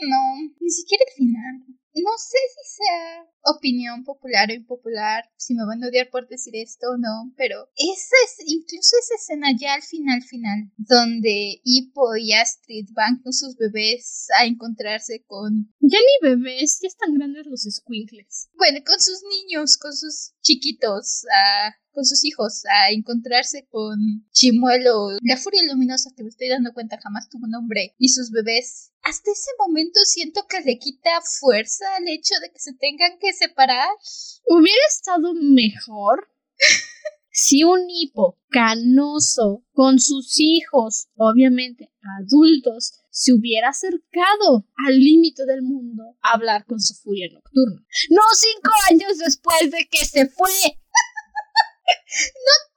No, 0.07 0.53
ni 0.61 0.69
siquiera 0.69 1.05
el 1.09 1.15
final. 1.17 1.79
No 1.95 2.11
sé 2.19 2.39
si 2.55 2.77
sea 2.77 3.25
opinión 3.45 4.05
popular 4.05 4.51
o 4.51 4.55
impopular, 4.55 5.31
si 5.37 5.55
me 5.55 5.65
van 5.65 5.83
a 5.85 5.89
odiar 5.89 6.11
por 6.11 6.27
decir 6.27 6.57
esto 6.57 6.87
o 6.93 6.97
no, 6.97 7.33
pero 7.37 7.69
esa 7.77 8.17
es, 8.25 8.47
incluso 8.47 8.97
esa 8.99 9.15
escena 9.15 9.49
ya 9.57 9.75
al 9.75 9.83
final 9.83 10.23
final, 10.23 10.73
donde 10.77 11.61
Hippo 11.63 12.17
y 12.17 12.33
Astrid 12.33 12.89
van 12.93 13.23
con 13.23 13.33
sus 13.33 13.57
bebés 13.57 14.27
a 14.39 14.47
encontrarse 14.47 15.25
con... 15.27 15.73
Ya 15.81 15.99
ni 15.99 16.29
bebés, 16.29 16.81
ya 16.83 16.89
están 16.89 17.15
grandes 17.15 17.47
los 17.47 17.63
squinkles. 17.63 18.49
Bueno, 18.55 18.81
con 18.85 18.99
sus 19.01 19.23
niños, 19.23 19.77
con 19.77 19.95
sus 19.95 20.34
chiquitos, 20.45 21.25
a 21.35 21.75
con 21.95 22.05
sus 22.05 22.25
hijos 22.25 22.65
a 22.67 22.91
encontrarse 22.91 23.67
con 23.71 24.27
Chimuelo, 24.33 25.17
la 25.23 25.37
furia 25.37 25.63
luminosa 25.63 26.11
que 26.15 26.25
me 26.25 26.29
estoy 26.29 26.49
dando 26.49 26.75
cuenta 26.75 27.01
jamás 27.01 27.29
tuvo 27.29 27.47
nombre, 27.47 27.95
y 27.99 28.09
sus 28.09 28.31
bebés. 28.31 28.91
Hasta 29.03 29.31
ese 29.31 29.51
momento 29.59 30.01
siento 30.05 30.43
que 30.49 30.61
le 30.61 30.79
quita 30.79 31.11
fuerza 31.39 31.85
al 31.97 32.09
hecho 32.09 32.35
de 32.43 32.51
que 32.51 32.59
se 32.59 32.75
tengan 32.75 33.19
que 33.21 33.33
separar. 33.33 33.89
Hubiera 34.49 34.81
estado 34.89 35.35
mejor 35.35 36.29
si 37.31 37.65
un 37.65 37.89
hipo 37.89 38.39
canoso 38.51 39.65
con 39.73 40.01
sus 40.01 40.41
hijos, 40.41 41.09
obviamente 41.17 41.93
adultos, 42.21 43.04
se 43.15 43.33
hubiera 43.33 43.69
acercado 43.69 44.67
al 44.77 44.99
límite 44.99 45.47
del 45.47 45.63
mundo 45.63 46.03
a 46.21 46.33
hablar 46.33 46.67
con 46.67 46.81
su 46.81 46.95
furia 46.95 47.29
nocturna. 47.33 47.81
No 48.11 48.23
cinco 48.35 48.73
años 48.91 49.19
después 49.19 49.71
de 49.71 49.87
que 49.89 50.05
se 50.05 50.27
fue. 50.27 50.51
no 51.87 52.74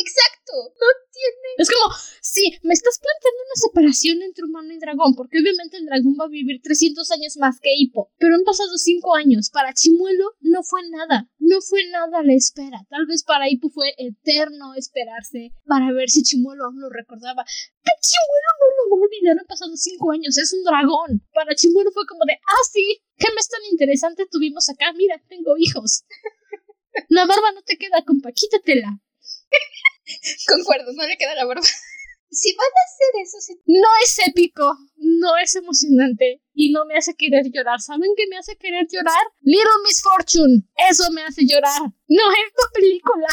exacto, 0.00 0.52
no 0.74 0.88
tiene. 1.12 1.48
Es 1.58 1.70
como, 1.70 1.94
sí, 2.20 2.58
me 2.62 2.74
estás 2.74 2.98
planteando 2.98 3.40
una 3.42 3.56
separación 3.56 4.22
entre 4.22 4.44
humano 4.44 4.72
y 4.72 4.78
dragón, 4.78 5.14
porque 5.14 5.38
obviamente 5.38 5.76
el 5.76 5.86
dragón 5.86 6.16
va 6.18 6.26
a 6.26 6.28
vivir 6.28 6.60
300 6.62 7.10
años 7.12 7.36
más 7.38 7.60
que 7.60 7.74
Hippo, 7.76 8.10
pero 8.18 8.34
han 8.34 8.44
pasado 8.44 8.76
5 8.76 9.14
años. 9.16 9.50
Para 9.50 9.72
Chimuelo 9.72 10.36
no 10.40 10.62
fue 10.62 10.82
nada, 10.90 11.30
no 11.38 11.60
fue 11.60 11.86
nada 11.90 12.22
la 12.22 12.34
espera. 12.34 12.84
Tal 12.88 13.06
vez 13.06 13.22
para 13.22 13.48
Hippo 13.48 13.70
fue 13.70 13.94
eterno 13.98 14.74
esperarse 14.74 15.52
para 15.66 15.92
ver 15.92 16.10
si 16.10 16.22
Chimuelo 16.22 16.66
aún 16.66 16.80
lo 16.80 16.90
recordaba. 16.90 17.44
Pero 17.44 17.96
Chimuelo 18.00 18.50
no 18.60 18.66
lo 18.74 18.90
va 18.90 18.96
a 18.96 19.06
olvidar, 19.06 19.38
han 19.38 19.46
pasado 19.46 19.76
5 19.76 20.12
años, 20.12 20.38
es 20.38 20.52
un 20.52 20.64
dragón. 20.64 21.22
Para 21.32 21.54
Chimuelo 21.54 21.90
fue 21.92 22.06
como 22.06 22.24
de, 22.26 22.34
ah, 22.34 22.64
sí, 22.70 23.02
¿qué 23.16 23.28
mes 23.34 23.48
tan 23.48 23.60
interesante 23.70 24.26
tuvimos 24.30 24.68
acá? 24.68 24.92
Mira, 24.92 25.20
tengo 25.28 25.56
hijos. 25.58 26.04
La 27.08 27.26
barba 27.26 27.52
no 27.52 27.62
te 27.62 27.76
queda, 27.76 28.04
compa, 28.04 28.30
quítatela. 28.32 29.00
Concuerdo, 30.46 30.92
no 30.92 31.06
le 31.06 31.16
queda 31.16 31.34
la 31.34 31.44
barba. 31.44 31.62
Si 32.30 32.52
van 32.56 32.66
a 32.66 32.84
hacer 32.90 33.22
eso, 33.22 33.40
si... 33.40 33.54
no 33.66 33.88
es 34.02 34.18
épico, 34.26 34.76
no 34.96 35.36
es 35.36 35.54
emocionante 35.54 36.42
y 36.52 36.72
no 36.72 36.84
me 36.84 36.96
hace 36.96 37.14
querer 37.14 37.44
llorar. 37.52 37.80
¿Saben 37.80 38.10
qué 38.16 38.24
me 38.28 38.36
hace 38.36 38.56
querer 38.56 38.86
llorar? 38.90 39.24
Little 39.40 39.82
Miss 39.84 40.02
Fortune. 40.02 40.64
Eso 40.90 41.12
me 41.12 41.22
hace 41.22 41.46
llorar. 41.46 41.80
No 41.80 42.30
es 42.32 42.52
tu 42.56 42.72
película. 42.74 43.28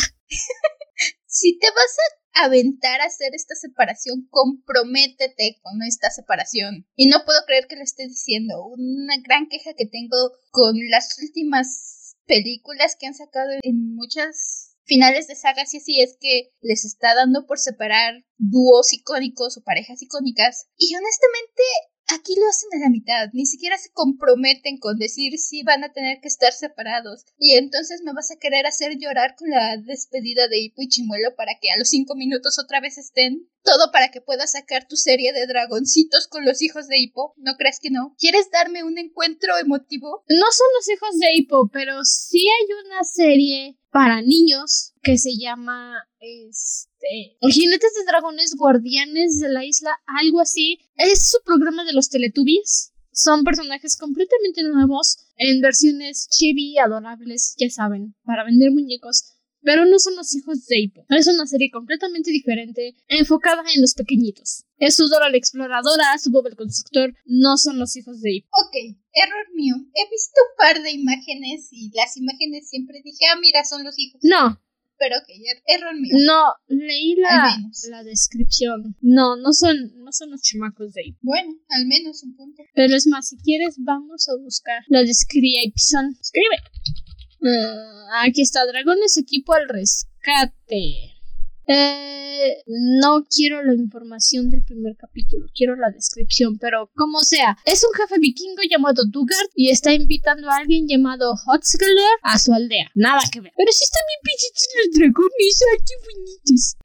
si 1.26 1.58
te 1.58 1.68
vas 1.68 1.98
a 2.36 2.46
aventar 2.46 3.02
a 3.02 3.06
hacer 3.06 3.34
esta 3.34 3.56
separación, 3.56 4.28
comprométete 4.30 5.60
con 5.64 5.82
esta 5.82 6.12
separación. 6.12 6.88
Y 6.96 7.08
no 7.08 7.26
puedo 7.26 7.40
creer 7.48 7.66
que 7.68 7.78
lo 7.78 7.84
esté 7.84 8.08
diciendo. 8.08 8.66
Una 8.68 9.16
gran 9.24 9.48
queja 9.48 9.74
que 9.74 9.88
tengo 9.88 10.18
con 10.52 10.76
las 10.92 11.18
últimas 11.20 12.18
películas 12.28 12.96
que 13.00 13.08
han 13.08 13.16
sacado 13.16 13.50
en 13.64 13.96
muchas 13.96 14.71
finales 14.84 15.28
de 15.28 15.36
sagas 15.36 15.74
y 15.74 15.78
así 15.78 16.02
es 16.02 16.18
que 16.20 16.52
les 16.62 16.86
está 16.86 17.16
dando 17.16 17.46
por 17.46 17.60
separar 17.60 18.26
dúos 18.38 18.94
icónicos 18.94 19.58
o 19.58 19.64
parejas 19.64 20.02
icónicas. 20.02 20.68
Y 20.78 20.96
honestamente, 20.96 21.64
aquí 22.16 22.36
lo 22.36 22.48
hacen 22.48 22.70
a 22.74 22.84
la 22.84 22.90
mitad, 22.90 23.30
ni 23.34 23.46
siquiera 23.46 23.78
se 23.78 23.92
comprometen 23.92 24.78
con 24.80 24.98
decir 24.98 25.38
si 25.38 25.64
van 25.64 25.84
a 25.84 25.94
tener 25.94 26.20
que 26.22 26.28
estar 26.28 26.52
separados. 26.54 27.26
Y 27.38 27.56
entonces 27.56 28.02
me 28.04 28.14
vas 28.14 28.32
a 28.32 28.38
querer 28.38 28.66
hacer 28.66 28.98
llorar 28.98 29.36
con 29.38 29.50
la 29.50 29.78
despedida 29.78 30.48
de 30.48 30.60
Hippo 30.60 30.82
y 30.82 30.90
Chimuelo 30.90 31.36
para 31.36 31.54
que 31.62 31.72
a 31.72 31.78
los 31.78 31.90
cinco 31.90 32.16
minutos 32.16 32.60
otra 32.60 32.82
vez 32.82 32.98
estén. 32.98 33.48
Todo 33.64 33.92
para 33.92 34.10
que 34.10 34.22
puedas 34.22 34.54
sacar 34.54 34.88
tu 34.88 34.96
serie 34.96 35.34
de 35.34 35.46
dragoncitos 35.46 36.28
con 36.28 36.46
los 36.46 36.62
hijos 36.62 36.88
de 36.88 37.00
Hippo. 37.00 37.34
¿No 37.38 37.56
crees 37.58 37.80
que 37.80 37.92
no? 37.92 38.16
¿Quieres 38.18 38.50
darme 38.52 38.84
un 38.84 38.98
encuentro 38.98 39.58
emotivo? 39.58 40.24
No 40.28 40.46
son 40.52 40.68
los 40.78 40.90
hijos 40.90 41.20
de 41.20 41.36
Hippo, 41.36 41.70
pero 41.72 42.04
sí 42.04 42.40
hay 42.40 42.86
una 42.86 43.04
serie 43.04 43.78
para 43.92 44.22
niños 44.22 44.94
que 45.04 45.18
se 45.18 45.32
llama 45.38 45.96
este 46.20 47.38
Jinetes 47.42 47.94
de 47.94 48.06
Dragones 48.08 48.56
Guardianes 48.58 49.40
de 49.40 49.50
la 49.50 49.66
Isla, 49.66 49.92
algo 50.06 50.40
así. 50.40 50.80
Es 50.96 51.30
su 51.30 51.38
programa 51.46 51.84
de 51.84 51.94
los 51.94 52.10
Teletubbies. 52.10 52.94
Son 53.12 53.44
personajes 53.44 53.98
completamente 53.98 54.64
nuevos 54.64 55.18
en 55.36 55.60
versiones 55.62 56.30
chibi, 56.30 56.78
adorables, 56.78 57.56
ya 57.58 57.70
saben, 57.70 58.16
para 58.24 58.46
vender 58.46 58.72
muñecos. 58.72 59.36
Pero 59.64 59.86
no 59.86 60.00
son 60.00 60.16
los 60.16 60.36
hijos 60.36 60.66
de 60.66 60.80
Hippo. 60.80 61.06
Es 61.10 61.28
una 61.28 61.46
serie 61.46 61.70
completamente 61.72 62.32
diferente, 62.32 62.96
enfocada 63.08 63.64
en 63.74 63.82
los 63.82 63.94
pequeñitos. 63.94 64.66
Es 64.78 64.96
su 64.96 65.08
Dora 65.08 65.30
la 65.30 65.38
exploradora, 65.38 66.18
su 66.18 66.32
Bob 66.32 66.48
el 66.48 66.56
constructor, 66.56 67.14
no 67.26 67.58
son 67.58 67.78
los 67.78 67.96
hijos 67.96 68.22
de 68.22 68.36
Hippo. 68.36 68.50
Ok, 68.52 68.98
error 69.14 69.48
mío. 69.54 69.76
He 69.94 70.10
visto 70.10 70.42
un 70.42 70.58
par 70.58 70.82
de 70.82 70.92
imágenes 70.92 71.70
y 71.72 71.92
las 71.94 72.18
imágenes 72.18 72.70
siempre 72.70 73.02
dije, 73.04 73.26
ah, 73.32 73.40
mira, 73.40 73.64
son 73.64 73.84
los 73.84 73.98
hijos. 73.98 74.22
No, 74.24 74.60
pero 75.02 75.18
ok, 75.18 75.30
er, 75.30 75.64
error 75.66 75.96
mío. 76.00 76.14
No, 76.28 76.54
leí 76.68 77.16
la, 77.16 77.58
la 77.90 78.04
descripción. 78.04 78.96
No, 79.02 79.36
no 79.36 79.52
son, 79.52 79.76
no 79.98 80.12
son 80.12 80.30
los 80.30 80.44
chamacos 80.44 80.94
de 80.94 81.02
Hippo. 81.08 81.20
Bueno, 81.24 81.56
al 81.70 81.88
menos 81.88 82.22
un 82.22 82.36
punto. 82.36 82.62
Pero 82.76 82.96
es 82.96 83.08
más, 83.08 83.30
si 83.30 83.38
quieres, 83.38 83.78
vamos 83.80 84.30
a 84.30 84.36
buscar 84.40 84.84
la 84.90 85.02
descripción. 85.02 86.16
Escribe. 86.22 86.58
Ah, 87.44 88.24
aquí 88.28 88.42
está, 88.42 88.66
Dragones 88.66 89.18
Equipo 89.18 89.54
al 89.54 89.68
Rescate. 89.68 91.12
Eh, 91.68 92.64
no 92.68 93.24
quiero 93.30 93.64
la 93.64 93.74
información 93.74 94.50
del 94.50 94.64
primer 94.64 94.98
capítulo, 94.98 95.48
quiero 95.56 95.76
la 95.76 95.90
descripción, 95.92 96.58
pero 96.58 96.92
como 96.96 97.22
sea, 97.22 97.58
es 97.66 97.84
un 97.84 97.94
jefe 97.94 98.20
vikingo 98.20 98.62
llamado 98.70 99.04
Dugard 99.06 99.48
y 99.56 99.70
está 99.70 99.94
invitando 99.94 100.50
a 100.50 100.58
alguien 100.58 100.88
llamado 100.88 101.34
Hotskeller 101.46 102.18
a 102.24 102.38
su 102.40 102.54
aldea. 102.54 102.90
Nada 102.96 103.22
que 103.32 103.42
ver. 103.42 103.54
Pero 103.56 103.72
si 103.72 103.84
están 103.84 104.04
bien 104.08 104.20
pinches 104.24 104.68
los 104.76 105.00
dragones, 105.00 105.64
ay, 105.72 105.78
qué 105.86 105.94
bonitos. 106.04 106.76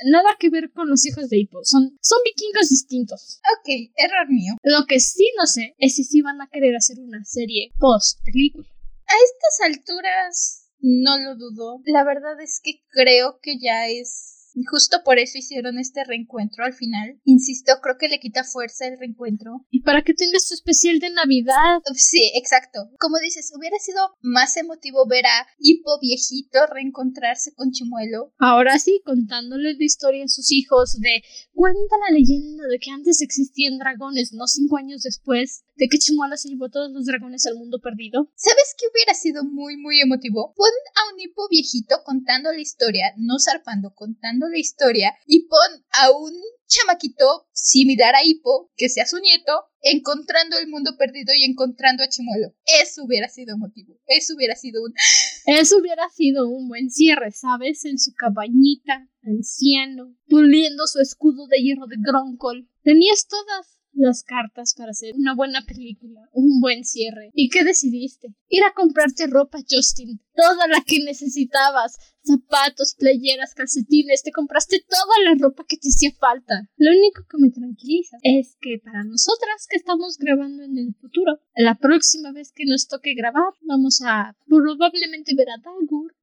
nada 0.10 0.36
que 0.38 0.50
ver 0.50 0.72
con 0.72 0.88
los 0.88 1.06
hijos 1.06 1.28
de 1.28 1.38
Hippo, 1.38 1.60
son, 1.62 1.96
son 2.00 2.18
vikingos 2.24 2.68
distintos. 2.70 3.40
Ok, 3.58 3.92
error 3.96 4.28
mío. 4.28 4.54
Lo 4.62 4.86
que 4.86 4.98
sí 4.98 5.30
no 5.38 5.46
sé 5.46 5.74
es 5.78 5.94
si 5.94 6.04
sí 6.04 6.22
van 6.22 6.40
a 6.40 6.48
querer 6.48 6.74
hacer 6.74 6.98
una 7.00 7.24
serie 7.24 7.70
post 7.78 8.20
película. 8.24 8.66
A 9.08 9.14
estas 9.24 9.78
alturas 9.78 10.70
no 10.80 11.18
lo 11.18 11.36
dudo. 11.36 11.80
La 11.84 12.04
verdad 12.04 12.40
es 12.40 12.60
que 12.62 12.82
creo 12.90 13.38
que 13.40 13.58
ya 13.58 13.88
es 13.88 14.35
justo 14.64 14.98
por 15.04 15.18
eso 15.18 15.38
hicieron 15.38 15.78
este 15.78 16.04
reencuentro 16.04 16.64
al 16.64 16.72
final. 16.72 17.20
Insisto, 17.24 17.72
creo 17.82 17.96
que 17.98 18.08
le 18.08 18.20
quita 18.20 18.44
fuerza 18.44 18.86
el 18.86 18.98
reencuentro. 18.98 19.66
Y 19.70 19.82
para 19.82 20.02
que 20.02 20.14
tengas 20.14 20.48
tu 20.48 20.54
especial 20.54 20.98
de 20.98 21.10
Navidad. 21.10 21.80
Sí, 21.94 22.32
exacto. 22.34 22.90
Como 22.98 23.18
dices, 23.18 23.52
hubiera 23.56 23.78
sido 23.78 24.00
más 24.22 24.56
emotivo 24.56 25.06
ver 25.08 25.26
a 25.26 25.46
Hippo 25.58 25.98
viejito 26.00 26.58
reencontrarse 26.72 27.52
con 27.54 27.70
Chimuelo. 27.70 28.32
Ahora 28.38 28.78
sí, 28.78 29.00
contándole 29.04 29.74
la 29.74 29.84
historia 29.84 30.24
a 30.24 30.28
sus 30.28 30.50
hijos 30.52 30.98
de 31.00 31.22
cuenta 31.52 31.96
la 32.08 32.14
leyenda 32.14 32.64
de 32.68 32.78
que 32.78 32.90
antes 32.90 33.20
existían 33.20 33.78
dragones, 33.78 34.32
no 34.32 34.46
cinco 34.46 34.76
años 34.76 35.02
después, 35.02 35.64
de 35.76 35.88
que 35.88 35.98
Chimuelo 35.98 36.36
se 36.36 36.48
llevó 36.48 36.70
todos 36.70 36.90
los 36.92 37.04
dragones 37.04 37.46
al 37.46 37.56
mundo 37.56 37.78
perdido. 37.82 38.30
¿Sabes 38.34 38.74
qué 38.78 38.86
hubiera 38.92 39.14
sido 39.14 39.44
muy, 39.44 39.76
muy 39.76 40.00
emotivo? 40.00 40.54
Pon 40.56 40.70
a 40.94 41.12
un 41.12 41.20
Hippo 41.20 41.48
viejito 41.50 41.96
contando 42.04 42.52
la 42.52 42.60
historia, 42.60 43.12
no 43.16 43.36
zarpando, 43.38 43.92
contando 43.94 44.45
la 44.50 44.58
historia 44.58 45.14
y 45.26 45.46
pon 45.48 45.84
a 45.90 46.10
un 46.10 46.32
chamaquito 46.66 47.46
similar 47.52 48.14
a 48.14 48.24
Hippo, 48.24 48.70
que 48.76 48.88
sea 48.88 49.06
su 49.06 49.18
nieto, 49.18 49.52
encontrando 49.80 50.58
el 50.58 50.68
mundo 50.68 50.96
perdido 50.98 51.32
y 51.34 51.44
encontrando 51.44 52.02
a 52.02 52.08
Chimuelo. 52.08 52.54
Eso 52.82 53.04
hubiera 53.04 53.28
sido 53.28 53.54
emotivo. 53.54 53.98
Eso 54.06 54.34
hubiera 54.34 54.56
sido 54.56 54.82
un... 54.82 54.92
Eso 55.46 55.78
hubiera 55.78 56.08
sido 56.10 56.48
un 56.48 56.68
buen 56.68 56.90
cierre, 56.90 57.30
¿sabes? 57.30 57.84
En 57.84 57.98
su 57.98 58.12
cabañita, 58.14 59.08
anciano, 59.22 60.16
puliendo 60.28 60.86
su 60.86 61.00
escudo 61.00 61.46
de 61.46 61.62
hierro 61.62 61.86
de 61.86 61.96
Gronkol. 62.00 62.68
Tenías 62.82 63.26
todas 63.28 63.75
las 63.96 64.22
cartas 64.22 64.74
para 64.76 64.90
hacer 64.90 65.14
una 65.16 65.34
buena 65.34 65.62
película, 65.66 66.20
un 66.32 66.60
buen 66.60 66.84
cierre. 66.84 67.30
¿Y 67.34 67.48
qué 67.48 67.64
decidiste? 67.64 68.28
Ir 68.48 68.62
a 68.64 68.74
comprarte 68.74 69.26
ropa, 69.26 69.58
Justin, 69.68 70.20
toda 70.34 70.68
la 70.68 70.82
que 70.86 71.02
necesitabas, 71.02 71.96
zapatos, 72.22 72.94
playeras, 72.98 73.54
calcetines, 73.54 74.22
te 74.22 74.32
compraste 74.32 74.84
toda 74.88 75.24
la 75.24 75.34
ropa 75.40 75.64
que 75.66 75.76
te 75.76 75.88
hacía 75.88 76.12
falta. 76.18 76.68
Lo 76.76 76.90
único 76.90 77.22
que 77.28 77.38
me 77.38 77.50
tranquiliza 77.50 78.18
es 78.22 78.56
que 78.60 78.78
para 78.84 79.04
nosotras 79.04 79.66
que 79.68 79.76
estamos 79.76 80.18
grabando 80.18 80.62
en 80.62 80.78
el 80.78 80.94
futuro, 81.00 81.40
la 81.56 81.76
próxima 81.76 82.32
vez 82.32 82.52
que 82.54 82.64
nos 82.66 82.86
toque 82.86 83.14
grabar, 83.14 83.52
vamos 83.62 84.00
a 84.04 84.36
probablemente 84.46 85.34
ver 85.34 85.48
a 85.50 85.58
Dagur. 85.62 86.14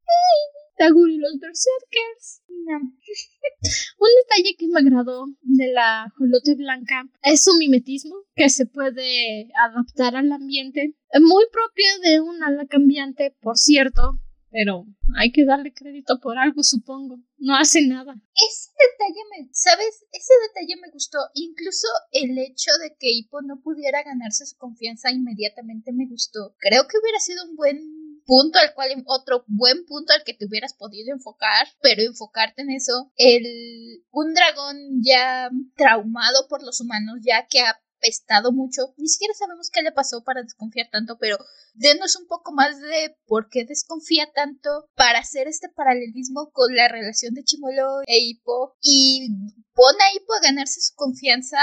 Los 0.90 1.40
Berserkers. 1.40 2.42
Un 4.00 4.10
detalle 4.22 4.56
que 4.58 4.68
me 4.68 4.80
agradó 4.80 5.28
de 5.42 5.72
la 5.72 6.12
jolote 6.18 6.56
blanca 6.56 7.10
es 7.24 7.44
su 7.44 7.58
mimetismo, 7.58 8.16
que 8.36 8.50
se 8.50 8.66
puede 8.66 9.50
adaptar 9.62 10.16
al 10.16 10.32
ambiente. 10.32 10.96
Muy 11.22 11.46
propio 11.52 11.86
de 12.04 12.22
un 12.22 12.44
ala 12.44 12.66
cambiante, 12.66 13.36
por 13.42 13.58
cierto, 13.58 14.20
pero 14.54 14.86
hay 15.18 15.32
que 15.32 15.46
darle 15.46 15.74
crédito 15.74 16.20
por 16.22 16.38
algo, 16.38 16.64
supongo. 16.64 17.18
No 17.38 17.56
hace 17.56 17.88
nada. 17.88 18.14
Ese 18.36 18.70
detalle 18.78 19.22
me, 19.32 19.50
¿sabes? 19.52 20.06
Ese 20.12 20.34
detalle 20.48 20.82
me 20.82 20.92
gustó. 20.92 21.18
Incluso 21.34 21.88
el 22.12 22.38
hecho 22.38 22.72
de 22.82 22.96
que 23.00 23.12
Hippo 23.12 23.42
no 23.42 23.62
pudiera 23.62 24.04
ganarse 24.04 24.46
su 24.46 24.58
confianza 24.58 25.12
inmediatamente 25.12 25.92
me 25.92 26.08
gustó. 26.08 26.56
Creo 26.60 26.88
que 26.88 26.98
hubiera 27.02 27.20
sido 27.20 27.46
un 27.50 27.56
buen 27.56 28.03
punto 28.26 28.60
al 28.60 28.74
cual, 28.74 28.90
otro 29.06 29.44
buen 29.48 29.86
punto 29.86 30.14
al 30.14 30.24
que 30.24 30.34
te 30.34 30.46
hubieras 30.46 30.74
podido 30.74 31.14
enfocar, 31.14 31.68
pero 31.82 32.02
enfocarte 32.02 32.62
en 32.62 32.72
eso, 32.72 33.12
el, 33.16 34.04
un 34.12 34.34
dragón 34.34 35.02
ya 35.02 35.50
traumado 35.76 36.48
por 36.48 36.64
los 36.64 36.80
humanos, 36.82 37.20
ya 37.22 37.48
que 37.48 37.62
ha 37.62 37.80
pestado 38.04 38.52
mucho, 38.52 38.94
ni 38.98 39.08
siquiera 39.08 39.34
sabemos 39.34 39.70
qué 39.72 39.82
le 39.82 39.94
pasó 39.94 40.24
para 40.26 40.44
desconfiar 40.44 40.90
tanto, 40.92 41.18
pero 41.18 41.38
denos 41.74 42.18
un 42.18 42.28
poco 42.28 42.52
más 42.52 42.80
de 42.82 43.16
por 43.26 43.50
qué 43.50 43.64
desconfía 43.64 44.30
tanto 44.36 44.90
para 44.96 45.20
hacer 45.20 45.48
este 45.48 45.70
paralelismo 45.70 46.52
con 46.52 46.76
la 46.76 46.90
relación 46.90 47.34
de 47.34 47.46
Chimuelo 47.46 48.02
e 48.06 48.20
Hippo 48.20 48.76
y 48.82 49.30
pon 49.74 49.96
a 50.02 50.14
Hippo 50.14 50.34
a 50.34 50.42
ganarse 50.42 50.82
su 50.82 50.94
confianza, 50.96 51.58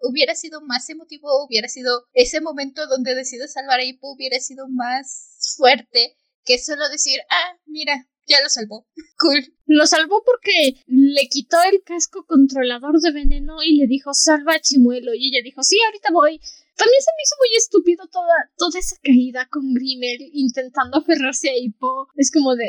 hubiera 0.00 0.34
sido 0.34 0.62
más 0.62 0.88
emotivo, 0.88 1.44
hubiera 1.44 1.68
sido 1.68 2.06
ese 2.14 2.40
momento 2.40 2.86
donde 2.86 3.14
decide 3.14 3.46
salvar 3.46 3.80
a 3.80 3.84
Hippo, 3.84 4.12
hubiera 4.12 4.40
sido 4.40 4.68
más 4.68 5.36
fuerte 5.58 6.16
que 6.44 6.58
solo 6.58 6.88
decir, 6.88 7.20
ah, 7.28 7.58
mira, 7.66 8.08
ya 8.26 8.42
lo 8.42 8.48
salvó. 8.48 8.86
Cool. 9.18 9.54
Lo 9.66 9.86
salvó 9.86 10.24
porque 10.26 10.82
le 10.86 11.28
quitó 11.28 11.56
el 11.70 11.82
casco 11.84 12.24
controlador 12.26 13.00
de 13.00 13.12
veneno 13.12 13.62
y 13.62 13.76
le 13.76 13.86
dijo, 13.86 14.10
salva 14.12 14.54
a 14.54 14.60
Chimuelo. 14.60 15.14
Y 15.14 15.28
ella 15.28 15.44
dijo, 15.44 15.62
sí, 15.62 15.78
ahorita 15.84 16.08
voy. 16.12 16.40
También 16.82 17.02
se 17.02 17.14
me 17.14 17.22
hizo 17.22 17.36
muy 17.38 17.56
estúpido 17.56 18.08
toda, 18.10 18.34
toda 18.58 18.80
esa 18.80 18.96
caída 19.04 19.46
con 19.46 19.72
Grimmel 19.72 20.18
intentando 20.32 20.98
aferrarse 20.98 21.48
a 21.48 21.56
Hippo. 21.56 22.08
Es 22.16 22.32
como 22.32 22.56
de, 22.56 22.66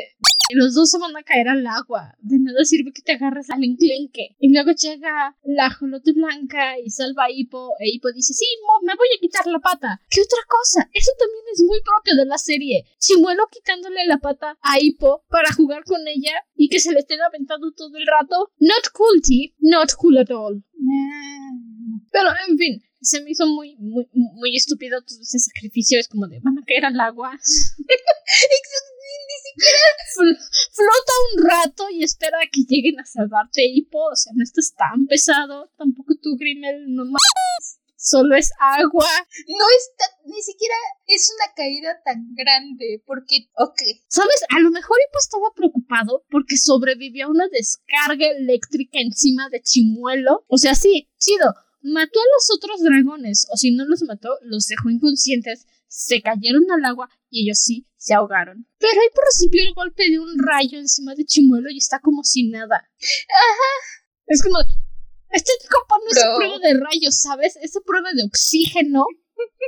los 0.54 0.74
dos 0.74 0.90
se 0.90 0.98
van 0.98 1.16
a 1.16 1.24
caer 1.24 1.48
al 1.48 1.66
agua. 1.66 2.14
De 2.20 2.38
nada 2.38 2.64
sirve 2.64 2.92
que 2.92 3.02
te 3.02 3.10
agarres 3.10 3.50
al 3.50 3.64
enclenque. 3.64 4.36
Y 4.38 4.52
luego 4.54 4.70
llega 4.70 5.34
la 5.42 5.68
jolote 5.74 6.12
blanca 6.12 6.78
y 6.78 6.90
salva 6.90 7.24
a 7.24 7.30
Hippo. 7.32 7.74
E 7.80 7.90
Hippo 7.90 8.12
dice, 8.14 8.34
sí, 8.34 8.46
me 8.82 8.94
voy 8.94 9.08
a 9.16 9.20
quitar 9.20 9.48
la 9.48 9.58
pata. 9.58 10.00
¿Qué 10.08 10.20
otra 10.20 10.46
cosa? 10.46 10.88
Eso 10.92 11.10
también 11.18 11.44
es 11.52 11.64
muy 11.66 11.80
propio 11.82 12.14
de 12.14 12.26
la 12.26 12.38
serie. 12.38 12.84
Chimuelo 13.00 13.48
quitándole 13.50 14.06
la 14.06 14.18
pata 14.18 14.56
a 14.62 14.78
Hippo 14.78 15.24
para 15.28 15.52
jugar 15.52 15.82
con 15.82 16.06
ella 16.06 16.38
y 16.54 16.68
que 16.68 16.78
se 16.78 16.92
le 16.92 17.00
estén 17.00 17.20
aventando 17.20 17.72
todo 17.72 17.96
el 17.96 18.06
rato. 18.06 18.52
Not 18.60 18.92
cool, 18.92 19.20
T. 19.22 19.56
Not 19.58 19.90
cool 19.98 20.18
at 20.18 20.30
all. 20.30 20.62
Pero, 22.12 22.28
en 22.48 22.56
fin, 22.56 22.82
se 23.04 23.22
me 23.22 23.30
hizo 23.30 23.46
muy, 23.46 23.76
muy, 23.76 24.08
muy 24.12 24.56
estúpido 24.56 25.02
todo 25.02 25.20
ese 25.20 25.38
sacrificio. 25.38 26.00
Es 26.00 26.08
como 26.08 26.26
de, 26.26 26.40
van 26.40 26.58
a 26.58 26.64
caer 26.66 26.86
al 26.86 26.98
agua. 27.00 27.32
Ni 29.26 29.38
siquiera 29.50 29.88
flota 30.72 31.12
un 31.32 31.44
rato 31.44 31.90
y 31.90 32.02
espera 32.02 32.38
a 32.38 32.50
que 32.50 32.62
lleguen 32.66 32.98
a 33.00 33.04
salvarte, 33.04 33.64
Hipo. 33.64 33.98
O 33.98 34.16
sea, 34.16 34.32
no 34.34 34.42
estás 34.42 34.74
tan 34.74 35.06
pesado. 35.06 35.70
Tampoco 35.76 36.14
tú, 36.20 36.36
Grimmel, 36.38 36.84
no 36.94 37.04
más. 37.04 37.80
Solo 37.96 38.36
es 38.36 38.50
agua. 38.60 39.08
No 39.48 39.64
está, 39.78 40.04
ni 40.26 40.42
siquiera 40.42 40.74
es 41.06 41.32
una 41.34 41.54
caída 41.54 42.02
tan 42.04 42.34
grande. 42.34 43.02
Porque, 43.06 43.48
ok. 43.56 43.78
¿Sabes? 44.08 44.44
A 44.54 44.60
lo 44.60 44.70
mejor 44.70 44.96
Hipo 44.98 45.18
estaba 45.18 45.52
preocupado 45.54 46.24
porque 46.30 46.56
sobrevivió 46.56 47.26
a 47.26 47.30
una 47.30 47.48
descarga 47.48 48.26
eléctrica 48.28 48.98
encima 48.98 49.48
de 49.50 49.62
Chimuelo. 49.62 50.44
O 50.48 50.58
sea, 50.58 50.74
sí, 50.74 51.08
chido 51.18 51.54
mató 51.84 52.18
a 52.18 52.32
los 52.34 52.50
otros 52.56 52.80
dragones, 52.82 53.46
o 53.52 53.56
si 53.56 53.70
no 53.70 53.84
los 53.84 54.02
mató, 54.02 54.30
los 54.42 54.66
dejó 54.66 54.90
inconscientes, 54.90 55.66
se 55.86 56.20
cayeron 56.22 56.64
al 56.70 56.84
agua 56.84 57.08
y 57.30 57.44
ellos 57.44 57.58
sí 57.58 57.86
se 57.96 58.14
ahogaron. 58.14 58.66
Pero 58.78 59.00
ahí 59.00 59.08
por 59.14 59.24
recibió 59.24 59.62
el 59.62 59.74
golpe 59.74 60.10
de 60.10 60.18
un 60.18 60.38
rayo 60.38 60.78
encima 60.78 61.14
de 61.14 61.24
Chimuelo 61.24 61.70
y 61.70 61.78
está 61.78 62.00
como 62.00 62.24
sin 62.24 62.50
nada. 62.50 62.76
Ajá. 62.76 63.70
Es 64.26 64.42
como. 64.42 64.58
Este 65.30 65.52
copa 65.68 65.96
no 65.98 66.10
es 66.10 66.24
prueba 66.36 66.58
de 66.58 66.74
rayos, 66.74 67.20
¿sabes? 67.20 67.56
Es 67.60 67.72
prueba 67.84 68.12
de 68.12 68.22
oxígeno 68.22 69.06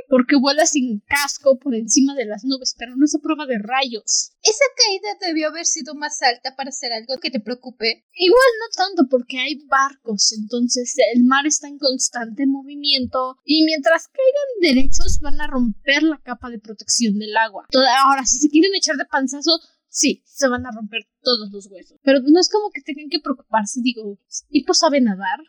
porque 0.09 0.35
vuela 0.37 0.65
sin 0.65 1.01
casco 1.01 1.59
por 1.59 1.75
encima 1.75 2.15
de 2.15 2.25
las 2.25 2.43
nubes, 2.43 2.75
pero 2.77 2.95
no 2.95 3.05
es 3.05 3.15
a 3.15 3.19
prueba 3.19 3.45
de 3.45 3.57
rayos. 3.59 4.31
Esa 4.41 4.65
caída 4.75 5.27
debió 5.27 5.49
haber 5.49 5.65
sido 5.65 5.95
más 5.95 6.21
alta 6.21 6.55
para 6.55 6.69
hacer 6.69 6.93
algo 6.93 7.19
que 7.19 7.31
te 7.31 7.39
preocupe. 7.39 8.05
Igual 8.13 8.51
no 8.59 8.83
tanto 8.85 9.09
porque 9.09 9.39
hay 9.39 9.55
barcos, 9.67 10.33
entonces 10.33 10.95
el 11.13 11.23
mar 11.25 11.45
está 11.45 11.67
en 11.67 11.77
constante 11.77 12.45
movimiento 12.47 13.37
y 13.43 13.63
mientras 13.65 14.07
caigan 14.07 14.75
derechos 14.75 15.19
van 15.21 15.41
a 15.41 15.47
romper 15.47 16.03
la 16.03 16.19
capa 16.23 16.49
de 16.49 16.59
protección 16.59 17.17
del 17.19 17.35
agua. 17.35 17.67
Ahora, 18.03 18.25
si 18.25 18.37
se 18.37 18.49
quieren 18.49 18.73
echar 18.75 18.95
de 18.95 19.05
panzazo, 19.05 19.59
sí, 19.89 20.23
se 20.25 20.47
van 20.47 20.65
a 20.65 20.71
romper 20.71 21.07
todos 21.21 21.51
los 21.51 21.67
huesos. 21.67 21.99
Pero 22.03 22.19
no 22.21 22.39
es 22.39 22.49
como 22.49 22.69
que 22.71 22.81
tengan 22.81 23.09
que 23.09 23.19
preocuparse, 23.19 23.81
digo, 23.83 24.19
¿tipo 24.49 24.73
sabe 24.73 25.01
nadar? 25.01 25.39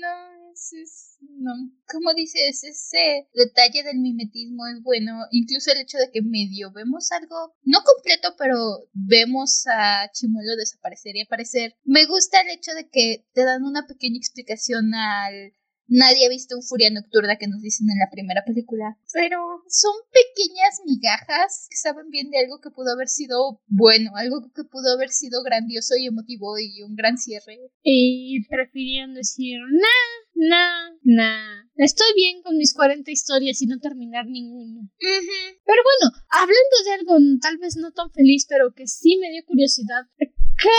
No, 0.00 0.37
es 0.72 1.18
no. 1.20 1.54
Dices, 2.16 2.64
ese 2.64 3.28
detalle 3.34 3.82
del 3.82 3.98
mimetismo 3.98 4.66
es 4.66 4.82
bueno. 4.82 5.20
Incluso 5.30 5.72
el 5.72 5.80
hecho 5.80 5.98
de 5.98 6.10
que 6.10 6.22
medio 6.22 6.72
vemos 6.72 7.12
algo, 7.12 7.54
no 7.62 7.78
completo, 7.82 8.34
pero 8.38 8.56
vemos 8.92 9.64
a 9.66 10.10
Chimuelo 10.12 10.56
desaparecer 10.56 11.16
y 11.16 11.22
aparecer. 11.22 11.76
Me 11.84 12.06
gusta 12.06 12.40
el 12.40 12.50
hecho 12.50 12.72
de 12.74 12.88
que 12.88 13.26
te 13.32 13.44
dan 13.44 13.64
una 13.64 13.86
pequeña 13.86 14.16
explicación 14.16 14.94
al 14.94 15.52
Nadie 15.88 16.26
ha 16.26 16.28
visto 16.28 16.54
un 16.54 16.62
Furia 16.62 16.90
Nocturna 16.90 17.36
que 17.36 17.48
nos 17.48 17.62
dicen 17.62 17.88
en 17.90 17.98
la 17.98 18.10
primera 18.10 18.44
película. 18.44 18.98
Pero 19.10 19.64
son 19.68 19.94
pequeñas 20.12 20.82
migajas 20.84 21.66
que 21.70 21.76
saben 21.76 22.10
bien 22.10 22.30
de 22.30 22.40
algo 22.40 22.60
que 22.60 22.70
pudo 22.70 22.92
haber 22.92 23.08
sido 23.08 23.62
bueno, 23.66 24.12
algo 24.14 24.52
que 24.54 24.64
pudo 24.64 24.92
haber 24.92 25.08
sido 25.08 25.42
grandioso 25.42 25.96
y 25.96 26.06
emotivo 26.06 26.58
y 26.58 26.82
un 26.82 26.94
gran 26.94 27.16
cierre. 27.16 27.58
Y 27.82 28.46
prefirieron 28.48 29.14
decir, 29.14 29.60
nah, 29.60 30.27
nah, 30.38 30.90
nah. 31.02 31.58
Estoy 31.76 32.08
bien 32.16 32.42
con 32.42 32.56
mis 32.56 32.74
40 32.74 33.10
historias 33.10 33.62
y 33.62 33.66
no 33.66 33.78
terminar 33.78 34.26
ninguna. 34.26 34.80
Pero 34.98 35.82
bueno, 35.84 36.16
hablando 36.28 36.76
de 36.84 36.92
algo 36.92 37.38
tal 37.40 37.58
vez 37.58 37.76
no 37.76 37.92
tan 37.92 38.10
feliz, 38.10 38.46
pero 38.48 38.72
que 38.74 38.88
sí 38.88 39.16
me 39.16 39.30
dio 39.30 39.44
curiosidad, 39.46 40.06
Creo 40.60 40.72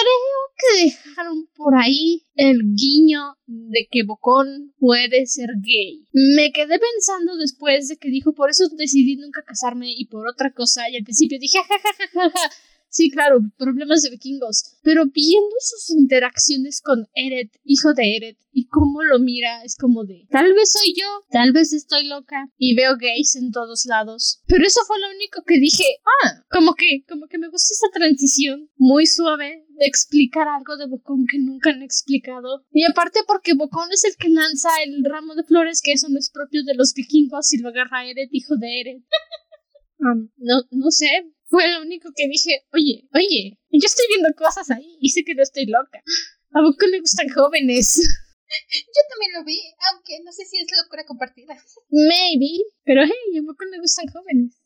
que 0.58 0.84
dejaron 0.84 1.48
por 1.56 1.74
ahí 1.74 2.26
el 2.36 2.60
guiño 2.76 3.38
de 3.48 3.88
que 3.90 4.04
Bocón 4.04 4.74
puede 4.78 5.26
ser 5.26 5.52
gay. 5.64 6.06
Me 6.12 6.52
quedé 6.52 6.78
pensando 6.80 7.38
después 7.38 7.88
de 7.88 7.96
que 7.96 8.10
dijo 8.10 8.34
por 8.34 8.50
eso 8.50 8.68
decidí 8.76 9.16
nunca 9.16 9.42
casarme 9.46 9.86
y 9.90 10.08
por 10.08 10.28
otra 10.28 10.52
cosa 10.52 10.90
y 10.90 10.98
al 10.98 11.04
principio 11.06 11.40
dije 11.40 11.60
jajajaja 11.60 12.50
Sí, 12.90 13.12
claro, 13.12 13.40
problemas 13.58 14.02
de 14.02 14.10
vikingos. 14.10 14.78
Pero 14.82 15.06
viendo 15.06 15.56
sus 15.60 15.92
interacciones 15.92 16.82
con 16.82 17.08
Eret, 17.14 17.52
hijo 17.64 17.94
de 17.94 18.18
Eret, 18.18 18.38
y 18.52 18.68
cómo 18.68 19.04
lo 19.04 19.20
mira, 19.20 19.64
es 19.64 19.78
como 19.78 20.06
de, 20.06 20.26
tal 20.32 20.54
vez 20.54 20.72
soy 20.72 20.94
yo, 21.00 21.08
tal 21.30 21.52
vez 21.52 21.72
estoy 21.72 22.08
loca, 22.08 22.48
y 22.58 22.76
veo 22.76 22.98
gays 22.98 23.36
en 23.36 23.52
todos 23.52 23.86
lados. 23.86 24.42
Pero 24.48 24.66
eso 24.66 24.82
fue 24.88 25.00
lo 25.00 25.08
único 25.16 25.44
que 25.46 25.60
dije, 25.60 25.84
ah, 26.24 26.44
como 26.50 26.74
que, 26.74 27.04
como 27.08 27.28
que 27.28 27.38
me 27.38 27.50
gusta 27.50 27.74
esa 27.74 27.92
transición 27.94 28.70
muy 28.76 29.06
suave 29.06 29.66
de 29.70 29.86
explicar 29.86 30.48
algo 30.48 30.76
de 30.78 30.88
Bocón 30.88 31.26
que 31.30 31.38
nunca 31.38 31.70
han 31.70 31.84
explicado. 31.84 32.66
Y 32.72 32.84
aparte 32.90 33.22
porque 33.28 33.54
Bocón 33.54 33.90
es 33.92 34.04
el 34.04 34.16
que 34.18 34.30
lanza 34.30 34.70
el 34.84 35.04
ramo 35.06 35.36
de 35.36 35.44
flores 35.44 35.82
que 35.84 35.94
eso 35.94 36.10
no 36.10 36.18
es 36.18 36.32
propio 36.32 36.64
de 36.64 36.74
los 36.74 36.94
vikingos 36.94 37.54
y 37.54 37.60
lo 37.60 37.70
agarra 37.70 38.06
Eret, 38.06 38.30
hijo 38.32 38.56
de 38.58 38.82
Eret. 38.82 39.04
Um, 40.00 40.30
no, 40.38 40.64
no 40.72 40.92
sé, 40.92 41.10
fue 41.50 41.68
lo 41.68 41.82
único 41.82 42.10
que 42.16 42.28
dije, 42.30 42.64
oye, 42.74 43.10
oye, 43.14 43.58
yo 43.72 43.86
estoy 43.86 44.06
viendo 44.08 44.30
cosas 44.38 44.70
ahí 44.70 44.98
y 45.02 45.10
sé 45.10 45.24
que 45.26 45.34
no 45.34 45.42
estoy 45.44 45.66
loca. 45.66 46.00
¿A 46.54 46.62
poco 46.62 46.86
le 46.86 47.00
gustan 47.02 47.28
jóvenes? 47.30 47.98
Yo 48.50 49.02
también 49.14 49.34
lo 49.38 49.44
vi, 49.46 49.62
aunque 49.92 50.18
no 50.26 50.32
sé 50.32 50.44
si 50.44 50.58
es 50.58 50.66
locura 50.82 51.06
compartida. 51.06 51.54
Maybe, 51.92 52.66
pero 52.84 53.04
hey, 53.06 53.38
¿a 53.38 53.46
poco 53.46 53.64
le 53.66 53.78
gustan 53.78 54.08
jóvenes? 54.08 54.58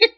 eh, 0.00 0.08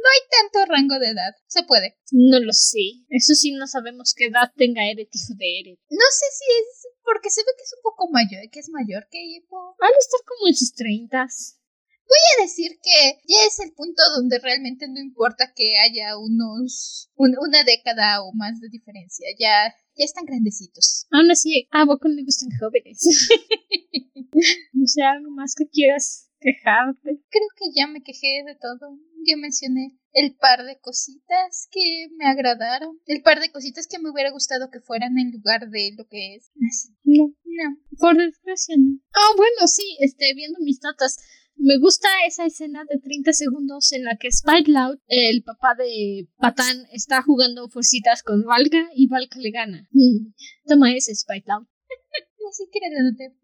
no, 0.00 0.08
hay 0.08 0.22
tanto 0.32 0.64
rango 0.72 0.98
de 0.98 1.10
edad, 1.10 1.36
se 1.46 1.62
puede. 1.64 1.98
No 2.10 2.40
lo 2.40 2.54
sé, 2.54 3.04
eso 3.10 3.34
sí 3.34 3.52
no 3.52 3.66
sabemos 3.66 4.14
qué 4.16 4.28
edad 4.28 4.50
tenga 4.56 4.88
Eret, 4.90 5.10
hijo 5.12 5.34
de 5.36 5.60
Eret. 5.60 5.78
No 5.90 6.06
sé 6.08 6.26
si 6.32 6.44
es 6.56 6.88
porque 7.04 7.28
se 7.28 7.42
ve 7.42 7.52
que 7.58 7.64
es 7.64 7.74
un 7.76 7.82
poco 7.82 8.08
mayor, 8.10 8.48
que 8.50 8.60
es 8.60 8.70
mayor 8.70 9.06
que 9.10 9.22
Hippo. 9.22 9.76
Al 9.78 9.92
estar 9.98 10.20
como 10.24 10.48
en 10.48 10.54
sus 10.54 10.72
treintas. 10.72 11.57
Voy 12.08 12.24
a 12.38 12.42
decir 12.42 12.72
que 12.82 13.20
ya 13.28 13.46
es 13.46 13.60
el 13.60 13.72
punto 13.74 14.02
donde 14.16 14.38
realmente 14.38 14.88
no 14.88 14.98
importa 14.98 15.52
que 15.54 15.76
haya 15.78 16.16
unos 16.16 17.10
una 17.16 17.64
década 17.64 18.22
o 18.22 18.32
más 18.32 18.60
de 18.60 18.68
diferencia. 18.70 19.26
Ya, 19.38 19.74
ya 19.96 20.04
están 20.04 20.24
grandecitos. 20.24 21.06
Aún 21.10 21.30
así, 21.30 21.68
a 21.70 21.84
Boco 21.84 22.08
le 22.08 22.24
gustan 22.24 22.48
jóvenes. 22.58 23.04
no 24.72 24.86
sé, 24.86 25.02
algo 25.02 25.30
más 25.30 25.54
que 25.54 25.68
quieras 25.68 26.30
quejarte. 26.40 27.20
Creo 27.28 27.48
que 27.56 27.66
ya 27.74 27.86
me 27.86 28.02
quejé 28.02 28.42
de 28.46 28.54
todo. 28.54 28.98
Yo 29.26 29.36
mencioné 29.36 29.98
el 30.12 30.34
par 30.36 30.64
de 30.64 30.78
cositas 30.80 31.68
que 31.70 32.08
me 32.16 32.26
agradaron. 32.26 32.98
El 33.06 33.22
par 33.22 33.40
de 33.40 33.50
cositas 33.50 33.86
que 33.86 33.98
me 33.98 34.10
hubiera 34.10 34.30
gustado 34.30 34.70
que 34.70 34.80
fueran 34.80 35.18
en 35.18 35.32
lugar 35.32 35.68
de 35.68 35.92
lo 35.96 36.06
que 36.08 36.36
es. 36.36 36.50
Así. 36.68 36.94
No, 37.04 37.34
no. 37.44 37.76
Por 37.98 38.16
desgracia 38.16 38.76
no. 38.78 38.98
Ah, 39.12 39.34
bueno, 39.36 39.66
sí, 39.66 39.96
este, 40.00 40.32
viendo 40.34 40.58
mis 40.60 40.80
notas. 40.82 41.18
Me 41.58 41.78
gusta 41.78 42.08
esa 42.26 42.46
escena 42.46 42.84
de 42.88 43.00
30 43.00 43.32
segundos 43.32 43.92
en 43.92 44.04
la 44.04 44.16
que 44.16 44.28
Spike 44.28 44.70
Loud, 44.70 44.98
el 45.08 45.42
papá 45.42 45.74
de 45.76 46.28
Patán, 46.38 46.86
está 46.92 47.20
jugando 47.22 47.68
fuercitas 47.68 48.22
con 48.22 48.44
Valka 48.44 48.88
y 48.94 49.08
Valka 49.08 49.40
le 49.40 49.50
gana. 49.50 49.88
Toma 50.66 50.94
ese, 50.94 51.12
Spike 51.12 51.46
Loud. 51.48 51.66
Ni 52.44 52.52
siquiera 52.52 52.86
lo 52.90 53.10
noté. 53.10 53.34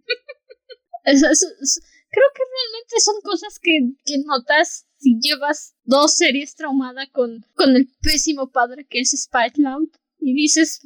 creo 1.04 2.30
que 2.34 2.42
realmente 2.54 3.00
son 3.00 3.16
cosas 3.22 3.58
que, 3.58 3.72
que, 4.04 4.18
notas 4.24 4.86
si 4.96 5.18
llevas 5.20 5.74
dos 5.82 6.16
series 6.16 6.54
traumada 6.54 7.08
con, 7.10 7.44
con 7.54 7.74
el 7.74 7.88
pésimo 8.00 8.50
padre 8.50 8.86
que 8.88 9.00
es 9.00 9.12
Spike 9.12 9.60
Loud 9.60 9.90
y 10.20 10.34
dices, 10.34 10.80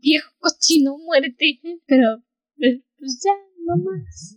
viejo 0.00 0.30
cochino, 0.38 0.98
muérete. 0.98 1.60
Pero, 1.86 2.22
pues, 2.58 2.80
pues 2.98 3.22
ya, 3.24 3.32
no 3.64 3.76
más. 3.76 4.36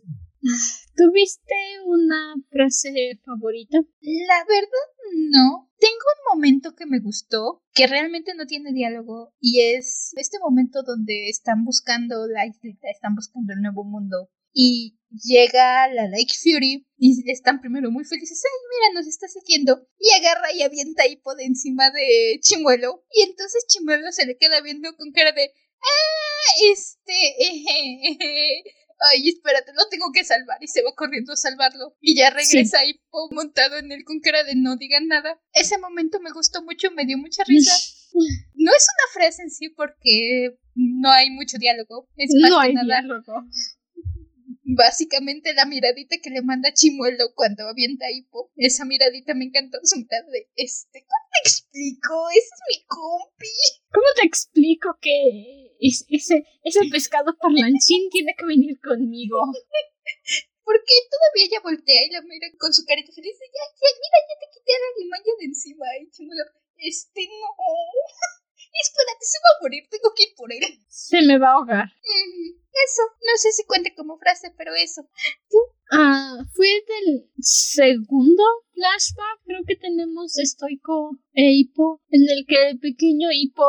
¿Tuviste 0.96 1.56
una 1.86 2.36
frase 2.52 3.20
favorita? 3.26 3.80
La 4.02 4.46
verdad 4.48 4.88
no. 5.32 5.72
Tengo 5.80 5.96
un 5.96 6.38
momento 6.38 6.76
que 6.76 6.86
me 6.86 7.00
gustó, 7.00 7.64
que 7.74 7.88
realmente 7.88 8.34
no 8.36 8.46
tiene 8.46 8.72
diálogo, 8.72 9.34
y 9.40 9.62
es 9.62 10.14
este 10.16 10.40
momento 10.40 10.84
donde 10.84 11.30
están 11.30 11.66
buscando 11.66 12.28
la 12.28 12.46
islita, 12.46 12.90
están 12.90 13.16
buscando 13.16 13.54
el 13.54 13.62
nuevo 13.62 13.84
mundo. 13.84 14.30
Y 14.54 14.98
llega 15.12 15.88
la 15.92 16.08
Lake 16.08 16.34
Fury 16.42 16.88
y 16.98 17.30
están 17.30 17.60
primero 17.60 17.92
muy 17.92 18.06
felices. 18.06 18.42
Ay, 18.46 18.60
mira, 18.70 18.94
nos 18.94 19.08
está 19.08 19.28
siguiendo. 19.28 19.86
Y 20.00 20.12
agarra 20.12 20.54
y 20.54 20.62
avienta 20.62 21.08
hipo 21.08 21.36
de 21.36 21.46
encima 21.46 21.92
de 21.92 22.40
Chimuelo. 22.40 23.04
Y 23.12 23.24
entonces 23.24 23.66
Chimuelo 23.68 24.12
se 24.12 24.26
le 24.26 24.38
queda 24.38 24.62
viendo 24.62 24.96
con 24.96 25.12
cara 25.12 25.34
de. 25.34 25.52
Ah, 25.82 26.72
este. 26.72 27.14
ay, 29.12 29.30
espérate, 29.30 29.74
lo 29.74 29.88
tengo 29.90 30.12
que 30.14 30.24
salvar. 30.24 30.58
Y 30.62 30.68
se 30.68 30.82
va 30.84 30.94
corriendo 30.96 31.34
a 31.34 31.36
salvarlo. 31.36 31.96
Y 32.02 32.16
ya 32.16 32.30
regresa 32.30 32.80
ahí 32.80 33.00
montado 33.32 33.78
en 33.78 33.92
él 33.92 34.04
con 34.06 34.20
cara 34.20 34.44
de 34.44 34.56
no 34.56 34.76
digan 34.78 35.08
nada. 35.08 35.40
Ese 35.54 35.78
momento 35.78 36.20
me 36.20 36.32
gustó 36.32 36.64
mucho, 36.64 36.92
me 36.92 37.06
dio 37.06 37.18
mucha 37.18 37.44
risa. 37.46 37.74
No 38.54 38.72
es 38.72 38.88
una 38.96 39.14
frase 39.14 39.44
en 39.44 39.52
sí 39.52 39.70
porque 39.70 40.58
no 40.76 41.12
hay 41.12 41.30
mucho 41.32 41.58
diálogo. 41.58 42.10
Es 42.16 42.32
más 42.42 42.50
no 42.52 42.60
que 42.60 42.68
hay 42.68 42.74
nada 42.74 43.02
diálogo. 43.02 43.34
Básicamente 44.68 45.54
la 45.54 45.66
miradita 45.66 46.18
que 46.24 46.32
le 46.32 46.42
manda 46.42 46.74
Chimuelo 46.74 47.26
cuando 47.36 47.68
avienta 47.70 48.08
a 48.08 48.12
Hippo. 48.12 48.50
Esa 48.56 48.84
miradita 48.84 49.36
me 49.36 49.46
encantó. 49.46 49.78
Su 49.84 49.98
mirada 50.00 50.26
de 50.32 50.50
este. 50.56 51.06
¿Cómo 51.06 51.26
te 51.32 51.40
explico? 51.50 52.30
Ese 52.32 52.50
es 52.50 52.62
mi 52.74 52.86
compi. 52.86 53.54
¿Cómo 53.94 54.08
te 54.20 54.26
explico 54.26 54.98
que 55.00 55.78
es- 55.80 56.06
ese, 56.10 56.46
ese 56.64 56.80
pescado 56.90 57.38
parlanchín 57.38 58.10
tiene 58.10 58.34
que 58.36 58.46
venir 58.46 58.80
conmigo? 58.82 59.38
Porque 60.66 60.94
todavía 61.14 61.46
ella 61.46 61.62
voltea 61.62 62.02
y 62.04 62.10
la 62.10 62.22
mira 62.24 62.48
con 62.58 62.74
su 62.74 62.84
carita 62.86 63.14
feliz. 63.14 63.38
Ya, 63.38 63.66
ya, 63.70 63.90
mira, 64.02 64.18
ya 64.26 64.36
te 64.42 64.48
quité 64.50 64.72
la 64.74 64.90
limaña 64.98 65.34
de 65.40 65.46
encima. 65.46 65.86
Y 66.02 66.10
Chimuelo, 66.10 66.42
este 66.78 67.22
no. 67.22 67.54
Espérate, 68.82 69.26
se 69.26 69.38
va 69.40 69.50
a 69.58 69.62
morir. 69.62 69.84
Tengo 69.90 70.14
que 70.16 70.24
ir 70.24 70.36
por 70.36 70.52
él. 70.52 70.64
Se 70.88 71.22
me 71.22 71.38
va 71.38 71.50
a 71.50 71.54
ahogar. 71.54 71.86
Mm, 71.86 72.60
Eso. 72.86 73.02
No 73.22 73.38
sé 73.38 73.52
si 73.52 73.66
cuente 73.66 73.96
como 73.96 74.18
frase, 74.18 74.54
pero 74.58 74.74
eso. 74.76 75.08
Ah, 75.92 76.38
fue 76.54 76.68
del 76.68 77.30
segundo 77.40 78.44
flashback, 78.74 79.44
creo 79.46 79.62
que 79.68 79.76
tenemos 79.76 80.34
de 80.34 80.46
Stoico 80.46 81.18
e 81.34 81.52
Hippo, 81.52 82.02
en 82.10 82.24
el 82.30 82.46
que 82.48 82.70
el 82.70 82.80
pequeño 82.80 83.30
Hippo 83.32 83.64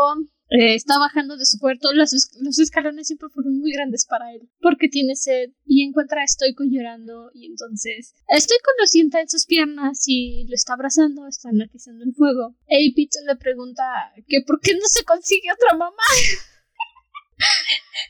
eh, 0.48 0.74
está 0.74 0.98
bajando 0.98 1.36
de 1.36 1.44
su 1.46 1.58
puerto. 1.58 1.92
Los, 1.92 2.12
es- 2.12 2.30
los 2.40 2.58
escalones 2.58 3.06
siempre 3.08 3.28
fueron 3.30 3.58
muy 3.58 3.72
grandes 3.72 4.06
para 4.08 4.32
él, 4.32 4.48
porque 4.60 4.88
tiene 4.88 5.16
sed 5.16 5.50
y 5.64 5.84
encuentra 5.86 6.22
a 6.22 6.26
Stoico 6.26 6.64
llorando. 6.64 7.30
Y 7.34 7.46
entonces 7.46 8.14
Stoico 8.30 8.70
lo 8.80 8.86
sienta 8.86 9.20
en 9.20 9.28
sus 9.28 9.46
piernas 9.46 10.04
y 10.06 10.46
lo 10.48 10.54
está 10.54 10.74
abrazando, 10.74 11.26
están 11.26 11.60
atizando 11.62 12.04
el 12.04 12.14
fuego. 12.14 12.56
E 12.66 12.82
Hippito 12.84 13.18
le 13.26 13.36
pregunta 13.36 13.82
que 14.28 14.42
por 14.46 14.60
qué 14.60 14.74
no 14.74 14.86
se 14.86 15.04
consigue 15.04 15.52
otra 15.52 15.76
mamá. 15.76 15.96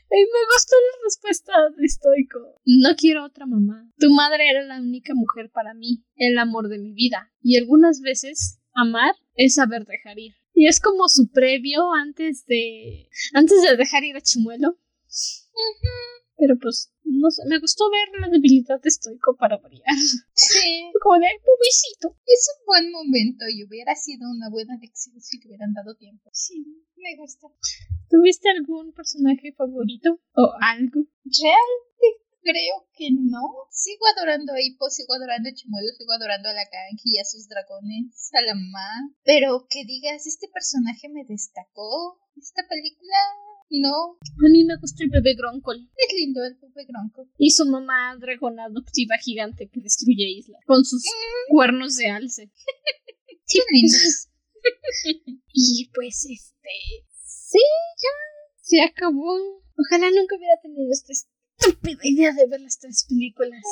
Y 0.09 0.19
me 0.21 0.53
gustó 0.53 0.75
la 0.75 1.03
respuesta 1.03 1.53
de 1.77 1.87
Stoico. 1.89 2.61
No 2.65 2.95
quiero 2.95 3.25
otra 3.25 3.45
mamá. 3.45 3.89
Tu 3.99 4.09
madre 4.09 4.49
era 4.49 4.63
la 4.63 4.79
única 4.79 5.13
mujer 5.13 5.49
para 5.53 5.73
mí, 5.73 6.05
el 6.15 6.37
amor 6.37 6.69
de 6.69 6.79
mi 6.79 6.93
vida. 6.93 7.29
Y 7.41 7.57
algunas 7.57 7.99
veces, 8.01 8.59
amar 8.73 9.15
es 9.35 9.55
saber 9.55 9.85
dejar 9.85 10.17
ir. 10.17 10.33
Y 10.59 10.65
es 10.65 10.79
como 10.79 11.07
su 11.07 11.29
previo 11.29 11.93
antes 11.93 12.43
de. 12.47 13.07
antes 13.35 13.61
de 13.61 13.77
dejar 13.77 14.03
ir 14.03 14.17
a 14.17 14.21
Chimuelo. 14.21 14.79
Pero 16.35 16.57
pues, 16.59 16.91
no 17.03 17.29
sé, 17.29 17.43
me 17.47 17.59
gustó 17.59 17.85
ver 17.91 18.19
la 18.19 18.27
debilidad 18.27 18.81
de 18.81 18.89
Stoico 18.89 19.35
para 19.37 19.57
variar. 19.57 19.85
Sí. 20.33 20.89
Como 21.03 21.19
de 21.19 21.27
"Ay, 21.27 21.37
pobrecito. 21.45 22.17
Es 22.25 22.49
un 22.57 22.65
buen 22.65 22.91
momento 22.91 23.45
y 23.53 23.63
hubiera 23.65 23.93
sido 23.95 24.29
una 24.31 24.49
buena 24.49 24.77
lección 24.81 25.21
si 25.21 25.37
le 25.39 25.45
hubieran 25.45 25.73
dado 25.73 25.93
tiempo. 25.95 26.29
Sí, 26.33 26.65
me 26.95 27.15
gusta. 27.17 27.47
¿Tuviste 28.09 28.49
algún 28.49 28.93
personaje 28.93 29.53
favorito? 29.53 30.19
¿O 30.33 30.53
algo? 30.61 31.05
Realmente 31.23 32.07
creo 32.47 32.87
que 32.95 33.11
no. 33.11 33.67
Sigo 33.69 34.07
adorando 34.15 34.53
a 34.53 34.61
Hippo, 34.61 34.89
sigo 34.89 35.13
adorando 35.13 35.49
a 35.49 35.53
Chimuelo, 35.53 35.91
sigo 35.97 36.13
adorando 36.13 36.47
a 36.47 36.53
la 36.53 36.63
Kanji 36.71 37.19
y 37.19 37.19
a 37.19 37.25
sus 37.25 37.47
dragones, 37.51 38.31
a 38.31 38.41
la 38.41 38.55
Ma. 38.55 39.11
Pero 39.23 39.67
que 39.69 39.83
digas, 39.83 40.25
este 40.25 40.47
personaje 40.47 41.09
me 41.09 41.25
destacó. 41.27 42.23
Esta 42.37 42.63
película, 42.69 43.19
no. 43.69 44.15
A 44.15 44.47
mí 44.49 44.63
me 44.63 44.79
gustó 44.79 45.03
el 45.03 45.09
bebé 45.09 45.35
Gronkol. 45.35 45.91
Es 45.97 46.15
lindo 46.15 46.43
el 46.45 46.55
Pepe 46.57 46.85
Gronco. 46.87 47.27
Y 47.37 47.51
su 47.51 47.65
mamá 47.65 48.15
dragona 48.17 48.65
adoptiva 48.65 49.17
gigante 49.17 49.69
que 49.69 49.81
destruye 49.81 50.39
isla 50.39 50.57
con 50.65 50.85
sus 50.85 51.03
cuernos 51.49 51.97
de 51.97 52.09
alce. 52.09 52.51
Sí, 53.49 53.61
lindos. 53.71 54.27
Y 55.53 55.89
pues 55.95 56.27
este. 56.29 56.69
Sí, 57.23 57.59
ya. 57.61 58.59
Se 58.59 58.81
acabó. 58.81 59.61
Ojalá 59.77 60.11
nunca 60.11 60.35
hubiera 60.35 60.59
tenido 60.61 60.91
esta 60.91 61.13
estúpida 61.81 61.99
idea 62.03 62.33
de 62.33 62.47
ver 62.47 62.61
las 62.61 62.79
tres 62.79 63.05
películas. 63.07 63.63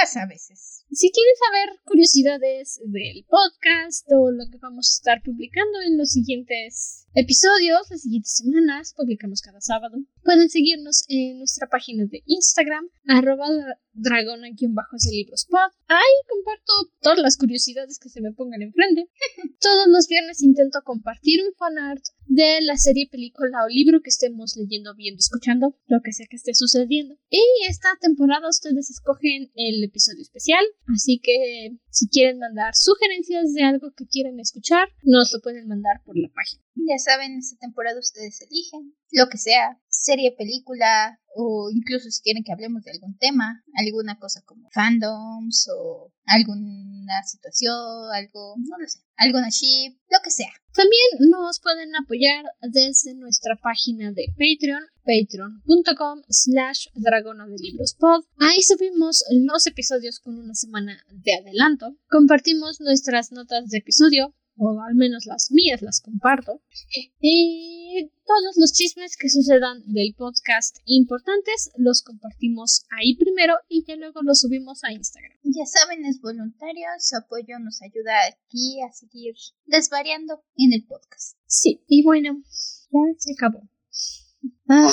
Pasa 0.00 0.22
a 0.22 0.26
veces. 0.26 0.84
Si 0.92 1.10
quieren 1.10 1.34
saber 1.44 1.80
curiosidades 1.84 2.80
del 2.84 3.24
podcast 3.28 4.06
o 4.12 4.30
lo 4.30 4.44
que 4.48 4.58
vamos 4.58 4.88
a 4.90 4.94
estar 4.94 5.22
publicando 5.24 5.82
en 5.84 5.98
los 5.98 6.10
siguientes 6.10 7.06
episodios, 7.14 7.90
las 7.90 8.02
siguientes 8.02 8.36
semanas, 8.36 8.94
publicamos 8.96 9.42
cada 9.42 9.60
sábado, 9.60 9.98
pueden 10.22 10.48
seguirnos 10.48 11.04
en 11.08 11.38
nuestra 11.38 11.68
página 11.68 12.04
de 12.06 12.22
Instagram, 12.26 12.88
arroba 13.08 13.48
dragona-de 13.92 15.10
libros 15.10 15.46
pod. 15.50 15.72
Ahí 15.88 16.14
comparto 16.28 16.72
todas 17.00 17.18
las 17.18 17.36
curiosidades 17.36 17.98
que 17.98 18.08
se 18.08 18.20
me 18.20 18.32
pongan 18.32 18.62
enfrente. 18.62 19.08
Todos 19.60 19.88
los 19.88 20.06
viernes 20.06 20.42
intento 20.42 20.80
compartir 20.84 21.42
un 21.42 21.52
fanart 21.54 22.02
de 22.26 22.60
la 22.62 22.76
serie, 22.76 23.08
película 23.10 23.64
o 23.64 23.68
libro 23.68 24.00
que 24.00 24.10
estemos 24.10 24.54
leyendo, 24.56 24.94
viendo, 24.94 25.18
escuchando, 25.18 25.74
lo 25.86 26.00
que 26.04 26.12
sea 26.12 26.26
que 26.30 26.36
esté 26.36 26.54
sucediendo. 26.54 27.16
Y 27.28 27.42
esta 27.68 27.88
temporada 28.00 28.48
ustedes 28.48 28.90
escogen 28.90 29.50
el 29.54 29.87
episodio 29.88 30.22
especial, 30.22 30.64
así 30.94 31.20
que 31.22 31.76
si 31.90 32.08
quieren 32.08 32.38
mandar 32.38 32.74
sugerencias 32.74 33.52
de 33.52 33.64
algo 33.64 33.92
que 33.96 34.06
quieren 34.06 34.38
escuchar, 34.40 34.88
nos 35.02 35.32
lo 35.32 35.40
pueden 35.40 35.66
mandar 35.68 36.02
por 36.04 36.16
la 36.16 36.28
página. 36.28 36.62
Ya 36.74 36.98
saben, 36.98 37.36
esta 37.36 37.56
temporada 37.58 37.98
ustedes 37.98 38.40
eligen 38.42 38.94
lo 39.10 39.28
que 39.28 39.38
sea, 39.38 39.80
serie, 39.88 40.34
película, 40.36 41.20
o 41.34 41.70
incluso 41.70 42.10
si 42.10 42.22
quieren 42.22 42.44
que 42.44 42.52
hablemos 42.52 42.82
de 42.84 42.92
algún 42.92 43.16
tema, 43.18 43.64
alguna 43.74 44.18
cosa 44.18 44.42
como 44.44 44.68
fandoms 44.72 45.68
o 45.74 46.12
alguna 47.08 47.22
situación, 47.26 47.74
algo, 48.14 48.54
no 48.58 48.78
lo 48.78 48.88
sé, 48.88 49.00
alguna 49.16 49.48
ship, 49.50 49.96
lo 50.10 50.18
que 50.22 50.30
sea. 50.30 50.50
También 50.74 51.30
nos 51.30 51.60
pueden 51.60 51.94
apoyar 51.96 52.44
desde 52.60 53.14
nuestra 53.14 53.56
página 53.56 54.12
de 54.12 54.26
Patreon, 54.36 54.84
patreon.com 55.04 56.22
slash 56.28 56.86
dragona 56.94 57.46
de 57.46 57.56
libros 57.58 57.94
pod. 57.98 58.24
Ahí 58.38 58.62
subimos 58.62 59.24
los 59.30 59.66
episodios 59.66 60.20
con 60.20 60.38
una 60.38 60.54
semana 60.54 61.02
de 61.10 61.34
adelanto. 61.34 61.96
Compartimos 62.08 62.80
nuestras 62.80 63.32
notas 63.32 63.68
de 63.70 63.78
episodio, 63.78 64.34
o 64.58 64.80
al 64.82 64.94
menos 64.94 65.24
las 65.26 65.50
mías 65.50 65.82
las 65.82 66.00
comparto. 66.00 66.60
Y 67.20 68.10
todos 68.26 68.56
los 68.56 68.72
chismes 68.72 69.16
que 69.16 69.28
sucedan 69.28 69.82
del 69.86 70.14
podcast 70.14 70.76
importantes 70.84 71.70
los 71.76 72.02
compartimos 72.02 72.84
ahí 72.90 73.16
primero 73.16 73.54
y 73.68 73.84
ya 73.86 73.96
luego 73.96 74.22
los 74.22 74.40
subimos 74.40 74.84
a 74.84 74.92
Instagram. 74.92 75.38
Ya 75.44 75.64
saben, 75.64 76.04
es 76.04 76.20
voluntario, 76.20 76.86
su 76.98 77.16
apoyo 77.16 77.58
nos 77.58 77.80
ayuda 77.82 78.12
aquí 78.26 78.82
a 78.82 78.92
seguir 78.92 79.34
desvariando 79.66 80.42
en 80.56 80.72
el 80.72 80.84
podcast. 80.84 81.38
Sí, 81.46 81.82
y 81.86 82.02
bueno, 82.02 82.42
ya 82.90 83.00
se 83.18 83.32
acabó. 83.32 83.68
Ah. 84.68 84.88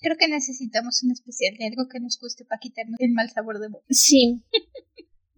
Creo 0.00 0.16
que 0.16 0.28
necesitamos 0.28 1.02
un 1.02 1.10
especial 1.10 1.56
de 1.58 1.66
algo 1.66 1.88
que 1.88 1.98
nos 1.98 2.18
guste 2.20 2.44
para 2.44 2.60
quitarnos 2.60 3.00
el 3.00 3.12
mal 3.12 3.30
sabor 3.30 3.58
de 3.58 3.68
boca. 3.68 3.86
Sí. 3.90 4.44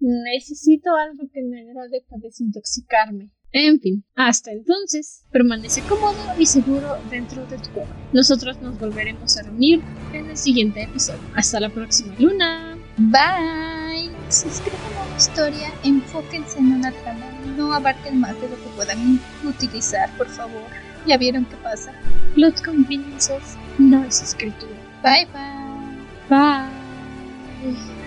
Necesito 0.01 0.91
algo 0.97 1.29
que 1.33 1.43
me 1.43 1.61
agrade 1.61 2.05
para 2.09 2.23
desintoxicarme. 2.23 3.31
En 3.53 3.81
fin, 3.81 4.05
hasta 4.15 4.53
entonces, 4.53 5.25
permanece 5.33 5.83
cómodo 5.83 6.17
y 6.39 6.47
seguro 6.47 6.97
dentro 7.11 7.45
de 7.47 7.59
tu 7.59 7.69
cueva. 7.71 7.91
Nosotros 8.13 8.61
nos 8.63 8.79
volveremos 8.79 9.37
a 9.37 9.43
reunir 9.43 9.83
en 10.13 10.31
el 10.31 10.37
siguiente 10.37 10.83
episodio. 10.83 11.21
Hasta 11.35 11.59
la 11.59 11.69
próxima 11.69 12.15
luna. 12.19 12.79
Bye. 12.97 14.11
Si 14.29 14.47
escriben 14.47 14.81
una 15.05 15.17
historia, 15.17 15.73
enfóquense 15.83 16.59
en 16.59 16.73
una 16.73 16.93
trama. 16.93 17.27
No 17.57 17.73
abarquen 17.73 18.21
más 18.21 18.41
de 18.41 18.49
lo 18.49 18.57
que 18.57 18.69
puedan 18.77 19.21
utilizar, 19.45 20.09
por 20.17 20.29
favor. 20.29 20.63
Ya 21.07 21.17
vieron 21.19 21.45
qué 21.47 21.57
pasa. 21.57 21.93
Plot 22.35 22.65
conveniences 22.65 23.57
no 23.79 24.05
es 24.05 24.23
escritura. 24.23 24.73
Bye 25.03 25.27
bye. 25.33 26.29
Bye. 26.29 28.00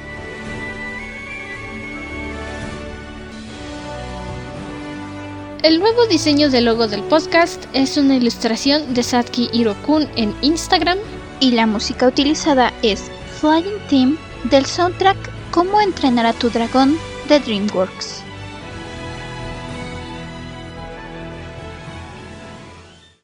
El 5.64 5.80
nuevo 5.80 6.06
diseño 6.08 6.50
del 6.50 6.66
logo 6.66 6.90
del 6.90 7.02
podcast 7.04 7.64
es 7.72 7.96
una 7.96 8.18
ilustración 8.18 8.94
de 8.94 9.02
Satki 9.02 9.50
Hirokun 9.54 10.10
en 10.18 10.36
Instagram. 10.42 10.98
Y 11.40 11.52
la 11.52 11.66
música 11.66 12.06
utilizada 12.06 12.74
es 12.82 13.10
Flying 13.40 13.80
Team 13.88 14.18
del 14.52 14.66
soundtrack 14.66 15.18
Cómo 15.52 15.80
entrenar 15.80 16.26
a 16.26 16.34
tu 16.34 16.50
dragón 16.50 16.98
de 17.30 17.40
DreamWorks. 17.40 18.23